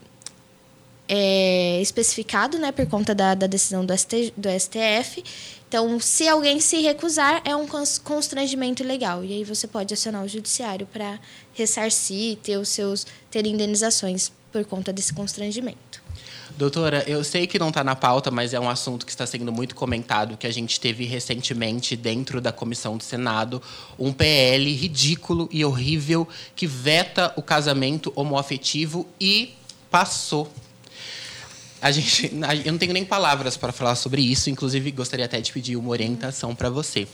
é 1.09 1.81
especificado 1.83 2.59
né, 2.59 2.73
por 2.73 2.87
conta 2.87 3.15
da, 3.15 3.35
da 3.35 3.47
decisão 3.47 3.85
do, 3.85 3.97
ST, 3.97 4.33
do 4.37 4.49
STF. 4.49 5.23
Então, 5.69 5.99
se 5.99 6.29
alguém 6.29 6.61
se 6.61 6.81
recusar, 6.81 7.43
é 7.45 7.55
um 7.55 7.67
cons- 7.67 7.99
constrangimento 7.99 8.85
legal. 8.85 9.25
E 9.25 9.33
aí 9.33 9.45
você 9.45 9.67
pode 9.67 9.93
acionar 9.93 10.25
o 10.25 10.29
judiciário 10.29 10.87
para 10.87 11.19
ressarcir, 11.53 12.37
ter 12.39 12.57
os 12.57 12.69
seus 12.69 13.07
ter 13.31 13.45
indenizações 13.47 14.33
por 14.53 14.65
conta 14.65 14.93
desse 14.93 15.13
constrangimento. 15.13 16.04
Doutora, 16.57 17.03
eu 17.09 17.25
sei 17.25 17.49
que 17.49 17.59
não 17.59 17.71
está 17.71 17.83
na 17.83 17.97
pauta, 17.97 18.31
mas 18.31 18.55
é 18.55 18.61
um 18.61 18.71
assunto 18.71 19.05
que 19.05 19.11
está 19.11 19.27
sendo 19.27 19.51
muito 19.51 19.75
comentado, 19.75 20.37
que 20.37 20.47
a 20.47 20.53
gente 20.53 20.79
teve 20.79 21.05
recentemente 21.05 21.97
dentro 21.97 22.41
da 22.41 22.53
comissão 22.53 22.97
do 22.97 23.03
Senado 23.03 23.61
um 23.99 24.13
PL 24.13 24.73
ridículo 24.73 25.49
e 25.51 25.65
horrível 25.65 26.29
que 26.55 26.65
veta 26.65 27.33
o 27.35 27.43
casamento 27.43 28.13
homoafetivo 28.15 29.05
e 29.19 29.53
passou. 29.91 30.49
A 31.83 31.91
gente, 31.91 32.33
eu 32.65 32.71
não 32.71 32.79
tenho 32.79 32.93
nem 32.93 33.05
palavras 33.05 33.57
para 33.57 33.73
falar 33.73 33.97
sobre 33.97 34.23
isso, 34.23 34.49
inclusive 34.49 34.93
gostaria 34.93 35.25
até 35.25 35.41
de 35.41 35.53
pedir 35.53 35.77
uma 35.77 35.91
orientação 35.91 36.55
para 36.55 36.71
você. 36.71 37.09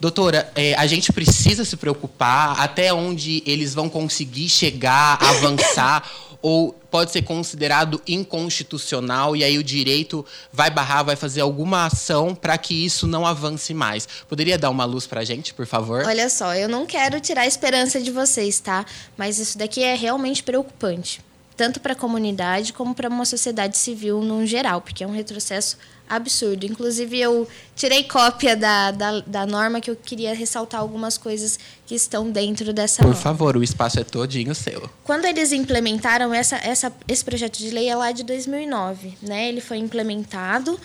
Doutora, 0.00 0.50
é, 0.56 0.74
a 0.74 0.86
gente 0.88 1.12
precisa 1.12 1.64
se 1.64 1.76
preocupar 1.76 2.60
até 2.60 2.92
onde 2.92 3.42
eles 3.46 3.72
vão 3.72 3.88
conseguir 3.88 4.48
chegar, 4.48 5.16
avançar, 5.22 6.10
ou 6.44 6.78
pode 6.90 7.10
ser 7.10 7.22
considerado 7.22 8.02
inconstitucional 8.06 9.34
e 9.34 9.42
aí 9.42 9.56
o 9.56 9.64
direito 9.64 10.26
vai 10.52 10.68
barrar, 10.68 11.02
vai 11.02 11.16
fazer 11.16 11.40
alguma 11.40 11.86
ação 11.86 12.34
para 12.34 12.58
que 12.58 12.84
isso 12.84 13.06
não 13.06 13.24
avance 13.24 13.72
mais. 13.72 14.06
Poderia 14.28 14.58
dar 14.58 14.68
uma 14.68 14.84
luz 14.84 15.06
para 15.06 15.22
a 15.22 15.24
gente, 15.24 15.54
por 15.54 15.64
favor? 15.64 16.04
Olha 16.04 16.28
só, 16.28 16.54
eu 16.54 16.68
não 16.68 16.84
quero 16.84 17.18
tirar 17.18 17.40
a 17.40 17.46
esperança 17.46 17.98
de 17.98 18.10
vocês, 18.10 18.60
tá? 18.60 18.84
Mas 19.16 19.38
isso 19.38 19.56
daqui 19.56 19.82
é 19.82 19.94
realmente 19.94 20.42
preocupante. 20.42 21.22
Tanto 21.56 21.80
para 21.80 21.94
a 21.94 21.96
comunidade 21.96 22.74
como 22.74 22.94
para 22.94 23.08
uma 23.08 23.24
sociedade 23.24 23.78
civil 23.78 24.20
no 24.20 24.44
geral, 24.44 24.82
porque 24.82 25.02
é 25.02 25.06
um 25.06 25.12
retrocesso 25.12 25.78
absurdo. 26.08 26.66
Inclusive, 26.66 27.18
eu 27.18 27.48
tirei 27.74 28.04
cópia 28.04 28.56
da, 28.56 28.90
da, 28.90 29.20
da 29.20 29.46
norma 29.46 29.80
que 29.80 29.90
eu 29.90 29.96
queria 29.96 30.34
ressaltar 30.34 30.80
algumas 30.80 31.16
coisas 31.16 31.58
que 31.86 31.94
estão 31.94 32.30
dentro 32.30 32.72
dessa 32.72 33.02
Por 33.02 33.08
norma. 33.08 33.20
favor, 33.20 33.56
o 33.56 33.62
espaço 33.62 34.00
é 34.00 34.04
todinho 34.04 34.54
seu. 34.54 34.88
Quando 35.02 35.24
eles 35.24 35.52
implementaram 35.52 36.32
essa, 36.32 36.56
essa, 36.56 36.92
esse 37.08 37.24
projeto 37.24 37.58
de 37.58 37.70
lei 37.70 37.88
é 37.88 37.96
lá 37.96 38.12
de 38.12 38.22
2009, 38.22 39.14
né? 39.22 39.48
Ele 39.48 39.60
foi 39.60 39.78
implementado 39.78 40.78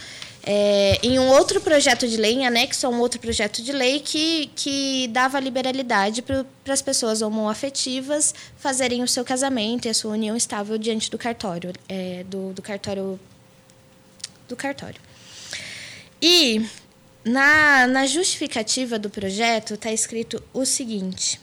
é, 0.44 0.98
em 1.04 1.20
um 1.20 1.28
outro 1.28 1.60
projeto 1.60 2.08
de 2.08 2.18
lei, 2.18 2.34
em 2.34 2.48
anexo 2.48 2.88
a 2.88 2.90
um 2.90 3.00
outro 3.00 3.20
projeto 3.20 3.62
de 3.62 3.72
lei 3.72 4.00
que, 4.00 4.50
que 4.56 5.08
dava 5.10 5.40
liberalidade 5.40 6.22
para 6.22 6.46
as 6.68 6.82
pessoas 6.82 7.22
homoafetivas 7.22 8.34
fazerem 8.58 9.04
o 9.04 9.08
seu 9.08 9.26
casamento 9.26 9.86
e 9.86 9.90
a 9.90 9.94
sua 9.94 10.14
união 10.14 10.36
estável 10.36 10.78
diante 10.78 11.12
do 11.12 11.18
cartório, 11.18 11.74
é, 11.88 12.24
do, 12.28 12.54
do 12.54 12.62
cartório 12.62 13.20
do 14.48 14.56
cartório. 14.56 15.09
E 16.22 16.66
na, 17.24 17.88
na 17.88 18.06
justificativa 18.06 19.00
do 19.00 19.10
projeto 19.10 19.76
está 19.76 19.92
escrito 19.92 20.42
o 20.54 20.66
seguinte: 20.66 21.40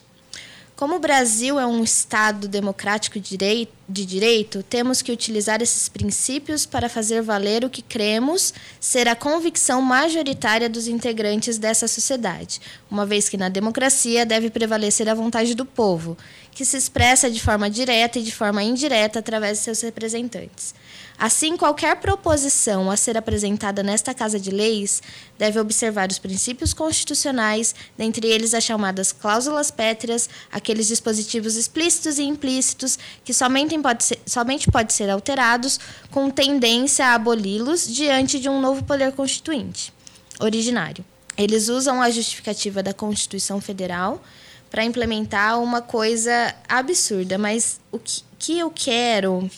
como 0.74 0.96
o 0.96 0.98
Brasil 0.98 1.58
é 1.58 1.66
um 1.66 1.82
Estado 1.82 2.46
democrático 2.46 3.18
de 3.18 3.30
direi- 3.30 3.68
de 3.88 4.04
direito, 4.04 4.62
temos 4.62 5.00
que 5.00 5.10
utilizar 5.10 5.62
esses 5.62 5.88
princípios 5.88 6.66
para 6.66 6.88
fazer 6.88 7.22
valer 7.22 7.64
o 7.64 7.70
que 7.70 7.80
cremos 7.80 8.52
ser 8.78 9.08
a 9.08 9.16
convicção 9.16 9.80
majoritária 9.80 10.68
dos 10.68 10.86
integrantes 10.86 11.56
dessa 11.56 11.88
sociedade, 11.88 12.60
uma 12.90 13.06
vez 13.06 13.28
que 13.28 13.38
na 13.38 13.48
democracia 13.48 14.26
deve 14.26 14.50
prevalecer 14.50 15.08
a 15.08 15.14
vontade 15.14 15.54
do 15.54 15.64
povo, 15.64 16.18
que 16.57 16.64
se 16.64 16.78
expressa 16.78 17.30
de 17.30 17.38
forma 17.38 17.68
direta 17.68 18.18
e 18.18 18.22
de 18.22 18.32
forma 18.32 18.62
indireta 18.62 19.18
através 19.18 19.59
de 19.59 19.64
seus 19.64 19.82
representantes. 19.82 20.74
Assim, 21.18 21.54
qualquer 21.54 21.96
proposição 21.96 22.90
a 22.90 22.96
ser 22.96 23.14
apresentada 23.14 23.82
nesta 23.82 24.14
Casa 24.14 24.40
de 24.40 24.50
Leis 24.50 25.02
deve 25.38 25.61
observar 25.61 26.11
os 26.11 26.18
princípios 26.18 26.72
constitucionais, 26.72 27.74
dentre 27.98 28.26
eles 28.26 28.54
as 28.54 28.64
chamadas 28.64 29.12
cláusulas 29.12 29.70
pétreas, 29.70 30.30
aqueles 30.50 30.86
dispositivos 30.86 31.57
explícitos 31.57 32.18
e 32.18 32.22
implícitos 32.22 32.98
que 33.22 33.34
somente 33.34 33.78
pode 33.78 34.02
ser, 34.04 34.18
somente 34.24 34.70
pode 34.70 34.94
ser 34.94 35.11
alterados 35.11 35.78
com 36.11 36.30
tendência 36.30 37.04
a 37.04 37.14
aboli-los 37.16 37.86
diante 37.86 38.40
de 38.40 38.48
um 38.48 38.62
novo 38.62 38.82
poder 38.82 39.12
constituinte 39.12 39.92
originário. 40.40 41.04
Eles 41.36 41.68
usam 41.68 42.00
a 42.00 42.11
justificativa 42.11 42.82
da 42.82 42.94
Constituição 42.94 43.61
Federal 43.61 44.22
para 44.70 44.84
implementar 44.84 45.60
uma 45.60 45.80
coisa 45.80 46.54
absurda, 46.68 47.38
mas 47.38 47.80
o 47.90 47.98
que, 47.98 48.22
que 48.38 48.58
eu 48.58 48.70
quero 48.70 49.50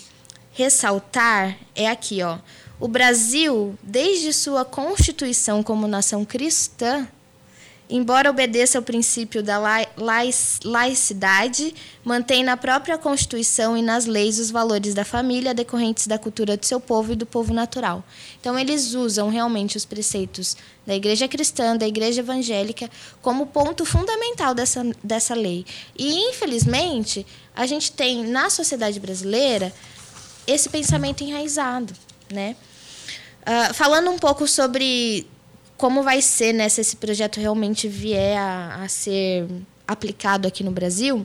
ressaltar 0.52 1.56
é 1.74 1.88
aqui, 1.88 2.22
ó. 2.22 2.38
O 2.80 2.86
Brasil, 2.86 3.76
desde 3.82 4.32
sua 4.32 4.64
constituição 4.64 5.62
como 5.62 5.88
nação 5.88 6.24
cristã, 6.24 7.09
embora 7.91 8.28
obedeça 8.30 8.78
ao 8.78 8.82
princípio 8.82 9.43
da 9.43 9.59
lai- 9.59 9.89
laic- 9.97 10.61
laicidade, 10.64 11.74
mantém 12.05 12.45
na 12.45 12.57
própria 12.57 12.99
Constituição 12.99 13.76
e 13.76 13.82
nas 13.82 14.05
leis 14.05 14.39
os 14.39 14.51
valores 14.51 14.95
da 14.95 15.05
família 15.05 15.55
decorrentes 15.55 16.07
da 16.07 16.18
cultura 16.18 16.57
do 16.57 16.66
seu 16.66 16.78
povo 16.80 17.12
e 17.12 17.16
do 17.16 17.24
povo 17.24 17.55
natural. 17.55 18.05
Então, 18.41 18.59
eles 18.59 18.95
usam 18.95 19.28
realmente 19.28 19.76
os 19.76 19.84
preceitos 19.84 20.57
da 20.86 20.95
Igreja 20.95 21.26
Cristã, 21.28 21.76
da 21.76 21.86
Igreja 21.86 22.20
Evangélica, 22.20 22.91
como 23.22 23.47
ponto 23.47 23.84
fundamental 23.84 24.55
dessa, 24.55 24.84
dessa 25.03 25.34
lei. 25.34 25.64
E, 25.97 26.30
infelizmente, 26.30 27.26
a 27.55 27.66
gente 27.66 27.93
tem 27.93 28.24
na 28.24 28.51
sociedade 28.51 29.01
brasileira 29.01 29.72
esse 30.47 30.68
pensamento 30.68 31.22
enraizado, 31.22 31.95
né? 32.32 32.57
Ah, 33.45 33.72
falando 33.72 34.11
um 34.11 34.18
pouco 34.18 34.47
sobre 34.47 35.26
como 35.79 36.03
vai 36.03 36.20
ser, 36.20 36.53
né, 36.53 36.68
se 36.68 36.81
esse 36.81 36.97
projeto 36.97 37.41
realmente 37.41 37.87
vier 37.87 38.37
a, 38.37 38.83
a 38.83 38.89
ser 38.89 39.47
aplicado 39.87 40.47
aqui 40.47 40.64
no 40.64 40.72
Brasil, 40.72 41.24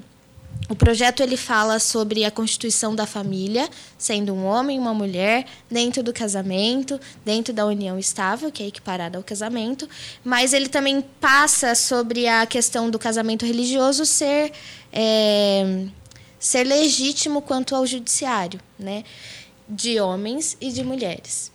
o 0.70 0.76
projeto 0.76 1.22
ele 1.22 1.36
fala 1.36 1.80
sobre 1.80 2.24
a 2.24 2.32
constituição 2.32 2.96
da 2.96 3.06
família, 3.06 3.68
sendo 3.98 4.32
um 4.32 4.46
homem 4.46 4.78
e 4.78 4.80
uma 4.80 4.94
mulher, 4.94 5.46
dentro 5.70 6.02
do 6.04 6.14
casamento, 6.14 7.00
dentro 7.26 7.52
da 7.52 7.66
união 7.66 7.98
estável, 7.98 8.52
que 8.52 8.64
é 8.64 8.68
equiparada 8.68 9.18
ao 9.18 9.24
casamento, 9.24 9.90
mas 10.24 10.54
ele 10.54 10.70
também 10.70 11.02
passa 11.20 11.76
sobre 11.76 12.28
a 12.28 12.46
questão 12.46 12.90
do 12.90 12.98
casamento 12.98 13.46
religioso 13.46 14.06
ser, 14.06 14.52
é, 14.92 15.86
ser 16.40 16.64
legítimo 16.64 17.42
quanto 17.42 17.76
ao 17.76 17.86
judiciário, 17.86 18.60
né, 18.78 19.04
de 19.68 20.00
homens 20.00 20.56
e 20.62 20.72
de 20.72 20.84
mulheres. 20.84 21.53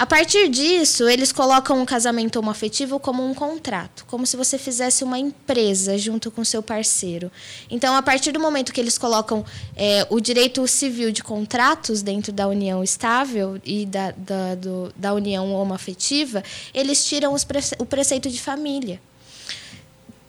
A 0.00 0.06
partir 0.06 0.48
disso, 0.48 1.06
eles 1.06 1.30
colocam 1.30 1.82
o 1.82 1.84
casamento 1.84 2.38
homoafetivo 2.38 2.98
como 2.98 3.22
um 3.22 3.34
contrato, 3.34 4.06
como 4.06 4.26
se 4.26 4.34
você 4.34 4.56
fizesse 4.56 5.04
uma 5.04 5.18
empresa 5.18 5.98
junto 5.98 6.30
com 6.30 6.42
seu 6.42 6.62
parceiro. 6.62 7.30
Então, 7.70 7.94
a 7.94 8.00
partir 8.00 8.32
do 8.32 8.40
momento 8.40 8.72
que 8.72 8.80
eles 8.80 8.96
colocam 8.96 9.44
é, 9.76 10.06
o 10.08 10.18
direito 10.18 10.66
civil 10.66 11.12
de 11.12 11.22
contratos 11.22 12.00
dentro 12.00 12.32
da 12.32 12.48
união 12.48 12.82
estável 12.82 13.60
e 13.62 13.84
da, 13.84 14.12
da, 14.12 14.54
do- 14.54 14.90
da 14.96 15.12
união 15.12 15.52
homoafetiva, 15.52 16.42
eles 16.72 17.04
tiram 17.04 17.34
os 17.34 17.46
o 17.78 17.84
preceito 17.84 18.30
de 18.30 18.40
família 18.40 18.98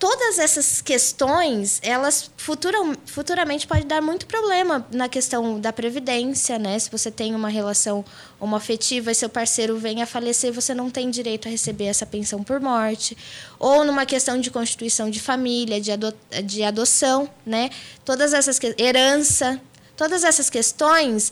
todas 0.02 0.40
essas 0.40 0.82
questões, 0.82 1.80
elas 1.84 2.32
futuram, 2.36 2.96
futuramente 3.06 3.68
pode 3.68 3.86
dar 3.86 4.02
muito 4.02 4.26
problema 4.26 4.84
na 4.92 5.08
questão 5.08 5.60
da 5.60 5.72
previdência, 5.72 6.58
né? 6.58 6.80
Se 6.80 6.90
você 6.90 7.12
tem 7.12 7.36
uma 7.36 7.50
relação 7.50 8.04
homoafetiva 8.40 9.12
e 9.12 9.16
seu 9.16 9.30
parceiro 9.30 9.78
vem 9.78 10.02
a 10.02 10.08
falecer, 10.08 10.52
você 10.52 10.74
não 10.74 10.90
tem 10.90 11.12
direito 11.12 11.48
a 11.48 11.52
receber 11.52 11.86
essa 11.86 12.04
pensão 12.04 12.44
por 12.44 12.60
morte. 12.60 13.16
Ou 13.60 13.86
numa 13.86 14.04
questão 14.04 14.42
de 14.42 14.50
constituição 14.50 15.08
de 15.08 15.20
família, 15.20 15.80
de, 15.80 15.92
ado 15.92 16.12
de 16.46 16.64
adoção, 16.64 17.30
né? 17.46 17.70
Todas 18.04 18.34
essas 18.34 18.60
herança, 18.80 19.62
todas 19.96 20.24
essas 20.24 20.50
questões 20.50 21.32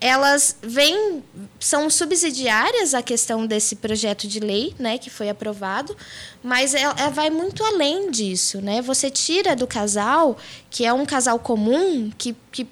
elas 0.00 0.56
vêm 0.62 1.22
são 1.58 1.88
subsidiárias 1.88 2.92
à 2.92 3.02
questão 3.02 3.46
desse 3.46 3.76
projeto 3.76 4.28
de 4.28 4.40
lei, 4.40 4.74
né, 4.78 4.98
que 4.98 5.08
foi 5.08 5.28
aprovado, 5.28 5.96
mas 6.42 6.74
ela, 6.74 6.94
ela 6.98 7.10
vai 7.10 7.30
muito 7.30 7.64
além 7.64 8.10
disso, 8.10 8.60
né? 8.60 8.82
Você 8.82 9.10
tira 9.10 9.56
do 9.56 9.66
casal, 9.66 10.36
que 10.70 10.84
é 10.84 10.92
um 10.92 11.06
casal 11.06 11.38
comum, 11.38 12.10
que, 12.16 12.36
que 12.52 12.68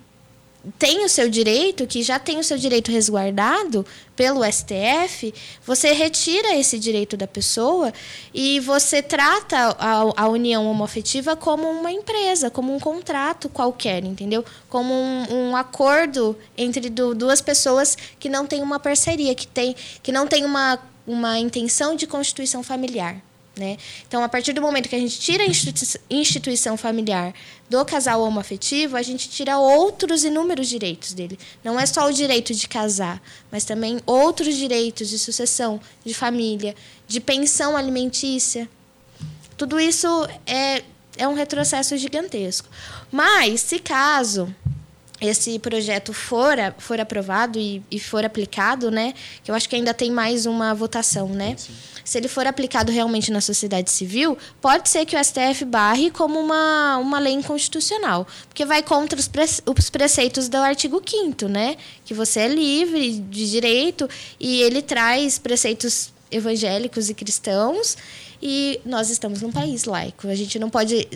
tem 0.79 1.05
o 1.05 1.09
seu 1.09 1.29
direito, 1.29 1.87
que 1.87 2.03
já 2.03 2.19
tem 2.19 2.39
o 2.39 2.45
seu 2.45 2.57
direito 2.57 2.91
resguardado 2.91 3.85
pelo 4.17 4.45
STF, 4.45 5.35
você 5.67 5.93
retira 5.93 6.55
esse 6.57 6.79
direito 6.79 7.17
da 7.17 7.27
pessoa 7.27 7.93
e 8.33 8.61
você 8.61 9.03
trata 9.03 9.77
a, 9.79 10.23
a 10.23 10.29
união 10.29 10.67
homoafetiva 10.71 11.37
como 11.37 11.69
uma 11.71 11.91
empresa, 11.91 12.51
como 12.51 12.75
um 12.75 12.81
contrato 12.81 13.49
qualquer, 13.49 14.05
entendeu? 14.05 14.45
Como 14.69 14.95
um, 14.95 15.51
um 15.51 15.57
acordo 15.57 16.37
entre 16.57 16.89
du- 16.89 17.15
duas 17.15 17.41
pessoas 17.41 17.97
que 18.19 18.29
não 18.29 18.47
tem 18.47 18.63
uma 18.63 18.79
parceria, 18.79 19.35
que, 19.35 19.47
tem, 19.47 19.75
que 20.03 20.13
não 20.13 20.27
tem 20.27 20.45
uma, 20.45 20.79
uma 21.07 21.39
intenção 21.39 21.95
de 21.97 22.07
constituição 22.07 22.63
familiar. 22.63 23.21
Né? 23.57 23.77
Então, 24.09 24.25
a 24.25 24.29
partir 24.29 24.53
do 24.53 24.61
momento 24.61 24.89
que 24.89 24.97
a 24.97 24.99
gente 24.99 25.21
tira 25.21 25.45
a 25.45 25.47
institui- 25.47 26.01
instituição 26.11 26.77
familiar 26.77 27.33
do 27.71 27.85
casal 27.85 28.21
homoafetivo, 28.23 28.97
a 28.97 29.03
gente 29.03 29.29
tira 29.31 29.59
outros 29.59 30.25
inúmeros 30.25 30.69
direitos 30.69 31.13
dele. 31.13 31.39
Não 31.63 31.79
é 31.79 31.87
só 31.87 32.09
o 32.09 32.13
direito 32.13 32.53
de 32.53 32.67
casar, 32.67 33.23
mas 33.53 33.65
também 33.65 34.01
outros 34.07 34.57
direitos 34.57 35.09
de 35.09 35.21
sucessão, 35.21 35.81
de 36.05 36.13
família, 36.13 36.75
de 37.07 37.21
pensão 37.21 37.77
alimentícia. 37.77 38.69
Tudo 39.57 39.79
isso 39.79 40.09
é, 40.45 40.83
é 41.17 41.29
um 41.29 41.35
retrocesso 41.35 41.97
gigantesco. 41.97 42.69
Mas, 43.13 43.61
se 43.61 43.79
caso 43.79 44.53
esse 45.21 45.59
projeto 45.59 46.13
for, 46.13 46.59
a- 46.59 46.75
for 46.79 47.01
aprovado 47.01 47.59
e, 47.59 47.83
e 47.91 47.99
for 48.01 48.25
aplicado, 48.25 48.91
né? 48.91 49.15
Que 49.43 49.51
eu 49.51 49.55
acho 49.55 49.69
que 49.69 49.77
ainda 49.77 49.95
tem 49.95 50.11
mais 50.11 50.45
uma 50.47 50.75
votação, 50.75 51.29
né? 51.29 51.57
Se 52.05 52.19
ele 52.19 52.29
for 52.29 52.47
aplicado 52.47 52.93
realmente 52.93 53.31
na 53.33 53.41
sociedade 53.41 53.91
civil, 53.91 54.37
pode 54.61 54.89
ser 54.91 55.07
que 55.07 55.17
o 55.17 55.25
STF 55.25 55.65
barre 55.65 56.11
como 56.11 56.39
uma, 56.39 56.99
uma 56.99 57.19
lei 57.19 57.33
inconstitucional. 57.33 58.27
Porque 58.49 58.65
vai 58.67 58.83
contra 58.83 59.19
os, 59.19 59.27
pre, 59.27 59.45
os 59.45 59.89
preceitos 59.89 60.49
do 60.49 60.57
artigo 60.59 61.01
5 61.05 61.49
né? 61.49 61.77
Que 62.05 62.13
você 62.13 62.41
é 62.41 62.49
livre 62.49 63.13
de 63.19 63.51
direito 63.51 64.09
e 64.39 64.61
ele 64.63 64.83
traz 64.83 65.39
preceitos 65.39 66.13
evangélicos 66.31 67.09
e 67.09 67.15
cristãos 67.15 67.97
e 68.43 68.81
nós 68.85 69.11
estamos 69.11 69.41
num 69.43 69.53
país 69.53 69.85
laico. 69.85 70.29
A 70.29 70.35
gente 70.35 70.59
não 70.59 70.69
pode, 70.69 71.09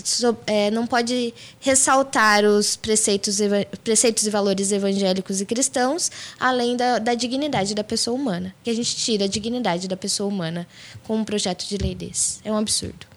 é, 0.47 0.71
não 0.71 0.87
pode 0.87 1.35
ressaltar 1.61 2.45
os 2.45 2.77
preceitos, 2.77 3.39
preceitos 3.83 4.27
e 4.27 4.31
valores 4.31 4.71
evangélicos 4.71 5.41
e 5.41 5.47
cristãos, 5.47 6.11
além 6.39 6.77
da, 6.77 6.99
da 6.99 7.15
dignidade 7.15 7.75
da 7.75 7.83
pessoa 7.83 8.17
humana. 8.17 8.55
Que 8.63 8.71
a 8.71 8.75
gente 8.75 8.95
tira 8.97 9.25
a 9.25 9.29
dignidade 9.29 9.89
da 9.89 9.97
pessoa 9.97 10.29
humana 10.29 10.67
com 11.05 11.17
um 11.17 11.25
projeto 11.25 11.67
de 11.67 11.77
lei 11.77 11.95
desse. 11.95 12.39
É 12.45 12.53
um 12.53 12.57
absurdo. 12.57 13.08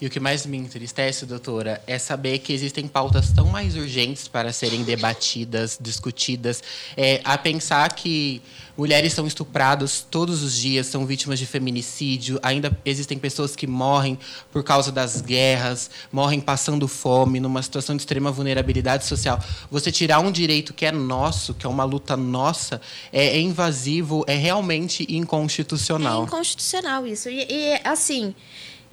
E 0.00 0.06
o 0.06 0.10
que 0.10 0.18
mais 0.18 0.46
me 0.46 0.56
entristece, 0.56 1.26
doutora, 1.26 1.82
é 1.86 1.98
saber 1.98 2.38
que 2.38 2.54
existem 2.54 2.88
pautas 2.88 3.30
tão 3.32 3.48
mais 3.48 3.76
urgentes 3.76 4.26
para 4.26 4.50
serem 4.50 4.82
debatidas, 4.82 5.78
discutidas. 5.78 6.62
É, 6.96 7.20
a 7.22 7.36
pensar 7.36 7.94
que 7.94 8.40
mulheres 8.74 9.12
são 9.12 9.26
estupradas 9.26 10.06
todos 10.10 10.42
os 10.42 10.56
dias, 10.56 10.86
são 10.86 11.04
vítimas 11.04 11.38
de 11.38 11.44
feminicídio, 11.44 12.40
ainda 12.42 12.74
existem 12.82 13.18
pessoas 13.18 13.54
que 13.54 13.66
morrem 13.66 14.18
por 14.50 14.64
causa 14.64 14.90
das 14.90 15.20
guerras, 15.20 15.90
morrem 16.10 16.40
passando 16.40 16.88
fome, 16.88 17.38
numa 17.38 17.62
situação 17.62 17.94
de 17.94 18.00
extrema 18.00 18.32
vulnerabilidade 18.32 19.04
social. 19.04 19.38
Você 19.70 19.92
tirar 19.92 20.20
um 20.20 20.32
direito 20.32 20.72
que 20.72 20.86
é 20.86 20.92
nosso, 20.92 21.52
que 21.52 21.66
é 21.66 21.68
uma 21.68 21.84
luta 21.84 22.16
nossa, 22.16 22.80
é, 23.12 23.36
é 23.36 23.40
invasivo, 23.40 24.24
é 24.26 24.34
realmente 24.34 25.06
inconstitucional. 25.14 26.22
É 26.22 26.24
inconstitucional 26.24 27.06
isso. 27.06 27.28
E, 27.28 27.46
e, 27.50 27.80
assim, 27.84 28.34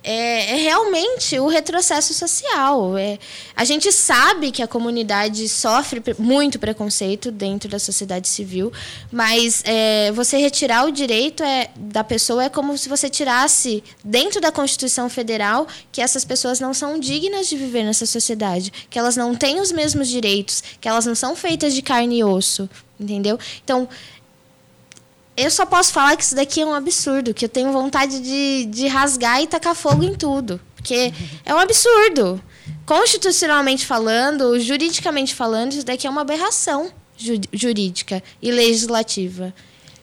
é, 0.07 0.51
é 0.51 0.55
realmente 0.55 1.37
o 1.37 1.47
retrocesso 1.47 2.13
social. 2.13 2.97
É, 2.97 3.19
a 3.53 3.65
gente 3.65 3.91
sabe 3.91 4.51
que 4.51 4.63
a 4.63 4.67
comunidade 4.67 5.49
sofre 5.49 6.01
muito 6.17 6.57
preconceito 6.57 7.29
dentro 7.29 7.69
da 7.69 7.77
sociedade 7.77 8.29
civil, 8.29 8.71
mas 9.11 9.61
é, 9.65 10.09
você 10.13 10.37
retirar 10.37 10.85
o 10.85 10.91
direito 10.91 11.43
é, 11.43 11.69
da 11.75 12.05
pessoa 12.05 12.45
é 12.45 12.49
como 12.49 12.77
se 12.77 12.87
você 12.87 13.09
tirasse 13.09 13.83
dentro 14.01 14.39
da 14.39 14.49
Constituição 14.49 15.09
Federal 15.09 15.67
que 15.91 16.01
essas 16.01 16.23
pessoas 16.23 16.61
não 16.61 16.73
são 16.73 16.97
dignas 16.97 17.49
de 17.49 17.57
viver 17.57 17.83
nessa 17.83 18.05
sociedade, 18.05 18.71
que 18.89 18.97
elas 18.97 19.17
não 19.17 19.35
têm 19.35 19.59
os 19.59 19.73
mesmos 19.73 20.07
direitos, 20.07 20.63
que 20.79 20.87
elas 20.87 21.05
não 21.05 21.15
são 21.15 21.35
feitas 21.35 21.73
de 21.73 21.81
carne 21.81 22.19
e 22.19 22.23
osso, 22.23 22.69
entendeu? 22.97 23.37
Então, 23.61 23.89
eu 25.37 25.49
só 25.51 25.65
posso 25.65 25.93
falar 25.93 26.17
que 26.17 26.23
isso 26.23 26.35
daqui 26.35 26.59
é 26.61 26.65
um 26.65 26.73
absurdo, 26.73 27.33
que 27.33 27.45
eu 27.45 27.49
tenho 27.49 27.71
vontade 27.71 28.19
de, 28.19 28.65
de 28.65 28.87
rasgar 28.87 29.41
e 29.41 29.47
tacar 29.47 29.75
fogo 29.75 30.03
em 30.03 30.13
tudo. 30.15 30.59
Porque 30.75 31.13
é 31.45 31.53
um 31.53 31.59
absurdo. 31.59 32.41
Constitucionalmente 32.85 33.85
falando, 33.85 34.59
juridicamente 34.59 35.35
falando, 35.35 35.73
isso 35.73 35.85
daqui 35.85 36.07
é 36.07 36.09
uma 36.09 36.21
aberração 36.21 36.89
ju- 37.17 37.39
jurídica 37.53 38.23
e 38.41 38.49
legislativa. 38.51 39.53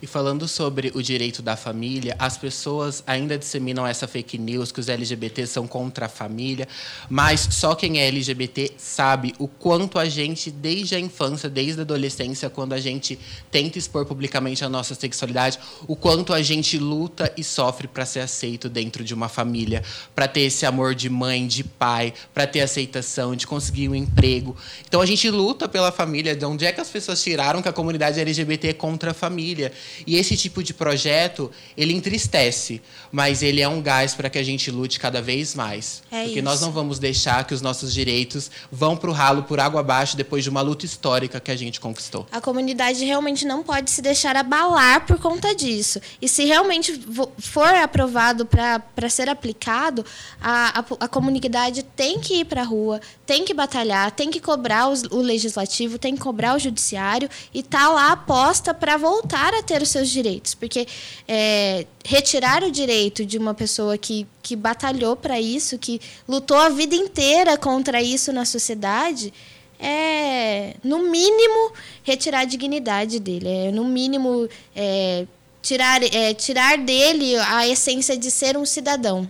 E 0.04 0.06
falando 0.06 0.46
sobre 0.46 0.92
o 0.94 1.02
direito 1.02 1.40
da 1.40 1.56
família, 1.56 2.14
as 2.18 2.36
pessoas 2.36 3.02
ainda 3.06 3.38
disseminam 3.38 3.86
essa 3.86 4.06
fake 4.06 4.36
news 4.36 4.70
que 4.70 4.78
os 4.78 4.90
LGBT 4.90 5.46
são 5.46 5.66
contra 5.66 6.04
a 6.04 6.08
família, 6.10 6.68
mas 7.08 7.48
só 7.50 7.74
quem 7.74 7.98
é 7.98 8.06
LGBT 8.08 8.72
sabe 8.76 9.34
o 9.38 9.48
quanto 9.48 9.98
a 9.98 10.04
gente, 10.04 10.50
desde 10.50 10.94
a 10.94 11.00
infância, 11.00 11.48
desde 11.48 11.80
a 11.80 11.84
adolescência, 11.84 12.50
quando 12.50 12.74
a 12.74 12.78
gente 12.78 13.18
tenta 13.50 13.78
expor 13.78 14.04
publicamente 14.04 14.62
a 14.62 14.68
nossa 14.68 14.94
sexualidade, 14.94 15.58
o 15.88 15.96
quanto 15.96 16.34
a 16.34 16.42
gente 16.42 16.76
luta 16.76 17.32
e 17.34 17.42
sofre 17.42 17.88
para 17.88 18.04
ser 18.04 18.20
aceito 18.20 18.68
dentro 18.68 19.02
de 19.02 19.14
uma 19.14 19.30
família, 19.30 19.82
para 20.14 20.28
ter 20.28 20.42
esse 20.42 20.66
amor 20.66 20.94
de 20.94 21.08
mãe, 21.08 21.46
de 21.46 21.64
pai, 21.64 22.12
para 22.34 22.46
ter 22.46 22.60
aceitação, 22.60 23.34
de 23.34 23.46
conseguir 23.46 23.88
um 23.88 23.94
emprego. 23.94 24.54
Então 24.86 25.00
a 25.00 25.06
gente 25.06 25.30
luta 25.30 25.66
pela 25.66 25.90
família. 25.90 26.36
De 26.36 26.44
onde 26.44 26.66
é 26.66 26.72
que 26.72 26.80
as 26.82 26.90
pessoas 26.90 27.22
tiraram 27.22 27.62
que 27.62 27.70
a 27.70 27.72
comunidade 27.72 28.20
LGBT 28.20 28.68
é 28.68 28.72
contra 28.74 29.12
a 29.12 29.14
família? 29.14 29.72
E 30.06 30.16
esse 30.16 30.36
tipo 30.36 30.62
de 30.62 30.72
projeto, 30.74 31.50
ele 31.76 31.92
entristece, 31.92 32.80
mas 33.12 33.42
ele 33.42 33.60
é 33.60 33.68
um 33.68 33.80
gás 33.82 34.14
para 34.14 34.28
que 34.30 34.38
a 34.38 34.42
gente 34.42 34.70
lute 34.70 34.98
cada 35.00 35.20
vez 35.22 35.54
mais. 35.54 36.02
É 36.10 36.24
porque 36.24 36.42
nós 36.42 36.56
isso. 36.56 36.64
não 36.66 36.72
vamos 36.72 36.98
deixar 36.98 37.44
que 37.46 37.54
os 37.54 37.60
nossos 37.62 37.92
direitos 37.92 38.50
vão 38.70 38.96
para 38.96 39.10
o 39.10 39.12
ralo 39.12 39.42
por 39.44 39.58
água 39.60 39.80
abaixo 39.80 40.16
depois 40.16 40.42
de 40.44 40.50
uma 40.50 40.60
luta 40.60 40.84
histórica 40.84 41.40
que 41.40 41.50
a 41.50 41.56
gente 41.56 41.80
conquistou. 41.80 42.26
A 42.32 42.40
comunidade 42.40 43.04
realmente 43.04 43.44
não 43.44 43.62
pode 43.62 43.90
se 43.90 44.00
deixar 44.02 44.36
abalar 44.36 45.06
por 45.06 45.18
conta 45.18 45.54
disso. 45.54 46.00
E 46.20 46.28
se 46.28 46.44
realmente 46.44 47.00
for 47.38 47.74
aprovado 47.74 48.46
para 48.46 49.08
ser 49.08 49.28
aplicado, 49.28 50.04
a, 50.40 50.80
a, 50.80 50.84
a 51.04 51.08
comunidade 51.08 51.82
tem 51.82 52.18
que 52.20 52.40
ir 52.40 52.44
para 52.44 52.62
a 52.62 52.64
rua, 52.64 53.00
tem 53.26 53.44
que 53.44 53.54
batalhar, 53.54 54.10
tem 54.10 54.30
que 54.30 54.40
cobrar 54.40 54.88
os- 54.88 55.02
o 55.04 55.18
legislativo, 55.20 55.98
tem 55.98 56.14
que 56.14 56.20
cobrar 56.20 56.54
o 56.56 56.58
judiciário 56.58 57.28
e 57.52 57.62
tá 57.62 57.88
lá 57.88 58.12
aposta 58.12 58.72
para 58.74 58.96
voltar 58.96 59.52
a 59.54 59.62
ter 59.62 59.73
os 59.82 59.88
seus 59.88 60.08
direitos. 60.08 60.54
Porque 60.54 60.86
é, 61.26 61.86
retirar 62.04 62.62
o 62.62 62.70
direito 62.70 63.24
de 63.24 63.38
uma 63.38 63.54
pessoa 63.54 63.96
que, 63.96 64.26
que 64.42 64.56
batalhou 64.56 65.16
para 65.16 65.40
isso, 65.40 65.78
que 65.78 66.00
lutou 66.28 66.56
a 66.56 66.68
vida 66.68 66.94
inteira 66.94 67.56
contra 67.56 68.02
isso 68.02 68.32
na 68.32 68.44
sociedade, 68.44 69.32
é, 69.78 70.74
no 70.82 71.10
mínimo, 71.10 71.72
retirar 72.02 72.40
a 72.40 72.44
dignidade 72.44 73.18
dele. 73.18 73.48
É, 73.48 73.72
no 73.72 73.84
mínimo, 73.84 74.48
é, 74.74 75.26
tirar, 75.60 76.02
é, 76.02 76.34
tirar 76.34 76.78
dele 76.78 77.36
a 77.36 77.66
essência 77.68 78.16
de 78.16 78.30
ser 78.30 78.56
um 78.56 78.64
cidadão. 78.64 79.28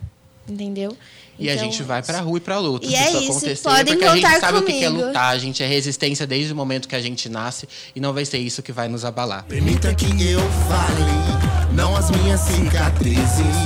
Entendeu? 0.49 0.97
E 1.39 1.51
a 1.51 1.55
Então, 1.55 1.65
gente 1.65 1.83
vai 1.83 2.03
pra 2.03 2.21
rua 2.21 2.39
e 2.39 2.41
pra 2.41 2.59
luta. 2.59 2.87
E 2.87 2.91
se 2.91 2.97
é 2.97 3.09
isso 3.11 3.19
isso, 3.19 3.31
acontecer, 3.33 3.63
podem 3.63 3.85
porque 3.87 4.05
a 4.05 4.15
gente 4.17 4.41
sabe 4.41 4.59
o 4.59 4.63
que 4.63 4.73
é 4.85 4.89
comigo. 4.89 5.07
lutar, 5.07 5.31
a 5.35 5.39
gente 5.39 5.63
é 5.63 5.67
resistência 5.67 6.27
desde 6.27 6.53
o 6.53 6.57
momento 6.57 6.87
que 6.89 6.95
a 6.97 7.01
gente 7.01 7.29
nasce 7.29 7.69
e 7.95 8.01
não 8.01 8.13
vai 8.13 8.25
ser 8.25 8.39
isso 8.39 8.63
que 8.63 8.71
vai 8.73 8.89
nos 8.89 9.05
abalar. 9.05 9.45
Permita 9.49 9.93
que 9.95 10.07
eu 10.31 10.41
fale, 10.69 11.73
não 11.73 11.97
as 11.97 12.11
minhas 12.11 12.41
cicatrizes. 12.41 13.57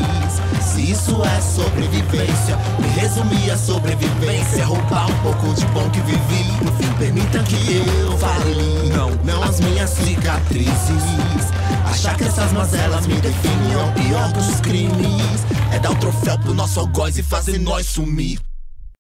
Se 0.63 0.91
isso 0.93 1.23
é 1.25 1.41
sobrevivência, 1.41 2.57
me 2.79 2.89
resumir 3.01 3.51
a 3.51 3.57
sobrevivência, 3.57 4.61
é 4.61 4.65
roubar 4.65 5.11
um 5.11 5.23
pouco 5.23 5.53
de 5.55 5.65
bom 5.67 5.89
que 5.91 6.01
vivi. 6.01 6.45
No 6.65 6.73
fim, 6.73 6.93
permita 6.99 7.43
que 7.43 7.77
eu 7.77 8.17
fale, 8.19 8.89
não, 8.95 9.11
não 9.25 9.43
as 9.43 9.61
minhas 9.61 9.91
cicatrizes. 9.91 11.49
Achar 11.91 12.17
que 12.17 12.25
essas 12.25 12.53
mazelas 12.53 13.07
me 13.07 13.15
definem 13.15 13.68
pior 14.09 14.33
dos 14.33 14.61
crimes. 14.61 15.45
É 15.73 15.79
dar 15.79 15.91
o 15.91 15.97
troféu 15.97 16.39
pro 16.39 16.55
nosso 16.55 16.81
algoz 16.81 17.19
e 17.19 17.23
fazer 17.23 17.59
nós 17.59 17.87
sumir. 17.87 18.41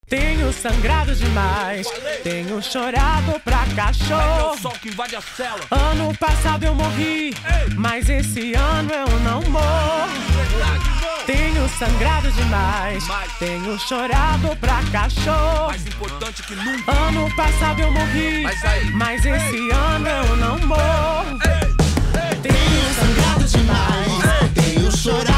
Tenho 0.06 0.50
sangrado 0.54 1.14
demais, 1.14 1.86
tenho 2.22 2.62
chorado 2.62 3.38
pra 3.44 3.66
cachorro. 3.76 4.56
Ano 5.70 6.16
passado 6.16 6.64
eu 6.64 6.74
morri, 6.74 7.34
mas 7.76 8.08
esse 8.08 8.54
ano 8.54 8.90
eu 8.90 9.20
não 9.20 9.42
morro. 9.50 10.08
Tenho 11.26 11.68
sangrado 11.78 12.30
demais, 12.32 13.04
tenho 13.38 13.78
chorado 13.78 14.56
pra 14.56 14.82
cachorro. 14.90 15.66
Mais 15.68 15.86
importante 15.86 16.42
que 16.42 16.54
nunca. 16.54 16.90
Ano 16.90 17.36
passado 17.36 17.80
eu 17.80 17.90
morri, 17.92 18.44
mas 18.94 19.26
esse 19.26 19.70
ano 19.70 20.08
eu 20.08 20.36
não 20.38 20.58
morro. 20.66 21.38
Tenho 21.38 21.67
demais, 24.98 25.18
Tenho 25.22 25.37